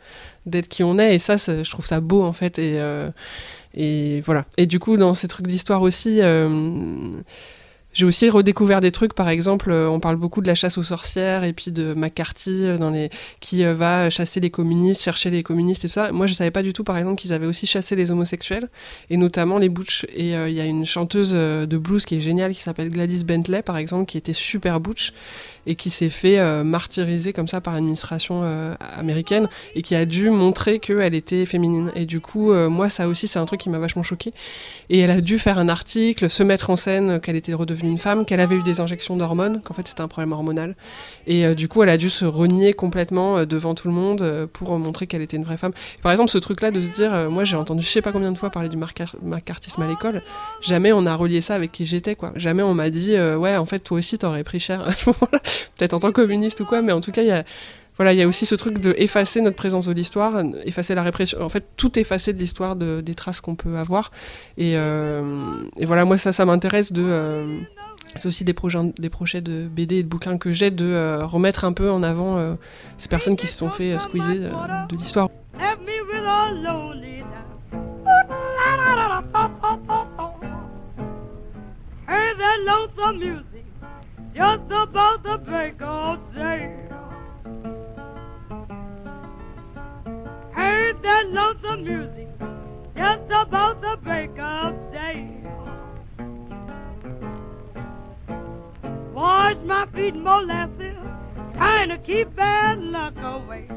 d'être 0.45 0.69
qui 0.69 0.83
on 0.83 0.97
est. 0.97 1.15
Et 1.15 1.19
ça, 1.19 1.37
ça, 1.37 1.63
je 1.63 1.69
trouve 1.69 1.85
ça 1.85 1.99
beau 1.99 2.23
en 2.23 2.33
fait. 2.33 2.59
Et 2.59 2.79
et 3.73 4.21
voilà. 4.21 4.45
Et 4.57 4.65
du 4.65 4.79
coup, 4.79 4.97
dans 4.97 5.13
ces 5.13 5.27
trucs 5.27 5.47
d'histoire 5.47 5.81
aussi, 5.81 6.21
euh, 6.21 6.49
j'ai 7.93 8.05
aussi 8.05 8.29
redécouvert 8.29 8.81
des 8.81 8.91
trucs. 8.91 9.13
Par 9.13 9.29
exemple, 9.29 9.71
euh, 9.71 9.89
on 9.89 9.99
parle 9.99 10.15
beaucoup 10.15 10.41
de 10.41 10.47
la 10.47 10.55
chasse 10.55 10.77
aux 10.77 10.83
sorcières 10.83 11.43
et 11.43 11.53
puis 11.53 11.71
de 11.71 11.93
McCarthy 11.93 12.65
euh, 12.65 12.77
dans 12.77 12.89
les... 12.89 13.09
qui 13.39 13.65
euh, 13.65 13.73
va 13.73 14.09
chasser 14.09 14.39
les 14.39 14.49
communistes, 14.49 15.01
chercher 15.01 15.29
les 15.29 15.43
communistes 15.43 15.83
et 15.85 15.87
tout 15.87 15.93
ça. 15.93 16.11
Moi, 16.11 16.27
je 16.27 16.33
savais 16.33 16.51
pas 16.51 16.63
du 16.63 16.73
tout, 16.73 16.83
par 16.83 16.97
exemple, 16.97 17.19
qu'ils 17.19 17.33
avaient 17.33 17.45
aussi 17.45 17.67
chassé 17.67 17.95
les 17.95 18.11
homosexuels 18.11 18.69
et 19.09 19.17
notamment 19.17 19.57
les 19.57 19.69
butch. 19.69 20.05
Et 20.13 20.31
il 20.31 20.53
y 20.53 20.61
a 20.61 20.65
une 20.65 20.85
chanteuse 20.85 21.33
de 21.33 21.77
blues 21.77 22.05
qui 22.05 22.15
est 22.15 22.19
géniale 22.19 22.53
qui 22.53 22.61
s'appelle 22.61 22.89
Gladys 22.89 23.23
Bentley, 23.23 23.61
par 23.61 23.77
exemple, 23.77 24.05
qui 24.05 24.17
était 24.17 24.33
super 24.33 24.79
butch 24.79 25.13
et 25.67 25.75
qui 25.75 25.89
s'est 25.89 26.09
fait 26.09 26.39
euh, 26.39 26.63
martyriser 26.63 27.33
comme 27.33 27.47
ça 27.47 27.61
par 27.61 27.73
l'administration 27.73 28.21
américaine 28.97 29.47
et 29.75 29.81
qui 29.81 29.95
a 29.95 30.05
dû 30.05 30.29
montrer 30.29 30.79
qu'elle 30.79 31.13
était 31.13 31.45
féminine. 31.45 31.91
Et 31.95 32.05
du 32.05 32.19
coup, 32.19 32.53
moi, 32.53 32.89
ça 32.89 33.07
aussi, 33.07 33.27
c'est 33.27 33.39
un 33.39 33.45
truc 33.45 33.59
qui 33.59 33.69
m'a 33.69 33.79
vachement 33.79 34.03
choqué. 34.03 34.33
Et 34.89 34.99
elle 34.99 35.11
a 35.11 35.21
dû 35.21 35.37
faire 35.37 35.57
un 35.57 35.69
article, 35.69 36.29
se 36.29 36.43
mettre 36.43 36.69
en 36.69 36.75
scène 36.75 37.19
qu'elle 37.19 37.35
était 37.35 37.53
redevenue 37.53 37.80
une 37.87 37.97
femme, 37.97 38.25
qu'elle 38.25 38.39
avait 38.39 38.55
eu 38.55 38.63
des 38.63 38.79
injections 38.79 39.15
d'hormones, 39.17 39.61
qu'en 39.61 39.73
fait 39.73 39.87
c'était 39.87 40.01
un 40.01 40.07
problème 40.07 40.31
hormonal. 40.31 40.75
Et 41.27 41.45
euh, 41.45 41.55
du 41.55 41.67
coup, 41.67 41.83
elle 41.83 41.89
a 41.89 41.97
dû 41.97 42.09
se 42.09 42.25
renier 42.25 42.73
complètement 42.73 43.37
euh, 43.37 43.45
devant 43.45 43.75
tout 43.75 43.87
le 43.87 43.93
monde 43.93 44.21
euh, 44.21 44.47
pour 44.51 44.77
montrer 44.77 45.07
qu'elle 45.07 45.21
était 45.21 45.37
une 45.37 45.43
vraie 45.43 45.57
femme. 45.57 45.73
Et 45.97 46.01
par 46.01 46.11
exemple, 46.11 46.29
ce 46.29 46.37
truc-là 46.37 46.71
de 46.71 46.81
se 46.81 46.89
dire, 46.89 47.29
moi 47.29 47.43
j'ai 47.43 47.57
entendu 47.57 47.83
je 47.83 47.89
sais 47.89 48.01
pas 48.01 48.11
combien 48.11 48.31
de 48.31 48.37
fois 48.37 48.49
parler 48.49 48.69
du 48.69 48.77
macartisme 48.77 49.81
à 49.81 49.87
l'école, 49.87 50.21
jamais 50.61 50.91
on 50.93 51.05
a 51.05 51.15
relié 51.15 51.41
ça 51.41 51.55
avec 51.55 51.71
qui 51.71 51.85
j'étais, 51.85 52.15
quoi. 52.15 52.31
Jamais 52.35 52.63
on 52.63 52.73
m'a 52.73 52.89
dit, 52.89 53.15
ouais, 53.17 53.57
en 53.57 53.65
fait, 53.65 53.79
toi 53.79 53.97
aussi 53.97 54.17
t'aurais 54.17 54.43
pris 54.43 54.59
cher 54.59 54.81
à 54.81 54.91
ce 54.91 55.09
moment-là, 55.09 55.39
peut-être 55.77 55.93
en 55.93 55.99
tant 55.99 56.11
que 56.11 56.21
communiste 56.21 56.59
ou 56.61 56.65
quoi, 56.65 56.81
mais 56.81 56.91
en 56.91 57.01
tout 57.01 57.11
cas, 57.11 57.21
il 57.21 57.27
y 57.27 57.31
a 57.31 57.43
voilà, 57.97 58.13
il 58.13 58.19
y 58.19 58.21
a 58.21 58.27
aussi 58.27 58.45
ce 58.45 58.55
truc 58.55 58.79
de 58.79 58.95
effacer 58.97 59.41
notre 59.41 59.55
présence 59.57 59.85
de 59.87 59.93
l'histoire, 59.93 60.41
effacer 60.65 60.95
la 60.95 61.03
répression, 61.03 61.41
en 61.41 61.49
fait 61.49 61.65
tout 61.77 61.99
effacer 61.99 62.33
de 62.33 62.39
l'histoire, 62.39 62.75
de, 62.75 63.01
des 63.01 63.13
traces 63.15 63.41
qu'on 63.41 63.55
peut 63.55 63.77
avoir. 63.77 64.11
Et, 64.57 64.73
euh, 64.75 65.63
et 65.77 65.85
voilà, 65.85 66.05
moi 66.05 66.17
ça, 66.17 66.31
ça 66.31 66.45
m'intéresse 66.45 66.91
de. 66.91 67.03
euh, 67.03 67.59
c'est 68.17 68.27
aussi 68.27 68.43
des 68.43 68.53
projets, 68.53 68.79
des 68.97 69.09
projets 69.09 69.41
de 69.41 69.67
BD 69.67 69.97
et 69.97 70.03
de 70.03 70.07
bouquins 70.07 70.37
que 70.37 70.51
j'ai, 70.51 70.71
de 70.71 70.85
euh, 70.85 71.25
remettre 71.25 71.63
un 71.63 71.73
peu 71.73 71.89
en 71.91 72.03
avant 72.03 72.57
ces 72.97 73.07
personnes 73.07 73.35
qui 73.35 73.47
se 73.47 73.57
sont 73.57 73.69
fait 73.69 73.93
euh, 73.93 73.99
squeezer 73.99 74.51
de 74.89 74.97
l'histoire. 74.97 75.29
Heard 90.71 91.03
that 91.03 91.27
lonesome 91.27 91.83
music 91.83 92.29
just 92.95 93.29
about 93.29 93.81
the 93.81 93.97
break 94.01 94.39
of 94.39 94.73
day. 94.93 95.03
Heard 95.03 95.37
that 95.37 95.43
lonesome 95.43 95.59
music 95.63 95.87
just 96.05 96.91
about 96.91 97.19
the 97.19 97.57
break 98.55 98.79
of 98.79 98.81
day. 98.87 99.11
Wash 99.13 99.57
my 99.65 99.85
feet 99.87 100.15
in 100.15 100.23
molasses, 100.23 100.97
trying 101.55 101.89
to 101.89 101.97
keep 101.97 102.33
bad 102.35 102.79
luck 102.79 103.17
away. 103.17 103.67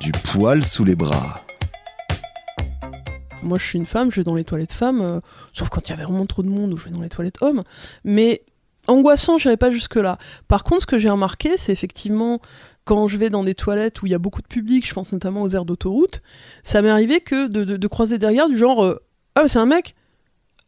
Du 0.00 0.12
poil 0.12 0.62
sous 0.62 0.84
les 0.84 0.96
bras. 0.96 1.40
Moi, 3.42 3.58
je 3.58 3.64
suis 3.64 3.78
une 3.78 3.86
femme, 3.86 4.10
je 4.10 4.16
vais 4.16 4.24
dans 4.24 4.34
les 4.34 4.44
toilettes 4.44 4.72
femmes, 4.72 5.00
euh, 5.00 5.20
sauf 5.52 5.68
quand 5.70 5.88
il 5.88 5.90
y 5.90 5.94
avait 5.94 6.04
vraiment 6.04 6.26
trop 6.26 6.42
de 6.42 6.48
monde 6.48 6.74
où 6.74 6.76
je 6.76 6.84
vais 6.84 6.90
dans 6.90 7.00
les 7.00 7.08
toilettes 7.08 7.40
hommes. 7.42 7.62
Mais 8.04 8.42
angoissant, 8.86 9.38
je 9.38 9.54
pas 9.54 9.70
jusque-là. 9.70 10.18
Par 10.48 10.64
contre, 10.64 10.82
ce 10.82 10.86
que 10.86 10.98
j'ai 10.98 11.10
remarqué, 11.10 11.56
c'est 11.56 11.72
effectivement 11.72 12.40
quand 12.84 13.08
je 13.08 13.16
vais 13.18 13.30
dans 13.30 13.42
des 13.42 13.54
toilettes 13.54 14.00
où 14.02 14.06
il 14.06 14.12
y 14.12 14.14
a 14.14 14.18
beaucoup 14.18 14.40
de 14.40 14.46
public, 14.46 14.86
je 14.86 14.94
pense 14.94 15.12
notamment 15.12 15.42
aux 15.42 15.48
aires 15.48 15.64
d'autoroute, 15.64 16.22
ça 16.62 16.82
m'est 16.82 16.88
arrivé 16.88 17.20
que 17.20 17.48
de, 17.48 17.88
croiser 17.88 18.16
regards 18.16 18.48
du 18.48 18.56
genre 18.56 18.84
euh, 18.84 19.02
Ah, 19.34 19.48
c'est 19.48 19.58
un 19.58 19.66
mec 19.66 19.94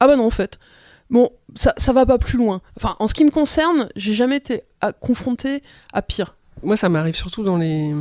Ah, 0.01 0.09
bah 0.09 0.17
non, 0.17 0.27
en 0.27 0.31
fait. 0.31 0.59
Bon, 1.11 1.31
ça, 1.55 1.73
ça 1.77 1.93
va 1.93 2.05
pas 2.05 2.19
plus 2.19 2.37
loin. 2.37 2.61
Enfin, 2.77 2.97
en 2.99 3.07
ce 3.07 3.15
qui 3.15 3.25
me 3.25 3.31
concerne, 3.31 3.89
j'ai 3.97 4.13
jamais 4.13 4.37
été 4.37 4.63
confrontée 5.01 5.63
à 5.93 6.03
pire. 6.03 6.35
Moi, 6.63 6.77
ça 6.77 6.89
m'arrive 6.89 7.17
surtout 7.17 7.45
dans 7.45 7.57
les. 7.57 7.95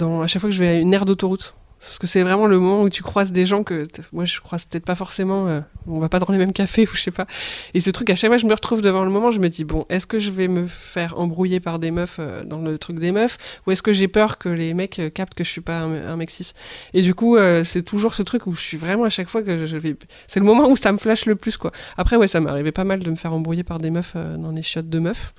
À 0.00 0.26
chaque 0.26 0.40
fois 0.40 0.48
que 0.48 0.54
je 0.54 0.60
vais 0.60 0.68
à 0.68 0.74
une 0.78 0.94
aire 0.94 1.04
d'autoroute. 1.04 1.54
Parce 1.80 1.98
que 1.98 2.06
c'est 2.06 2.22
vraiment 2.22 2.46
le 2.46 2.58
moment 2.58 2.82
où 2.82 2.88
tu 2.88 3.02
croises 3.02 3.30
des 3.32 3.44
gens 3.44 3.62
que 3.62 3.86
moi 4.12 4.24
je 4.24 4.40
croise 4.40 4.64
peut-être 4.64 4.84
pas 4.84 4.94
forcément, 4.94 5.46
euh, 5.48 5.60
on 5.86 5.98
va 5.98 6.08
pas 6.08 6.18
dans 6.18 6.32
les 6.32 6.38
mêmes 6.38 6.52
cafés 6.52 6.84
ou 6.92 6.94
je 6.94 7.00
sais 7.00 7.10
pas. 7.10 7.26
Et 7.74 7.80
ce 7.80 7.90
truc, 7.90 8.10
à 8.10 8.16
chaque 8.16 8.30
fois 8.30 8.38
je 8.38 8.46
me 8.46 8.54
retrouve 8.54 8.80
devant 8.80 9.04
le 9.04 9.10
moment, 9.10 9.30
je 9.30 9.40
me 9.40 9.48
dis 9.48 9.64
bon, 9.64 9.84
est-ce 9.88 10.06
que 10.06 10.18
je 10.18 10.30
vais 10.30 10.48
me 10.48 10.66
faire 10.66 11.18
embrouiller 11.18 11.60
par 11.60 11.78
des 11.78 11.90
meufs 11.90 12.16
euh, 12.18 12.42
dans 12.44 12.60
le 12.60 12.78
truc 12.78 12.98
des 12.98 13.12
meufs 13.12 13.36
ou 13.66 13.70
est-ce 13.70 13.82
que 13.82 13.92
j'ai 13.92 14.08
peur 14.08 14.38
que 14.38 14.48
les 14.48 14.74
mecs 14.74 14.98
euh, 14.98 15.10
captent 15.10 15.34
que 15.34 15.44
je 15.44 15.50
suis 15.50 15.60
pas 15.60 15.80
un, 15.80 16.08
un 16.08 16.16
mec 16.16 16.30
cis? 16.30 16.52
Et 16.94 17.02
du 17.02 17.14
coup, 17.14 17.36
euh, 17.36 17.64
c'est 17.64 17.82
toujours 17.82 18.14
ce 18.14 18.22
truc 18.22 18.46
où 18.46 18.54
je 18.54 18.60
suis 18.60 18.76
vraiment 18.76 19.04
à 19.04 19.10
chaque 19.10 19.28
fois 19.28 19.42
que 19.42 19.66
je 19.66 19.76
vais. 19.76 19.96
C'est 20.26 20.40
le 20.40 20.46
moment 20.46 20.68
où 20.68 20.76
ça 20.76 20.92
me 20.92 20.98
flash 20.98 21.26
le 21.26 21.36
plus 21.36 21.56
quoi. 21.56 21.72
Après, 21.96 22.16
ouais, 22.16 22.28
ça 22.28 22.40
arrivé 22.46 22.72
pas 22.72 22.84
mal 22.84 23.00
de 23.00 23.10
me 23.10 23.16
faire 23.16 23.32
embrouiller 23.32 23.64
par 23.64 23.78
des 23.78 23.90
meufs 23.90 24.14
dans 24.14 24.50
les 24.50 24.62
chiottes 24.62 24.88
de 24.88 24.98
meufs. 24.98 25.34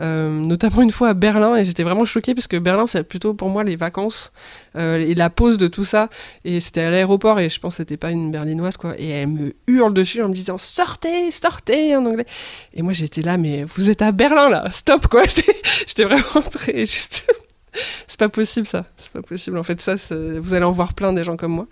Euh, 0.00 0.30
notamment 0.30 0.82
une 0.82 0.90
fois 0.90 1.10
à 1.10 1.14
Berlin 1.14 1.56
et 1.56 1.64
j'étais 1.64 1.82
vraiment 1.82 2.04
choquée 2.04 2.34
parce 2.34 2.46
que 2.46 2.56
Berlin 2.56 2.86
c'est 2.86 3.02
plutôt 3.02 3.34
pour 3.34 3.50
moi 3.50 3.64
les 3.64 3.76
vacances 3.76 4.32
euh, 4.76 4.98
et 4.98 5.14
la 5.14 5.30
pause 5.30 5.58
de 5.58 5.68
tout 5.68 5.84
ça. 5.84 6.08
Et 6.44 6.60
c'était 6.60 6.82
à 6.82 6.90
l'aéroport 6.90 7.38
et 7.38 7.48
je 7.48 7.60
pense 7.60 7.74
que 7.74 7.76
c'était 7.78 7.96
pas 7.96 8.10
une 8.10 8.30
berlinoise 8.30 8.76
quoi. 8.76 8.94
Et 8.98 9.08
elle 9.08 9.28
me 9.28 9.52
hurle 9.66 9.92
dessus 9.92 10.22
en 10.22 10.28
me 10.28 10.34
disant 10.34 10.58
sortez 10.58 11.30
sortez 11.30 11.96
en 11.96 12.06
anglais. 12.06 12.26
Et 12.74 12.82
moi 12.82 12.92
j'étais 12.92 13.22
là 13.22 13.36
mais 13.36 13.64
vous 13.64 13.90
êtes 13.90 14.02
à 14.02 14.12
Berlin 14.12 14.48
là. 14.48 14.68
Stop 14.70 15.06
quoi. 15.06 15.24
J'étais 15.86 16.04
vraiment 16.04 16.42
très 16.50 16.86
juste 16.86 17.26
c'est 18.06 18.18
pas 18.18 18.28
possible 18.28 18.66
ça 18.66 18.86
c'est 18.96 19.12
pas 19.12 19.22
possible 19.22 19.58
en 19.58 19.62
fait 19.62 19.80
ça 19.80 19.94
vous 20.38 20.54
allez 20.54 20.64
en 20.64 20.72
voir 20.72 20.94
plein 20.94 21.12
des 21.12 21.24
gens 21.24 21.36
comme 21.36 21.52
moi 21.52 21.66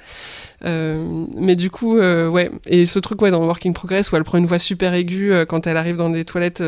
euh, 0.65 1.27
mais 1.37 1.57
du 1.57 1.71
coup, 1.71 1.99
euh, 1.99 2.29
ouais. 2.29 2.51
Et 2.67 2.87
ce 2.87 2.99
truc, 2.99 3.21
ouais, 3.23 3.31
dans 3.31 3.45
Working 3.45 3.73
Progress, 3.73 4.11
où 4.13 4.17
elle 4.17 4.25
prend 4.25 4.39
une 4.39 4.47
voix 4.47 4.59
super 4.59 4.95
aiguë 4.95 5.33
euh, 5.33 5.45
quand 5.45 5.67
elle 5.67 5.77
arrive 5.77 5.97
dans 5.97 6.11
des 6.11 6.25
toilettes 6.25 6.63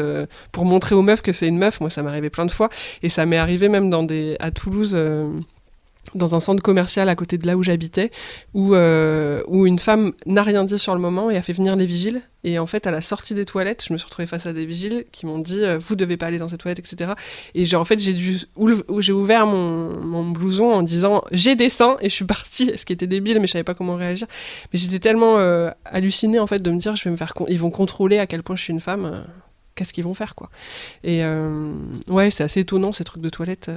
pour 0.53 0.65
montrer 0.65 0.95
aux 0.95 1.03
meufs 1.03 1.23
que 1.23 1.33
c'est 1.33 1.47
une 1.49 1.59
meuf, 1.59 1.81
moi, 1.81 1.91
ça 1.91 2.03
m'est 2.03 2.11
arrivé 2.11 2.31
plein 2.31 2.47
de 2.47 2.53
fois. 2.53 2.71
Et 3.03 3.09
ça 3.09 3.27
m'est 3.27 3.39
arrivé 3.39 3.69
même 3.69 3.91
dans 3.91 4.03
des, 4.03 4.37
à 4.41 4.51
Toulouse. 4.51 4.97
Dans 6.15 6.35
un 6.35 6.41
centre 6.41 6.63
commercial 6.63 7.09
à 7.09 7.15
côté 7.15 7.39
de 7.39 7.47
là 7.47 7.57
où 7.57 7.63
j'habitais, 7.63 8.11
où, 8.55 8.75
euh, 8.75 9.43
où 9.47 9.67
une 9.67 9.79
femme 9.79 10.13
n'a 10.27 10.43
rien 10.43 10.65
dit 10.65 10.79
sur 10.79 10.95
le 10.95 11.01
moment 11.01 11.31
et 11.31 11.37
a 11.37 11.43
fait 11.43 11.53
venir 11.53 11.77
les 11.77 11.87
vigiles. 11.87 12.23
Et 12.43 12.59
en 12.59 12.67
fait, 12.67 12.87
à 12.87 12.91
la 12.91 13.01
sortie 13.03 13.35
des 13.35 13.45
toilettes, 13.45 13.85
je 13.87 13.93
me 13.93 13.99
suis 13.99 14.07
retrouvée 14.07 14.27
face 14.27 14.47
à 14.47 14.53
des 14.53 14.65
vigiles 14.65 15.05
qui 15.13 15.27
m'ont 15.27 15.39
dit 15.39 15.63
euh, 15.63 15.79
Vous 15.79 15.95
devez 15.95 16.17
pas 16.17 16.27
aller 16.27 16.39
dans 16.39 16.49
ces 16.49 16.57
toilettes, 16.57 16.79
etc. 16.79 17.13
Et 17.55 17.65
j'ai 17.67 17.77
en 17.77 17.85
fait, 17.85 17.99
j'ai 18.01 18.15
dû 18.15 18.39
j'ai 18.99 19.13
ouvert 19.13 19.47
mon, 19.47 20.01
mon 20.01 20.31
blouson 20.31 20.73
en 20.73 20.83
disant 20.83 21.23
J'ai 21.33 21.55
des 21.55 21.69
seins 21.69 21.97
et 22.01 22.09
je 22.09 22.15
suis 22.15 22.25
partie, 22.25 22.73
ce 22.77 22.85
qui 22.87 22.93
était 22.95 23.07
débile, 23.07 23.39
mais 23.41 23.47
je 23.47 23.53
savais 23.53 23.65
pas 23.65 23.75
comment 23.75 23.95
réagir. 23.97 24.27
Mais 24.73 24.79
j'étais 24.79 25.01
tellement 25.01 25.39
euh, 25.39 25.71
hallucinée 25.85 26.39
en 26.39 26.47
fait 26.47 26.61
de 26.61 26.71
me 26.71 26.79
dire 26.79 26.97
Je 26.97 27.05
vais 27.05 27.11
me 27.11 27.17
faire. 27.17 27.35
Ils 27.49 27.59
vont 27.61 27.71
contrôler 27.71 28.19
à 28.19 28.27
quel 28.27 28.43
point 28.43 28.57
je 28.57 28.63
suis 28.63 28.73
une 28.73 28.81
femme. 28.81 29.05
euh, 29.05 29.21
Qu'est-ce 29.77 29.93
qu'ils 29.93 30.05
vont 30.05 30.15
faire 30.15 30.35
quoi 30.35 30.51
Et 31.05 31.23
ouais, 32.09 32.31
c'est 32.31 32.43
assez 32.45 32.61
étonnant 32.61 32.93
ces 32.93 33.05
trucs 33.05 33.23
de 33.23 33.31
toilettes. 33.31 33.71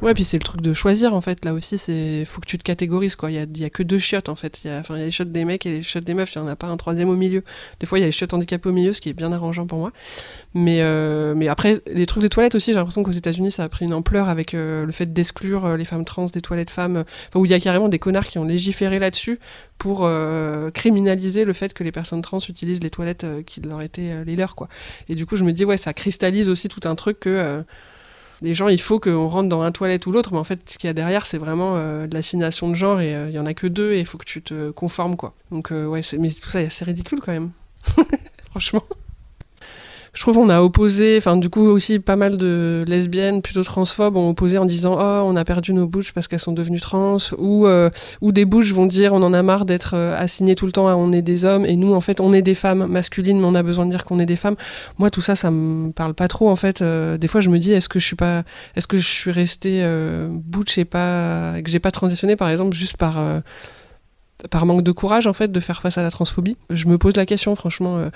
Ouais, 0.00 0.14
puis 0.14 0.22
c'est 0.22 0.38
le 0.38 0.44
truc 0.44 0.60
de 0.60 0.72
choisir 0.72 1.12
en 1.12 1.20
fait. 1.20 1.44
Là 1.44 1.52
aussi, 1.52 1.76
c'est 1.76 2.24
faut 2.24 2.40
que 2.40 2.46
tu 2.46 2.56
te 2.56 2.62
catégorises 2.62 3.16
quoi. 3.16 3.32
Il 3.32 3.34
y 3.34 3.38
a, 3.38 3.46
y 3.52 3.64
a 3.64 3.70
que 3.70 3.82
deux 3.82 3.98
chiottes 3.98 4.28
en 4.28 4.36
fait. 4.36 4.62
Il 4.64 4.68
y 4.68 4.70
a, 4.70 4.82
les 4.96 5.10
chiottes 5.10 5.32
des 5.32 5.44
mecs 5.44 5.66
et 5.66 5.70
les 5.70 5.82
chiottes 5.82 6.04
des 6.04 6.14
meufs. 6.14 6.32
Il 6.34 6.38
y 6.38 6.40
en 6.40 6.46
a 6.46 6.54
pas 6.54 6.68
un 6.68 6.76
troisième 6.76 7.08
au 7.08 7.16
milieu. 7.16 7.42
Des 7.80 7.86
fois, 7.86 7.98
il 7.98 8.02
y 8.02 8.04
a 8.04 8.06
les 8.06 8.12
chiottes 8.12 8.32
handicapées 8.32 8.68
au 8.68 8.72
milieu, 8.72 8.92
ce 8.92 9.00
qui 9.00 9.08
est 9.08 9.12
bien 9.12 9.32
arrangeant 9.32 9.66
pour 9.66 9.78
moi. 9.78 9.92
Mais 10.54 10.82
euh, 10.82 11.34
mais 11.34 11.48
après, 11.48 11.82
les 11.92 12.06
trucs 12.06 12.22
des 12.22 12.28
toilettes 12.28 12.54
aussi, 12.54 12.72
j'ai 12.72 12.78
l'impression 12.78 13.02
qu'aux 13.02 13.10
États-Unis, 13.10 13.50
ça 13.50 13.64
a 13.64 13.68
pris 13.68 13.86
une 13.86 13.94
ampleur 13.94 14.28
avec 14.28 14.54
euh, 14.54 14.86
le 14.86 14.92
fait 14.92 15.12
d'exclure 15.12 15.66
euh, 15.66 15.76
les 15.76 15.84
femmes 15.84 16.04
trans 16.04 16.26
des 16.26 16.42
toilettes 16.42 16.70
femmes. 16.70 17.04
où 17.34 17.44
il 17.44 17.50
y 17.50 17.54
a 17.54 17.60
carrément 17.60 17.88
des 17.88 17.98
connards 17.98 18.26
qui 18.26 18.38
ont 18.38 18.44
légiféré 18.44 19.00
là-dessus 19.00 19.40
pour 19.78 20.10
criminaliser 20.74 21.44
le 21.44 21.52
fait 21.52 21.72
que 21.72 21.84
les 21.84 21.92
personnes 21.92 22.20
trans 22.20 22.38
utilisent 22.40 22.82
les 22.82 22.90
toilettes 22.90 23.24
qui 23.46 23.60
leur 23.60 23.80
étaient 23.80 24.24
les 24.24 24.34
leurs 24.34 24.56
quoi. 24.56 24.68
Et 25.08 25.14
du 25.14 25.24
coup, 25.24 25.36
je 25.36 25.44
me 25.44 25.52
dis 25.52 25.64
ouais, 25.64 25.76
ça 25.76 25.92
cristallise 25.92 26.48
aussi 26.48 26.68
tout 26.68 26.80
un 26.88 26.96
truc 26.96 27.20
que 27.20 27.62
les 28.40 28.54
gens, 28.54 28.68
il 28.68 28.80
faut 28.80 29.00
qu'on 29.00 29.28
rentre 29.28 29.48
dans 29.48 29.62
un 29.62 29.72
toilette 29.72 30.06
ou 30.06 30.12
l'autre, 30.12 30.32
mais 30.32 30.38
en 30.38 30.44
fait, 30.44 30.70
ce 30.70 30.78
qu'il 30.78 30.88
y 30.88 30.90
a 30.90 30.94
derrière, 30.94 31.26
c'est 31.26 31.38
vraiment 31.38 31.74
euh, 31.76 32.06
de 32.06 32.14
l'assignation 32.14 32.68
de 32.68 32.74
genre 32.74 33.00
et 33.00 33.14
euh, 33.14 33.28
il 33.28 33.34
y 33.34 33.38
en 33.38 33.46
a 33.46 33.54
que 33.54 33.66
deux 33.66 33.92
et 33.92 34.00
il 34.00 34.06
faut 34.06 34.18
que 34.18 34.24
tu 34.24 34.42
te 34.42 34.70
conformes, 34.70 35.16
quoi. 35.16 35.34
Donc, 35.50 35.72
euh, 35.72 35.86
ouais, 35.86 36.02
mais 36.18 36.30
tout 36.30 36.50
ça, 36.50 36.68
c'est 36.70 36.84
ridicule 36.84 37.20
quand 37.20 37.32
même. 37.32 37.50
Franchement. 38.50 38.84
Je 40.12 40.20
trouve 40.22 40.36
qu'on 40.36 40.48
a 40.48 40.60
opposé, 40.60 41.16
enfin 41.18 41.36
du 41.36 41.48
coup 41.50 41.66
aussi 41.66 41.98
pas 41.98 42.16
mal 42.16 42.36
de 42.36 42.84
lesbiennes 42.86 43.42
plutôt 43.42 43.62
transphobe 43.62 44.16
ont 44.16 44.30
opposé 44.30 44.58
en 44.58 44.64
disant 44.64 44.96
oh 44.98 45.22
on 45.24 45.36
a 45.36 45.44
perdu 45.44 45.72
nos 45.72 45.86
bouches 45.86 46.12
parce 46.12 46.28
qu'elles 46.28 46.38
sont 46.38 46.52
devenues 46.52 46.80
trans 46.80 47.18
ou 47.36 47.66
euh, 47.66 47.90
ou 48.20 48.32
des 48.32 48.44
bouches 48.44 48.72
vont 48.72 48.86
dire 48.86 49.12
on 49.12 49.22
en 49.22 49.32
a 49.32 49.42
marre 49.42 49.64
d'être 49.64 49.92
euh, 49.94 50.16
assignées 50.16 50.54
tout 50.54 50.66
le 50.66 50.72
temps 50.72 50.88
à 50.88 50.94
on 50.94 51.12
est 51.12 51.22
des 51.22 51.44
hommes 51.44 51.66
et 51.66 51.76
nous 51.76 51.94
en 51.94 52.00
fait 52.00 52.20
on 52.20 52.32
est 52.32 52.42
des 52.42 52.54
femmes 52.54 52.86
masculines 52.86 53.38
mais 53.40 53.46
on 53.46 53.54
a 53.54 53.62
besoin 53.62 53.86
de 53.86 53.90
dire 53.90 54.04
qu'on 54.04 54.18
est 54.18 54.26
des 54.26 54.36
femmes. 54.36 54.56
Moi 54.98 55.10
tout 55.10 55.20
ça 55.20 55.36
ça 55.36 55.50
me 55.50 55.92
parle 55.92 56.14
pas 56.14 56.28
trop 56.28 56.48
en 56.48 56.56
fait. 56.56 56.82
Euh, 56.82 57.18
des 57.18 57.28
fois 57.28 57.40
je 57.40 57.50
me 57.50 57.58
dis 57.58 57.72
est-ce 57.72 57.88
que 57.88 57.98
je 57.98 58.06
suis 58.06 58.16
pas 58.16 58.44
est-ce 58.76 58.86
que 58.86 58.98
je 58.98 59.06
suis 59.06 59.30
restée 59.30 59.80
euh, 59.82 60.28
butch 60.30 60.78
et 60.78 60.84
pas 60.84 61.60
que 61.62 61.70
j'ai 61.70 61.80
pas 61.80 61.90
transitionné 61.90 62.36
par 62.36 62.48
exemple 62.48 62.74
juste 62.74 62.96
par 62.96 63.16
par 64.50 64.66
manque 64.66 64.82
de 64.82 64.92
courage 64.92 65.26
en 65.26 65.32
fait 65.32 65.50
de 65.50 65.60
faire 65.60 65.82
face 65.82 65.98
à 65.98 66.02
la 66.02 66.10
transphobie. 66.10 66.56
Je 66.70 66.86
me 66.86 66.96
pose 66.96 67.16
la 67.16 67.26
question 67.26 67.54
franchement 67.56 67.98
euh, 67.98 68.10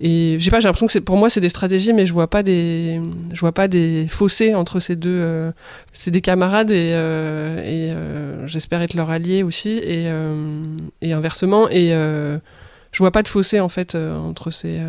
et 0.00 0.36
j'ai 0.38 0.50
pas 0.50 0.58
j'ai 0.58 0.66
l'impression 0.66 0.86
que 0.86 0.92
c'est 0.92 1.00
pour 1.00 1.16
moi 1.16 1.30
c'est 1.30 1.40
des 1.40 1.48
stratégies 1.48 1.92
mais 1.92 2.04
je 2.04 2.12
vois 2.12 2.26
pas 2.26 2.42
des 2.42 3.00
je 3.32 3.40
vois 3.40 3.52
pas 3.52 3.68
des 3.68 4.06
fossés 4.08 4.54
entre 4.54 4.80
ces 4.80 4.96
deux 4.96 5.10
euh, 5.10 5.52
c'est 5.92 6.10
des 6.10 6.20
camarades 6.20 6.72
et, 6.72 6.90
euh, 6.92 7.60
euh, 7.64 8.46
j'espère 8.46 8.82
être 8.82 8.94
leur 8.94 9.10
allié 9.10 9.42
aussi 9.42 9.78
et, 9.78 10.08
inversement 11.12 11.68
et 11.70 11.90
je 11.90 12.98
vois 12.98 13.12
pas 13.12 13.22
de 13.22 13.28
fossé 13.28 13.60
en 13.60 13.68
fait 13.68 13.94
entre 13.94 14.50
ces 14.50 14.80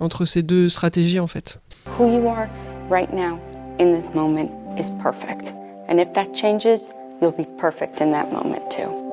entre 0.00 0.24
ces 0.24 0.42
deux 0.42 0.68
stratégies 0.68 1.20
en 1.20 1.26
fait. 1.26 1.60
Who 1.98 2.08
you 2.08 2.28
are 2.28 2.48
right 2.90 3.12
now 3.12 3.38
in 3.78 3.92
this 3.92 4.12
moment 4.14 4.50
is 4.78 4.90
perfect. 5.02 5.54
And 5.88 5.98
if 5.98 6.12
that 6.14 6.34
changes, 6.34 6.92
you'll 7.20 7.32
be 7.32 7.46
perfect 7.58 8.00
in 8.00 8.10
that 8.12 8.32
moment 8.32 8.70
too. 8.70 9.03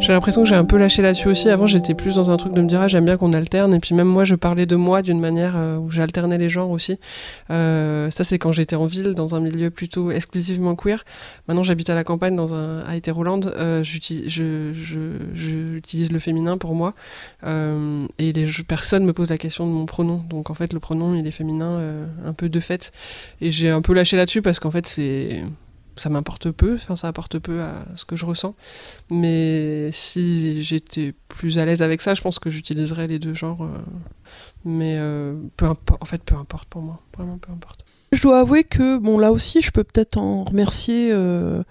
J'ai 0.00 0.14
l'impression 0.14 0.42
que 0.42 0.48
j'ai 0.48 0.54
un 0.54 0.64
peu 0.64 0.78
lâché 0.78 1.02
là-dessus 1.02 1.28
aussi. 1.28 1.50
Avant, 1.50 1.66
j'étais 1.66 1.92
plus 1.92 2.14
dans 2.14 2.30
un 2.30 2.38
truc 2.38 2.54
de 2.54 2.62
me 2.62 2.66
dire, 2.66 2.80
ah, 2.80 2.88
j'aime 2.88 3.04
bien 3.04 3.18
qu'on 3.18 3.34
alterne. 3.34 3.74
Et 3.74 3.80
puis 3.80 3.94
même 3.94 4.08
moi, 4.08 4.24
je 4.24 4.34
parlais 4.34 4.64
de 4.64 4.74
moi 4.74 5.02
d'une 5.02 5.20
manière 5.20 5.52
euh, 5.56 5.76
où 5.76 5.90
j'alternais 5.90 6.38
les 6.38 6.48
genres 6.48 6.70
aussi. 6.70 6.98
Euh, 7.50 8.10
ça, 8.10 8.24
c'est 8.24 8.38
quand 8.38 8.50
j'étais 8.50 8.76
en 8.76 8.86
ville, 8.86 9.12
dans 9.14 9.34
un 9.34 9.40
milieu 9.40 9.70
plutôt 9.70 10.10
exclusivement 10.10 10.74
queer. 10.74 11.04
Maintenant, 11.48 11.62
j'habite 11.62 11.90
à 11.90 11.94
la 11.94 12.02
campagne, 12.02 12.34
dans 12.34 12.54
un, 12.54 12.80
à 12.80 12.96
Hétéroland. 12.96 13.40
Euh, 13.46 13.82
j'utilise, 13.82 14.40
le 16.12 16.18
féminin 16.18 16.56
pour 16.56 16.74
moi. 16.74 16.94
Euh, 17.44 18.00
et 18.18 18.32
les, 18.32 18.48
personne 18.66 19.04
me 19.04 19.12
pose 19.12 19.28
la 19.28 19.38
question 19.38 19.66
de 19.66 19.70
mon 19.72 19.84
pronom. 19.84 20.24
Donc 20.30 20.48
en 20.48 20.54
fait, 20.54 20.72
le 20.72 20.80
pronom, 20.80 21.14
il 21.14 21.26
est 21.26 21.30
féminin 21.30 21.78
un 22.24 22.32
peu 22.32 22.48
de 22.48 22.60
fait. 22.60 22.90
Et 23.42 23.50
j'ai 23.50 23.68
un 23.68 23.82
peu 23.82 23.92
lâché 23.92 24.16
là-dessus 24.16 24.40
parce 24.40 24.60
qu'en 24.60 24.70
fait, 24.70 24.86
c'est 24.86 25.44
ça 26.02 26.08
m'importe 26.10 26.50
peu, 26.50 26.74
enfin 26.74 26.96
ça 26.96 27.08
apporte 27.08 27.38
peu 27.38 27.62
à 27.62 27.84
ce 27.96 28.04
que 28.04 28.16
je 28.16 28.24
ressens. 28.24 28.54
Mais 29.10 29.90
si 29.92 30.62
j'étais 30.62 31.14
plus 31.28 31.58
à 31.58 31.64
l'aise 31.64 31.82
avec 31.82 32.00
ça, 32.00 32.14
je 32.14 32.22
pense 32.22 32.38
que 32.38 32.50
j'utiliserais 32.50 33.06
les 33.06 33.18
deux 33.18 33.34
genres. 33.34 33.62
euh, 33.62 33.68
mais 34.64 34.96
euh, 34.98 35.34
peu 35.56 35.66
en 35.66 36.04
fait, 36.04 36.22
peu 36.22 36.36
importe 36.36 36.68
pour 36.68 36.82
moi, 36.82 37.00
vraiment 37.16 37.38
peu 37.38 37.52
importe. 37.52 37.84
Je 38.12 38.22
dois 38.22 38.40
avouer 38.40 38.64
que, 38.64 38.98
bon, 38.98 39.18
là 39.18 39.30
aussi, 39.30 39.62
je 39.62 39.70
peux 39.70 39.84
peut-être 39.84 40.18
en 40.18 40.42
remercier, 40.44 41.10
euh, 41.12 41.62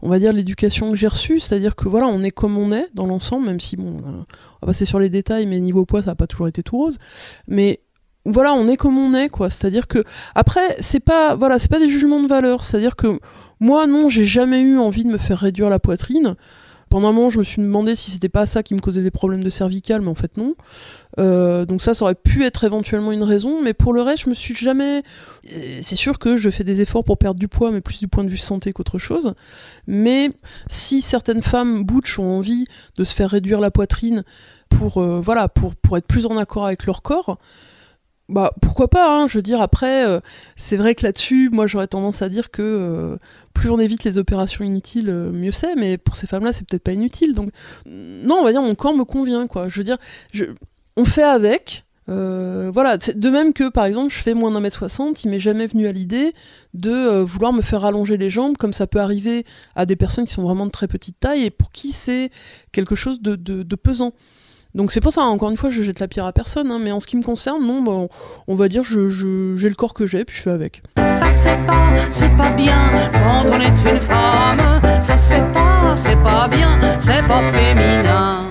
on 0.00 0.08
va 0.08 0.18
dire, 0.18 0.32
l'éducation 0.32 0.90
que 0.90 0.96
j'ai 0.96 1.08
reçue. 1.08 1.40
C'est-à-dire 1.40 1.76
que, 1.76 1.88
voilà, 1.88 2.06
on 2.06 2.22
est 2.22 2.30
comme 2.30 2.56
on 2.56 2.70
est 2.70 2.88
dans 2.94 3.06
l'ensemble, 3.06 3.46
même 3.46 3.60
si, 3.60 3.76
bon, 3.76 3.98
on 4.02 4.10
va 4.62 4.66
passer 4.66 4.86
sur 4.86 4.98
les 4.98 5.10
détails, 5.10 5.46
mais 5.46 5.60
niveau 5.60 5.84
poids, 5.84 6.00
ça 6.00 6.12
n'a 6.12 6.14
pas 6.14 6.26
toujours 6.26 6.48
été 6.48 6.62
tout 6.62 6.78
rose. 6.78 6.98
Mais 7.48 7.80
voilà, 8.24 8.54
on 8.54 8.66
est 8.66 8.76
comme 8.76 8.98
on 8.98 9.14
est, 9.14 9.28
quoi. 9.28 9.50
C'est-à-dire 9.50 9.86
que, 9.86 10.02
après, 10.34 10.76
c'est 10.80 11.00
pas, 11.00 11.34
voilà, 11.34 11.58
c'est 11.58 11.70
pas 11.70 11.78
des 11.78 11.90
jugements 11.90 12.22
de 12.22 12.28
valeur. 12.28 12.62
C'est-à-dire 12.62 12.96
que, 12.96 13.18
moi, 13.60 13.86
non, 13.86 14.08
j'ai 14.08 14.24
jamais 14.24 14.60
eu 14.60 14.78
envie 14.78 15.04
de 15.04 15.10
me 15.10 15.18
faire 15.18 15.38
réduire 15.38 15.68
la 15.68 15.78
poitrine. 15.78 16.36
Pendant 16.90 17.08
un 17.08 17.12
moment, 17.12 17.28
je 17.28 17.38
me 17.38 17.42
suis 17.44 17.60
demandé 17.60 17.96
si 17.96 18.12
c'était 18.12 18.28
pas 18.28 18.46
ça 18.46 18.62
qui 18.62 18.72
me 18.72 18.78
causait 18.78 19.02
des 19.02 19.10
problèmes 19.10 19.42
de 19.42 19.50
cervical, 19.50 20.00
mais 20.00 20.10
en 20.10 20.14
fait, 20.14 20.36
non. 20.36 20.54
Euh, 21.18 21.64
donc 21.64 21.82
ça, 21.82 21.92
ça 21.92 22.04
aurait 22.04 22.14
pu 22.14 22.44
être 22.44 22.62
éventuellement 22.62 23.10
une 23.10 23.24
raison, 23.24 23.60
mais 23.60 23.74
pour 23.74 23.92
le 23.92 24.00
reste, 24.00 24.24
je 24.24 24.30
me 24.30 24.34
suis 24.34 24.54
jamais. 24.54 25.02
Euh, 25.52 25.78
C'est 25.80 25.96
sûr 25.96 26.20
que 26.20 26.36
je 26.36 26.50
fais 26.50 26.62
des 26.62 26.82
efforts 26.82 27.02
pour 27.02 27.18
perdre 27.18 27.40
du 27.40 27.48
poids, 27.48 27.72
mais 27.72 27.80
plus 27.80 27.98
du 27.98 28.06
point 28.06 28.22
de 28.22 28.28
vue 28.28 28.36
santé 28.36 28.72
qu'autre 28.72 28.98
chose. 28.98 29.34
Mais 29.88 30.30
si 30.68 31.00
certaines 31.00 31.42
femmes 31.42 31.84
butch 31.84 32.18
ont 32.20 32.38
envie 32.38 32.66
de 32.96 33.02
se 33.02 33.12
faire 33.12 33.30
réduire 33.30 33.60
la 33.60 33.72
poitrine 33.72 34.22
pour 34.68 34.98
euh, 34.98 35.20
voilà 35.20 35.48
pour 35.48 35.74
pour 35.74 35.96
être 35.96 36.06
plus 36.06 36.26
en 36.26 36.36
accord 36.36 36.66
avec 36.66 36.86
leur 36.86 37.02
corps. 37.02 37.38
Bah 38.30 38.54
pourquoi 38.62 38.88
pas, 38.88 39.14
hein, 39.14 39.26
je 39.26 39.36
veux 39.36 39.42
dire 39.42 39.60
après, 39.60 40.06
euh, 40.06 40.18
c'est 40.56 40.76
vrai 40.78 40.94
que 40.94 41.02
là-dessus, 41.04 41.50
moi 41.52 41.66
j'aurais 41.66 41.88
tendance 41.88 42.22
à 42.22 42.30
dire 42.30 42.50
que 42.50 42.62
euh, 42.62 43.16
plus 43.52 43.68
on 43.68 43.78
évite 43.78 44.02
les 44.04 44.16
opérations 44.16 44.64
inutiles, 44.64 45.10
euh, 45.10 45.30
mieux 45.30 45.52
c'est, 45.52 45.74
mais 45.74 45.98
pour 45.98 46.16
ces 46.16 46.26
femmes-là, 46.26 46.54
c'est 46.54 46.66
peut-être 46.66 46.82
pas 46.82 46.92
inutile. 46.92 47.34
Donc 47.34 47.50
non, 47.84 48.36
on 48.36 48.44
va 48.44 48.52
dire 48.52 48.62
mon 48.62 48.74
corps 48.74 48.94
me 48.96 49.04
convient, 49.04 49.46
quoi. 49.46 49.68
Je 49.68 49.78
veux 49.78 49.84
dire, 49.84 49.98
on 50.96 51.04
fait 51.04 51.22
avec. 51.22 51.84
voilà, 52.08 52.96
de 52.96 53.28
même 53.30 53.52
que 53.52 53.68
par 53.68 53.84
exemple 53.84 54.10
je 54.12 54.18
fais 54.22 54.32
moins 54.32 54.50
d'un 54.50 54.60
mètre 54.60 54.78
soixante, 54.78 55.22
il 55.24 55.28
m'est 55.30 55.38
jamais 55.38 55.66
venu 55.66 55.86
à 55.86 55.92
l'idée 55.92 56.32
de 56.72 57.20
vouloir 57.20 57.52
me 57.52 57.60
faire 57.60 57.84
allonger 57.84 58.16
les 58.16 58.30
jambes, 58.30 58.56
comme 58.56 58.72
ça 58.72 58.86
peut 58.86 59.00
arriver 59.00 59.44
à 59.74 59.84
des 59.84 59.96
personnes 59.96 60.24
qui 60.24 60.32
sont 60.32 60.42
vraiment 60.44 60.64
de 60.64 60.70
très 60.70 60.88
petite 60.88 61.20
taille 61.20 61.44
et 61.44 61.50
pour 61.50 61.70
qui 61.72 61.92
c'est 61.92 62.30
quelque 62.72 62.94
chose 62.94 63.20
de- 63.20 63.36
de 63.36 63.76
pesant. 63.76 64.14
Donc 64.74 64.90
c'est 64.90 65.00
pour 65.00 65.12
ça, 65.12 65.22
encore 65.22 65.50
une 65.50 65.56
fois, 65.56 65.70
je 65.70 65.82
jette 65.82 66.00
la 66.00 66.08
pierre 66.08 66.26
à 66.26 66.32
personne, 66.32 66.70
hein, 66.70 66.80
mais 66.82 66.90
en 66.90 66.98
ce 66.98 67.06
qui 67.06 67.16
me 67.16 67.22
concerne, 67.22 67.64
non, 67.64 67.80
bah, 67.82 68.08
on, 68.48 68.54
va 68.56 68.68
dire, 68.68 68.82
je, 68.82 69.08
je- 69.08 69.54
j'ai 69.54 69.68
le 69.68 69.76
corps 69.76 69.94
que 69.94 70.04
j'ai, 70.04 70.24
puis 70.24 70.36
je 70.36 70.42
fais 70.42 70.50
avec. 70.50 70.82
Ça 70.96 71.30
se 71.30 71.42
fait 71.42 71.58
pas, 71.66 71.86
c'est 72.10 72.36
pas 72.36 72.50
bien 72.50 72.76
quand 73.12 73.52
on 73.54 73.60
est 73.60 73.68
une 73.68 74.00
femme. 74.00 74.58
Ça 75.00 75.16
se 75.16 75.30
fait 75.30 75.52
pas, 75.52 75.94
c'est 75.96 76.16
pas 76.16 76.48
bien, 76.48 76.68
c'est 76.98 77.22
pas 77.28 77.40
féminin. 77.52 78.48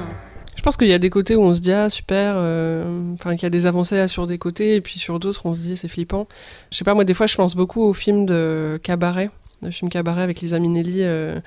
Je 0.55 0.61
pense 0.61 0.78
qu'il 0.78 0.88
y 0.88 0.93
a 0.93 0.99
des 0.99 1.09
côtés 1.09 1.36
où 1.36 1.41
on 1.43 1.53
se 1.53 1.59
dit 1.59 1.74
ah 1.74 1.89
super, 1.89 2.36
euh, 2.38 3.13
enfin 3.15 3.32
qu'il 3.36 3.43
y 3.43 3.47
a 3.47 3.49
des 3.49 3.65
avancées 3.65 3.97
là, 3.97 4.07
sur 4.07 4.26
des 4.28 4.38
côtés 4.38 4.76
et 4.76 4.82
puis 4.82 4.97
sur 4.97 5.19
d'autres 5.19 5.41
on 5.45 5.53
se 5.53 5.61
dit 5.61 5.76
c'est 5.76 5.89
flippant. 5.89 6.26
Je 6.71 6.78
sais 6.78 6.86
pas 6.86 6.93
moi 6.93 7.03
des 7.03 7.13
fois 7.13 7.26
je 7.28 7.36
pense 7.36 7.53
beaucoup 7.53 7.82
au 7.84 7.91
film 7.91 8.26
de 8.26 8.80
Cabaret, 8.82 9.30
le 9.64 9.72
film 9.72 9.89
Cabaret 9.89 10.24
avec 10.24 10.41
Lisa 10.41 10.59
Minnelli 10.59 10.99
euh, 11.01 11.39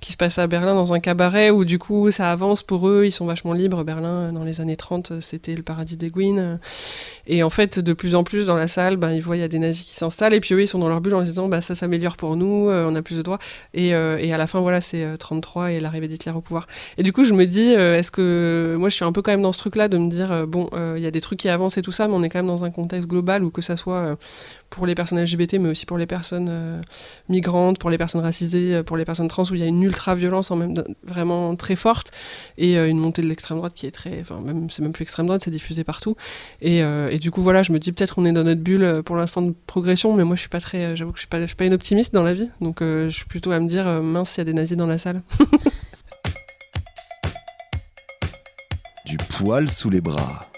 qui 0.00 0.12
se 0.12 0.16
passe 0.16 0.38
à 0.38 0.46
Berlin 0.46 0.74
dans 0.74 0.92
un 0.92 1.00
cabaret 1.00 1.50
où 1.50 1.64
du 1.64 1.78
coup 1.78 2.10
ça 2.10 2.30
avance 2.30 2.62
pour 2.62 2.88
eux, 2.88 3.04
ils 3.06 3.12
sont 3.12 3.26
vachement 3.26 3.52
libres. 3.52 3.84
Berlin 3.84 4.08
euh, 4.08 4.32
dans 4.32 4.44
les 4.44 4.60
années 4.60 4.76
30 4.76 5.10
euh, 5.12 5.20
c'était 5.20 5.54
le 5.54 5.62
paradis 5.62 5.96
des 5.96 6.10
Gouines 6.10 6.38
euh. 6.38 6.56
et 7.26 7.42
en 7.42 7.50
fait 7.50 7.78
de 7.78 7.92
plus 7.92 8.14
en 8.14 8.24
plus 8.24 8.46
dans 8.46 8.56
la 8.56 8.68
salle 8.68 8.96
ben, 8.96 9.12
ils 9.12 9.22
voient 9.22 9.36
il 9.36 9.40
y 9.40 9.44
a 9.44 9.48
des 9.48 9.58
nazis 9.58 9.84
qui 9.84 9.94
s'installent 9.94 10.34
et 10.34 10.40
puis 10.40 10.54
eux 10.54 10.62
ils 10.62 10.68
sont 10.68 10.78
dans 10.78 10.88
leur 10.88 11.00
bulle 11.00 11.14
en 11.14 11.20
se 11.20 11.30
disant 11.30 11.48
bah 11.48 11.60
ça 11.60 11.74
s'améliore 11.74 12.16
pour 12.16 12.36
nous, 12.36 12.70
on 12.70 12.94
a 12.94 13.02
plus 13.02 13.16
de 13.16 13.22
droits 13.22 13.38
et, 13.72 13.88
et 13.88 14.32
à 14.32 14.38
la 14.38 14.46
fin 14.46 14.60
voilà 14.60 14.80
c'est 14.80 15.04
euh, 15.04 15.16
33 15.16 15.72
et 15.72 15.80
l'arrivée 15.80 16.08
d'Hitler 16.08 16.32
au 16.32 16.40
pouvoir. 16.40 16.66
Et 16.98 17.02
du 17.02 17.12
coup, 17.12 17.24
je 17.24 17.34
me 17.34 17.46
dis, 17.46 17.70
est-ce 17.70 18.10
que 18.10 18.76
moi, 18.78 18.88
je 18.88 18.94
suis 18.94 19.04
un 19.04 19.12
peu 19.12 19.22
quand 19.22 19.32
même 19.32 19.42
dans 19.42 19.52
ce 19.52 19.58
truc-là 19.58 19.88
de 19.88 19.98
me 19.98 20.08
dire, 20.08 20.46
bon, 20.46 20.68
il 20.96 21.02
y 21.02 21.06
a 21.06 21.10
des 21.10 21.20
trucs 21.20 21.38
qui 21.38 21.48
avancent 21.48 21.78
et 21.78 21.82
tout 21.82 21.92
ça, 21.92 22.08
mais 22.08 22.14
on 22.14 22.22
est 22.22 22.28
quand 22.28 22.38
même 22.38 22.46
dans 22.46 22.64
un 22.64 22.70
contexte 22.70 23.08
global 23.08 23.44
où 23.44 23.50
que 23.50 23.62
ça 23.62 23.76
soit 23.76 24.16
pour 24.74 24.86
les 24.86 24.96
personnes 24.96 25.22
LGBT, 25.22 25.54
mais 25.54 25.68
aussi 25.68 25.86
pour 25.86 25.98
les 25.98 26.06
personnes 26.06 26.48
euh, 26.50 26.82
migrantes, 27.28 27.78
pour 27.78 27.90
les 27.90 27.98
personnes 27.98 28.22
racisées, 28.22 28.74
euh, 28.74 28.82
pour 28.82 28.96
les 28.96 29.04
personnes 29.04 29.28
trans, 29.28 29.44
où 29.44 29.54
il 29.54 29.60
y 29.60 29.62
a 29.62 29.66
une 29.66 29.82
ultra-violence 29.82 30.50
en 30.50 30.56
même 30.56 30.74
vraiment 31.04 31.54
très 31.54 31.76
forte 31.76 32.10
et 32.58 32.76
euh, 32.76 32.88
une 32.88 32.98
montée 32.98 33.22
de 33.22 33.28
l'extrême 33.28 33.58
droite 33.58 33.72
qui 33.74 33.86
est 33.86 33.92
très, 33.92 34.20
enfin 34.20 34.40
même 34.40 34.68
c'est 34.70 34.82
même 34.82 34.92
plus 34.92 35.04
extrême 35.04 35.26
droite, 35.26 35.42
c'est 35.44 35.52
diffusé 35.52 35.84
partout. 35.84 36.16
Et, 36.60 36.78
et 36.78 37.18
du 37.18 37.30
coup, 37.30 37.40
voilà, 37.40 37.62
je 37.62 37.72
me 37.72 37.78
dis 37.78 37.92
peut-être 37.92 38.18
on 38.18 38.24
est 38.24 38.32
dans 38.32 38.42
notre 38.42 38.60
bulle 38.60 39.02
pour 39.04 39.14
l'instant 39.14 39.42
de 39.42 39.54
progression, 39.66 40.12
mais 40.14 40.24
moi, 40.24 40.34
je 40.34 40.40
suis 40.40 40.48
pas 40.48 40.60
très, 40.60 40.96
j'avoue 40.96 41.12
que 41.12 41.18
je 41.18 41.22
suis 41.22 41.28
pas, 41.28 41.40
je 41.40 41.46
suis 41.46 41.56
pas 41.56 41.66
une 41.66 41.74
optimiste 41.74 42.12
dans 42.12 42.22
la 42.22 42.34
vie, 42.34 42.50
donc 42.60 42.78
je 42.80 43.10
suis 43.10 43.26
plutôt 43.26 43.52
à 43.52 43.60
me 43.60 43.68
dire, 43.68 43.84
mince, 44.02 44.36
il 44.36 44.40
y 44.40 44.42
a 44.42 44.44
des 44.44 44.54
nazis 44.54 44.76
dans 44.76 44.86
la 44.86 44.98
salle. 44.98 45.22
Du 49.06 49.18
poil 49.18 49.68
sous 49.68 49.90
les 49.90 50.00
bras. 50.00 50.48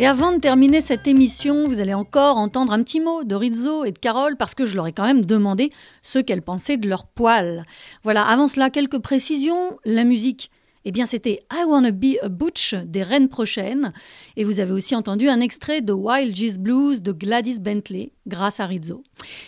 Et 0.00 0.06
avant 0.06 0.32
de 0.32 0.38
terminer 0.38 0.80
cette 0.80 1.06
émission, 1.06 1.68
vous 1.68 1.78
allez 1.78 1.92
encore 1.92 2.38
entendre 2.38 2.72
un 2.72 2.82
petit 2.82 2.98
mot 2.98 3.24
de 3.24 3.34
Rizzo 3.34 3.84
et 3.84 3.92
de 3.92 3.98
Carole 3.98 4.36
parce 4.36 4.54
que 4.54 4.64
je 4.64 4.74
leur 4.74 4.86
ai 4.86 4.92
quand 4.92 5.04
même 5.04 5.24
demandé 5.24 5.70
ce 6.00 6.18
qu'elles 6.18 6.42
pensaient 6.42 6.78
de 6.78 6.88
leur 6.88 7.04
poil. 7.06 7.66
Voilà, 8.02 8.24
avant 8.24 8.48
cela, 8.48 8.70
quelques 8.70 8.98
précisions. 8.98 9.78
La 9.84 10.04
musique, 10.04 10.50
eh 10.86 10.92
bien 10.92 11.04
c'était 11.04 11.44
I 11.52 11.64
Wanna 11.66 11.90
Be 11.90 12.16
a 12.22 12.28
Butch 12.28 12.74
des 12.74 13.02
Reines 13.02 13.28
Prochaines. 13.28 13.92
Et 14.36 14.44
vous 14.44 14.60
avez 14.60 14.72
aussi 14.72 14.96
entendu 14.96 15.28
un 15.28 15.40
extrait 15.40 15.82
de 15.82 15.92
Wild 15.92 16.34
G's 16.34 16.58
Blues 16.58 17.02
de 17.02 17.12
Gladys 17.12 17.60
Bentley 17.60 18.12
grâce 18.26 18.60
à 18.60 18.66
Rizzo. 18.66 19.02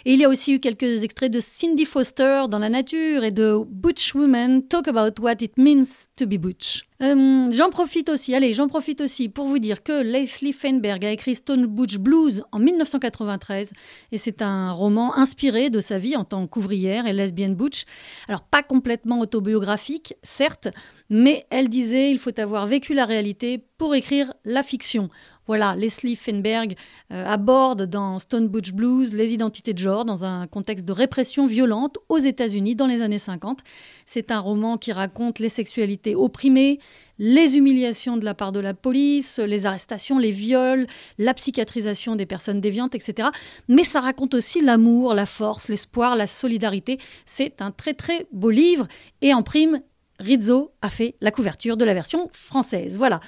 Et 0.05 0.13
il 0.15 0.21
y 0.21 0.25
a 0.25 0.29
aussi 0.29 0.53
eu 0.53 0.61
quelques 0.61 1.03
extraits 1.03 1.33
de 1.33 1.41
Cindy 1.41 1.85
Foster 1.85 2.45
dans 2.49 2.59
la 2.59 2.69
nature 2.69 3.25
et 3.25 3.31
de 3.31 3.59
Butch 3.67 4.15
Women 4.15 4.67
Talk 4.67 4.89
About 4.89 5.21
What 5.21 5.37
It 5.41 5.57
Means 5.57 6.09
to 6.17 6.27
Be 6.27 6.37
Butch. 6.37 6.85
Euh, 7.03 7.51
j'en 7.51 7.71
profite 7.71 8.09
aussi, 8.09 8.35
allez, 8.35 8.55
j'en 8.55 8.69
profite 8.69 9.01
aussi 9.01 9.29
pour 9.29 9.47
vous 9.47 9.59
dire 9.59 9.83
que 9.83 10.01
Leslie 10.03 10.53
Feinberg 10.53 11.05
a 11.05 11.11
écrit 11.11 11.35
Stone 11.35 11.67
Butch 11.67 11.99
Blues 11.99 12.45
en 12.53 12.61
1993 12.61 13.73
et 14.13 14.17
c'est 14.17 14.43
un 14.43 14.71
roman 14.71 15.17
inspiré 15.17 15.71
de 15.71 15.81
sa 15.81 15.99
vie 15.99 16.17
en 16.17 16.25
tant 16.25 16.47
qu'ouvrière 16.47 17.07
et 17.07 17.13
lesbienne 17.13 17.57
butch. 17.57 17.85
Alors 18.29 18.43
pas 18.43 18.63
complètement 18.63 19.21
autobiographique, 19.21 20.15
certes, 20.23 20.69
mais 21.11 21.47
elle 21.51 21.69
disait 21.69 22.11
il 22.11 22.19
faut 22.19 22.39
avoir 22.39 22.67
vécu 22.67 22.95
la 22.95 23.07
réalité 23.07 23.65
pour 23.77 23.95
écrire 23.95 24.33
la 24.45 24.63
fiction. 24.63 25.11
Voilà, 25.47 25.77
Leslie 25.77 26.17
Feinberg 26.17 26.75
euh, 27.13 27.27
aborde 27.27 27.83
dans 27.83 28.19
Stone 28.19 28.49
Butch 28.49 28.73
Blues 28.73 29.13
les 29.13 29.35
identités 29.35 29.75
de 29.75 29.79
genre 29.79 30.07
dans 30.07 30.25
un 30.25 30.47
contexte 30.47 30.87
de 30.87 30.93
répression 30.93 31.47
violente 31.47 31.99
aux 32.09 32.19
États-Unis 32.19 32.75
dans 32.75 32.87
les 32.87 33.03
années 33.03 33.19
50. 33.19 33.61
C'est 34.07 34.31
un 34.31 34.41
roman 34.41 34.79
qui 34.79 34.93
raconte 34.93 35.41
les 35.41 35.51
sexualités 35.51 36.15
opprimées, 36.15 36.79
les 37.19 37.59
humiliations 37.59 38.17
de 38.17 38.25
la 38.25 38.35
part 38.35 38.53
de 38.53 38.61
la 38.61 38.73
police, 38.73 39.39
les 39.39 39.67
arrestations, 39.67 40.19
les 40.19 40.31
viols, 40.31 40.87
la 41.19 41.35
psychiatrisation 41.35 42.17
des 42.17 42.27
personnes 42.27 42.61
déviantes, 42.61 42.95
etc. 42.95 43.29
Mais 43.69 43.85
ça 43.85 44.01
raconte 44.01 44.33
aussi 44.33 44.63
l'amour, 44.63 45.13
la 45.13 45.27
force, 45.27 45.69
l'espoir, 45.69 46.17
la 46.17 46.27
solidarité. 46.27 46.99
C'est 47.27 47.61
un 47.61 47.71
très 47.71 47.93
très 47.93 48.27
beau 48.33 48.51
livre 48.51 48.89
et 49.21 49.35
en 49.35 49.43
prime, 49.43 49.83
Rizzo 50.21 50.73
a 50.81 50.91
fait 50.91 51.17
la 51.21 51.31
couverture 51.31 51.77
de 51.77 51.85
la 51.85 51.93
version 51.93 52.31
française. 52.33 52.97
Voilà. 52.97 53.21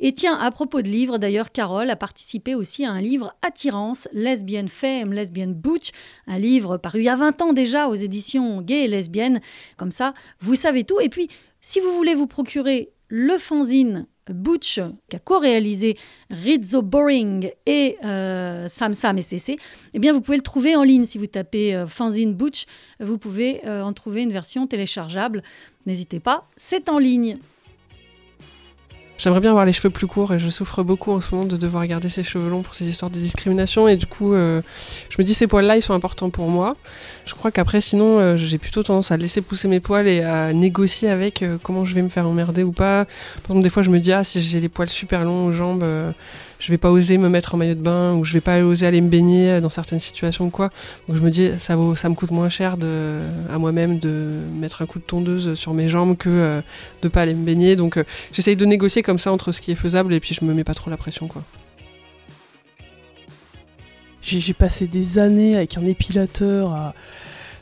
Et 0.00 0.14
tiens, 0.14 0.38
à 0.38 0.50
propos 0.50 0.80
de 0.80 0.88
livres, 0.88 1.18
d'ailleurs, 1.18 1.52
Carole 1.52 1.90
a 1.90 1.96
participé 1.96 2.54
aussi 2.54 2.86
à 2.86 2.90
un 2.90 3.02
livre 3.02 3.34
Attirance, 3.42 4.08
lesbienne 4.12 4.68
femme, 4.68 5.12
lesbienne 5.12 5.52
butch, 5.52 5.90
un 6.26 6.38
livre 6.38 6.78
paru 6.78 7.00
il 7.00 7.04
y 7.04 7.08
a 7.10 7.16
20 7.16 7.42
ans 7.42 7.52
déjà 7.52 7.86
aux 7.86 7.94
éditions 7.94 8.62
Gay 8.62 8.84
et 8.84 8.88
Lesbiennes. 8.88 9.40
Comme 9.76 9.90
ça, 9.90 10.14
vous 10.40 10.54
savez 10.54 10.84
tout. 10.84 11.00
Et 11.00 11.10
puis, 11.10 11.28
si 11.60 11.80
vous 11.80 11.92
voulez 11.92 12.14
vous 12.14 12.26
procurer 12.26 12.92
le 13.08 13.36
fanzine 13.36 14.06
Butch, 14.28 14.80
qu'a 15.08 15.18
co-réalisé 15.18 15.98
Rizzo 16.30 16.82
Boring 16.82 17.50
et 17.66 17.96
euh, 18.04 18.68
Sam 18.68 18.94
Sam 18.94 19.18
et 19.18 19.22
CC, 19.22 19.56
eh 19.92 19.98
bien 19.98 20.12
vous 20.12 20.20
pouvez 20.20 20.36
le 20.36 20.42
trouver 20.42 20.76
en 20.76 20.82
ligne. 20.82 21.04
Si 21.04 21.18
vous 21.18 21.26
tapez 21.26 21.74
euh, 21.74 21.86
fanzine 21.86 22.34
Butch, 22.34 22.64
vous 23.00 23.18
pouvez 23.18 23.66
euh, 23.66 23.82
en 23.82 23.92
trouver 23.92 24.22
une 24.22 24.32
version 24.32 24.66
téléchargeable. 24.66 25.42
N'hésitez 25.84 26.20
pas, 26.20 26.48
c'est 26.56 26.88
en 26.88 26.98
ligne. 26.98 27.36
J'aimerais 29.20 29.40
bien 29.40 29.50
avoir 29.50 29.66
les 29.66 29.74
cheveux 29.74 29.90
plus 29.90 30.06
courts 30.06 30.32
et 30.32 30.38
je 30.38 30.48
souffre 30.48 30.82
beaucoup 30.82 31.12
en 31.12 31.20
ce 31.20 31.34
moment 31.34 31.46
de 31.46 31.58
devoir 31.58 31.86
garder 31.86 32.08
ces 32.08 32.22
cheveux 32.22 32.48
longs 32.48 32.62
pour 32.62 32.74
ces 32.74 32.88
histoires 32.88 33.10
de 33.10 33.18
discrimination 33.18 33.86
et 33.86 33.96
du 33.96 34.06
coup 34.06 34.32
euh, 34.32 34.62
je 35.10 35.16
me 35.18 35.24
dis 35.24 35.34
ces 35.34 35.46
poils 35.46 35.66
là 35.66 35.76
ils 35.76 35.82
sont 35.82 35.92
importants 35.92 36.30
pour 36.30 36.48
moi. 36.48 36.74
Je 37.26 37.34
crois 37.34 37.50
qu'après 37.50 37.82
sinon 37.82 38.18
euh, 38.18 38.38
j'ai 38.38 38.56
plutôt 38.56 38.82
tendance 38.82 39.10
à 39.10 39.18
laisser 39.18 39.42
pousser 39.42 39.68
mes 39.68 39.78
poils 39.78 40.08
et 40.08 40.22
à 40.22 40.54
négocier 40.54 41.10
avec 41.10 41.42
euh, 41.42 41.58
comment 41.62 41.84
je 41.84 41.94
vais 41.94 42.00
me 42.00 42.08
faire 42.08 42.26
emmerder 42.26 42.62
ou 42.62 42.72
pas. 42.72 43.04
Par 43.42 43.50
exemple 43.50 43.62
des 43.62 43.68
fois 43.68 43.82
je 43.82 43.90
me 43.90 44.00
dis 44.00 44.10
ah 44.10 44.24
si 44.24 44.40
j'ai 44.40 44.58
les 44.58 44.70
poils 44.70 44.88
super 44.88 45.22
longs 45.26 45.44
aux 45.44 45.52
jambes 45.52 45.84
je 46.60 46.70
vais 46.70 46.78
pas 46.78 46.90
oser 46.90 47.16
me 47.18 47.28
mettre 47.28 47.54
en 47.54 47.58
maillot 47.58 47.74
de 47.74 47.80
bain 47.80 48.14
ou 48.14 48.24
je 48.24 48.34
vais 48.34 48.42
pas 48.42 48.60
oser 48.60 48.86
aller 48.86 49.00
me 49.00 49.08
baigner 49.08 49.60
dans 49.60 49.70
certaines 49.70 49.98
situations 49.98 50.46
ou 50.46 50.50
quoi. 50.50 50.70
Donc 51.08 51.16
je 51.16 51.22
me 51.22 51.30
dis 51.30 51.50
ça 51.58 51.74
me 51.76 52.14
coûte 52.14 52.30
moins 52.30 52.50
cher 52.50 52.76
à 53.50 53.58
moi-même 53.58 53.98
de 53.98 54.28
mettre 54.54 54.82
un 54.82 54.86
coup 54.86 54.98
de 54.98 55.04
tondeuse 55.04 55.54
sur 55.54 55.72
mes 55.72 55.88
jambes 55.88 56.16
que 56.16 56.28
euh, 56.28 56.60
de 57.00 57.08
pas 57.08 57.22
aller 57.22 57.34
me 57.34 57.44
baigner. 57.44 57.76
Donc 57.76 57.96
euh, 57.96 58.04
j'essaye 58.32 58.56
de 58.56 58.66
négocier 58.66 59.02
comme 59.02 59.18
ça 59.18 59.32
entre 59.32 59.52
ce 59.52 59.62
qui 59.62 59.72
est 59.72 59.74
faisable 59.74 60.12
et 60.12 60.20
puis 60.20 60.34
je 60.38 60.44
me 60.44 60.52
mets 60.52 60.64
pas 60.64 60.74
trop 60.74 60.90
la 60.90 60.98
pression 60.98 61.26
quoi. 61.26 61.42
J'ai 64.22 64.52
passé 64.52 64.86
des 64.86 65.18
années 65.18 65.56
avec 65.56 65.78
un 65.78 65.84
épilateur 65.86 66.94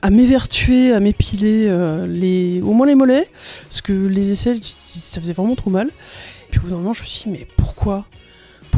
à, 0.02 0.10
m'évertuer, 0.10 0.92
à 0.92 0.98
m'épiler 0.98 1.66
euh, 1.68 2.04
les, 2.08 2.60
au 2.62 2.72
moins 2.72 2.86
les 2.86 2.96
mollets, 2.96 3.28
parce 3.68 3.80
que 3.80 3.92
les 3.92 4.32
aisselles, 4.32 4.60
ça 4.92 5.20
faisait 5.20 5.32
vraiment 5.32 5.54
trop 5.54 5.70
mal. 5.70 5.88
Puis 6.50 6.58
au 6.58 6.62
bout 6.64 6.70
d'un 6.70 6.76
moment, 6.76 6.92
je 6.92 7.02
me 7.02 7.06
suis 7.06 7.30
dit, 7.30 7.38
mais 7.38 7.46
pourquoi? 7.56 8.06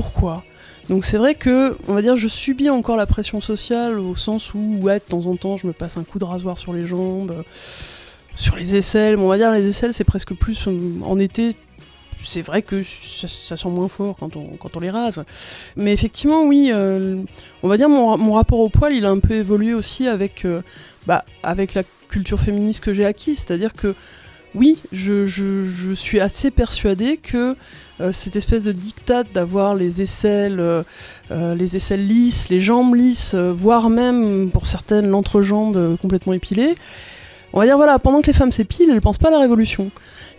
Pourquoi 0.00 0.42
donc 0.88 1.04
c'est 1.04 1.18
vrai 1.18 1.36
que, 1.36 1.76
on 1.86 1.94
va 1.94 2.02
dire, 2.02 2.16
je 2.16 2.26
subis 2.26 2.68
encore 2.68 2.96
la 2.96 3.06
pression 3.06 3.40
sociale 3.40 4.00
au 4.00 4.16
sens 4.16 4.54
où, 4.54 4.78
ouais, 4.80 4.98
de 4.98 5.04
temps 5.04 5.26
en 5.26 5.36
temps, 5.36 5.56
je 5.56 5.68
me 5.68 5.72
passe 5.72 5.96
un 5.96 6.02
coup 6.02 6.18
de 6.18 6.24
rasoir 6.24 6.58
sur 6.58 6.72
les 6.72 6.84
jambes, 6.84 7.30
euh, 7.30 7.42
sur 8.34 8.56
les 8.56 8.74
aisselles. 8.74 9.16
On 9.16 9.28
va 9.28 9.36
dire, 9.36 9.52
les 9.52 9.68
aisselles, 9.68 9.94
c'est 9.94 10.02
presque 10.02 10.34
plus 10.34 10.66
euh, 10.66 10.76
en 11.04 11.16
été. 11.16 11.54
C'est 12.20 12.42
vrai 12.42 12.62
que 12.62 12.82
ça, 12.82 13.56
sent 13.56 13.68
moins 13.68 13.86
fort 13.88 14.16
quand 14.16 14.34
on, 14.34 14.80
les 14.80 14.90
rase. 14.90 15.22
Mais 15.76 15.92
effectivement, 15.92 16.42
oui, 16.42 16.70
euh, 16.72 17.22
on 17.62 17.68
va 17.68 17.76
dire 17.76 17.88
mon, 17.88 18.18
mon 18.18 18.32
rapport 18.32 18.58
au 18.58 18.68
poil, 18.68 18.92
il 18.92 19.06
a 19.06 19.10
un 19.10 19.20
peu 19.20 19.34
évolué 19.34 19.74
aussi 19.74 20.08
avec, 20.08 20.44
bah, 21.06 21.24
avec 21.44 21.74
la 21.74 21.84
culture 22.08 22.40
féministe 22.40 22.82
que 22.82 22.92
j'ai 22.92 23.04
acquise. 23.04 23.38
C'est-à-dire 23.38 23.74
que, 23.74 23.94
oui, 24.54 24.82
je, 24.92 25.94
suis 25.94 26.20
assez 26.20 26.50
persuadée 26.50 27.16
que 27.16 27.56
euh, 28.00 28.12
cette 28.12 28.36
espèce 28.36 28.62
de 28.62 28.72
dictat 28.72 29.22
d'avoir 29.22 29.74
les 29.74 30.02
aisselles, 30.02 30.58
euh, 30.58 30.82
euh, 31.30 31.54
les 31.54 31.76
aisselles 31.76 32.06
lisses, 32.06 32.48
les 32.48 32.60
jambes 32.60 32.94
lisses, 32.94 33.34
voire 33.34 33.90
même 33.90 34.50
pour 34.50 34.66
certaines 34.66 35.08
l'entrejambe 35.08 35.96
complètement 36.02 36.32
épilée. 36.32 36.74
On 37.52 37.60
va 37.60 37.66
dire 37.66 37.76
voilà, 37.76 37.98
pendant 37.98 38.22
que 38.22 38.28
les 38.28 38.32
femmes 38.32 38.52
s'épilent, 38.52 38.90
elles 38.90 39.00
pensent 39.00 39.18
pas 39.18 39.28
à 39.28 39.32
la 39.32 39.38
révolution. 39.38 39.90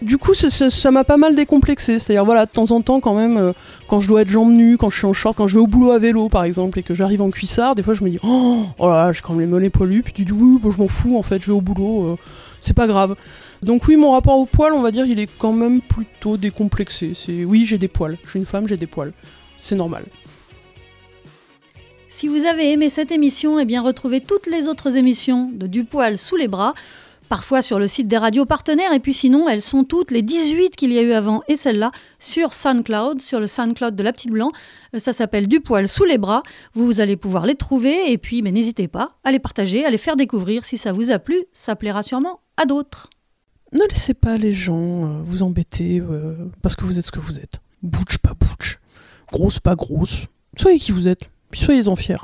Du 0.01 0.17
coup, 0.17 0.33
ça- 0.33 0.91
m'a 0.91 1.03
pas 1.03 1.17
mal 1.17 1.35
décomplexé. 1.35 1.99
C'est-à-dire 1.99 2.25
voilà, 2.25 2.45
de 2.45 2.51
temps 2.51 2.71
en 2.71 2.81
temps 2.81 2.99
quand 2.99 3.13
même, 3.13 3.53
quand 3.87 3.99
je 3.99 4.07
dois 4.07 4.23
être 4.23 4.29
jambes 4.29 4.51
nues, 4.51 4.77
quand 4.77 4.89
je 4.89 4.97
suis 4.97 5.05
en 5.05 5.13
short, 5.13 5.37
quand 5.37 5.47
je 5.47 5.55
vais 5.55 5.61
au 5.61 5.67
boulot 5.67 5.91
à 5.91 5.99
vélo 5.99 6.27
par 6.27 6.43
exemple 6.43 6.79
et 6.79 6.83
que 6.83 6.93
j'arrive 6.93 7.21
en 7.21 7.29
cuissard, 7.29 7.75
des 7.75 7.83
fois 7.83 7.93
je 7.93 8.03
me 8.03 8.09
dis 8.09 8.19
oh, 8.23 8.63
oh 8.79 8.89
là, 8.89 9.11
j'ai 9.11 9.21
quand 9.21 9.33
même 9.33 9.41
les 9.41 9.47
mollets 9.47 9.69
poilus. 9.69 10.03
Puis 10.03 10.13
tu 10.13 10.25
dis 10.25 10.31
oui, 10.31 10.57
bon, 10.59 10.71
je 10.71 10.79
m'en 10.79 10.87
fous 10.87 11.17
en 11.17 11.21
fait, 11.21 11.39
je 11.41 11.47
vais 11.47 11.53
au 11.53 11.61
boulot, 11.61 12.17
c'est 12.59 12.73
pas 12.75 12.87
grave. 12.87 13.15
Donc 13.63 13.87
oui, 13.87 13.95
mon 13.95 14.11
rapport 14.11 14.39
au 14.39 14.45
poil, 14.45 14.73
on 14.73 14.81
va 14.81 14.91
dire, 14.91 15.05
il 15.05 15.19
est 15.19 15.29
quand 15.37 15.53
même 15.53 15.81
plutôt 15.81 16.35
décomplexé. 16.37 17.13
C'est 17.13 17.45
oui, 17.45 17.65
j'ai 17.65 17.77
des 17.77 17.87
poils. 17.87 18.17
Je 18.23 18.29
suis 18.31 18.39
une 18.39 18.45
femme, 18.45 18.67
j'ai 18.67 18.77
des 18.77 18.87
poils. 18.87 19.13
C'est 19.55 19.75
normal. 19.75 20.05
Si 22.09 22.27
vous 22.27 22.43
avez 22.45 22.71
aimé 22.71 22.89
cette 22.89 23.11
émission, 23.11 23.59
eh 23.59 23.65
bien 23.65 23.81
retrouvez 23.81 24.19
toutes 24.19 24.47
les 24.47 24.67
autres 24.67 24.97
émissions 24.97 25.49
de 25.53 25.67
Du 25.67 25.85
poil 25.85 26.17
sous 26.17 26.35
les 26.35 26.47
bras. 26.47 26.73
parfois 27.29 27.61
sur 27.61 27.79
le 27.79 27.87
site 27.87 28.09
des 28.09 28.17
radios 28.17 28.43
partenaires, 28.43 28.91
et 28.91 28.99
puis 28.99 29.13
sinon, 29.13 29.47
elles 29.47 29.61
sont 29.61 29.85
toutes, 29.85 30.11
les 30.11 30.21
18 30.21 30.75
qu'il 30.75 30.91
y 30.91 30.99
a 30.99 31.01
eu 31.01 31.13
avant 31.13 31.43
et 31.47 31.55
celle-là, 31.55 31.91
sur 32.19 32.53
SoundCloud, 32.53 33.21
sur 33.21 33.39
le 33.39 33.47
SoundCloud 33.47 33.95
de 33.95 34.03
La 34.03 34.11
Petite 34.11 34.31
Blanc. 34.31 34.51
Euh, 34.93 34.99
Ça 34.99 35.13
s'appelle 35.13 35.47
Du 35.47 35.61
poil 35.61 35.87
sous 35.87 36.03
les 36.03 36.17
bras. 36.17 36.43
Vous, 36.73 36.85
vous 36.85 36.99
allez 36.99 37.15
pouvoir 37.15 37.45
les 37.45 37.55
trouver, 37.55 38.11
et 38.11 38.17
puis 38.17 38.41
mais 38.41 38.51
n'hésitez 38.51 38.89
pas 38.89 39.15
à 39.23 39.31
les 39.31 39.39
partager, 39.39 39.85
à 39.85 39.89
les 39.89 39.97
faire 39.97 40.17
découvrir. 40.17 40.65
Si 40.65 40.77
ça 40.77 40.91
vous 40.91 41.11
a 41.11 41.19
plu, 41.19 41.45
ça 41.53 41.77
plaira 41.77 42.03
sûrement 42.03 42.41
à 42.57 42.65
d'autres. 42.65 43.09
Ne 43.73 43.87
laissez 43.89 44.13
pas 44.13 44.37
les 44.37 44.53
gens 44.53 45.05
euh, 45.05 45.21
vous 45.23 45.43
embêter 45.43 45.99
euh, 45.99 46.49
parce 46.61 46.75
que 46.75 46.83
vous 46.83 46.99
êtes 46.99 47.05
ce 47.05 47.11
que 47.11 47.19
vous 47.19 47.39
êtes. 47.39 47.59
Butch, 47.81 48.17
pas 48.17 48.33
butch. 48.33 48.79
Grosse, 49.31 49.59
pas 49.59 49.75
grosse. 49.75 50.27
Soyez 50.57 50.77
qui 50.77 50.91
vous 50.91 51.07
êtes, 51.07 51.29
soyez-en 51.53 51.95
fiers. 51.95 52.21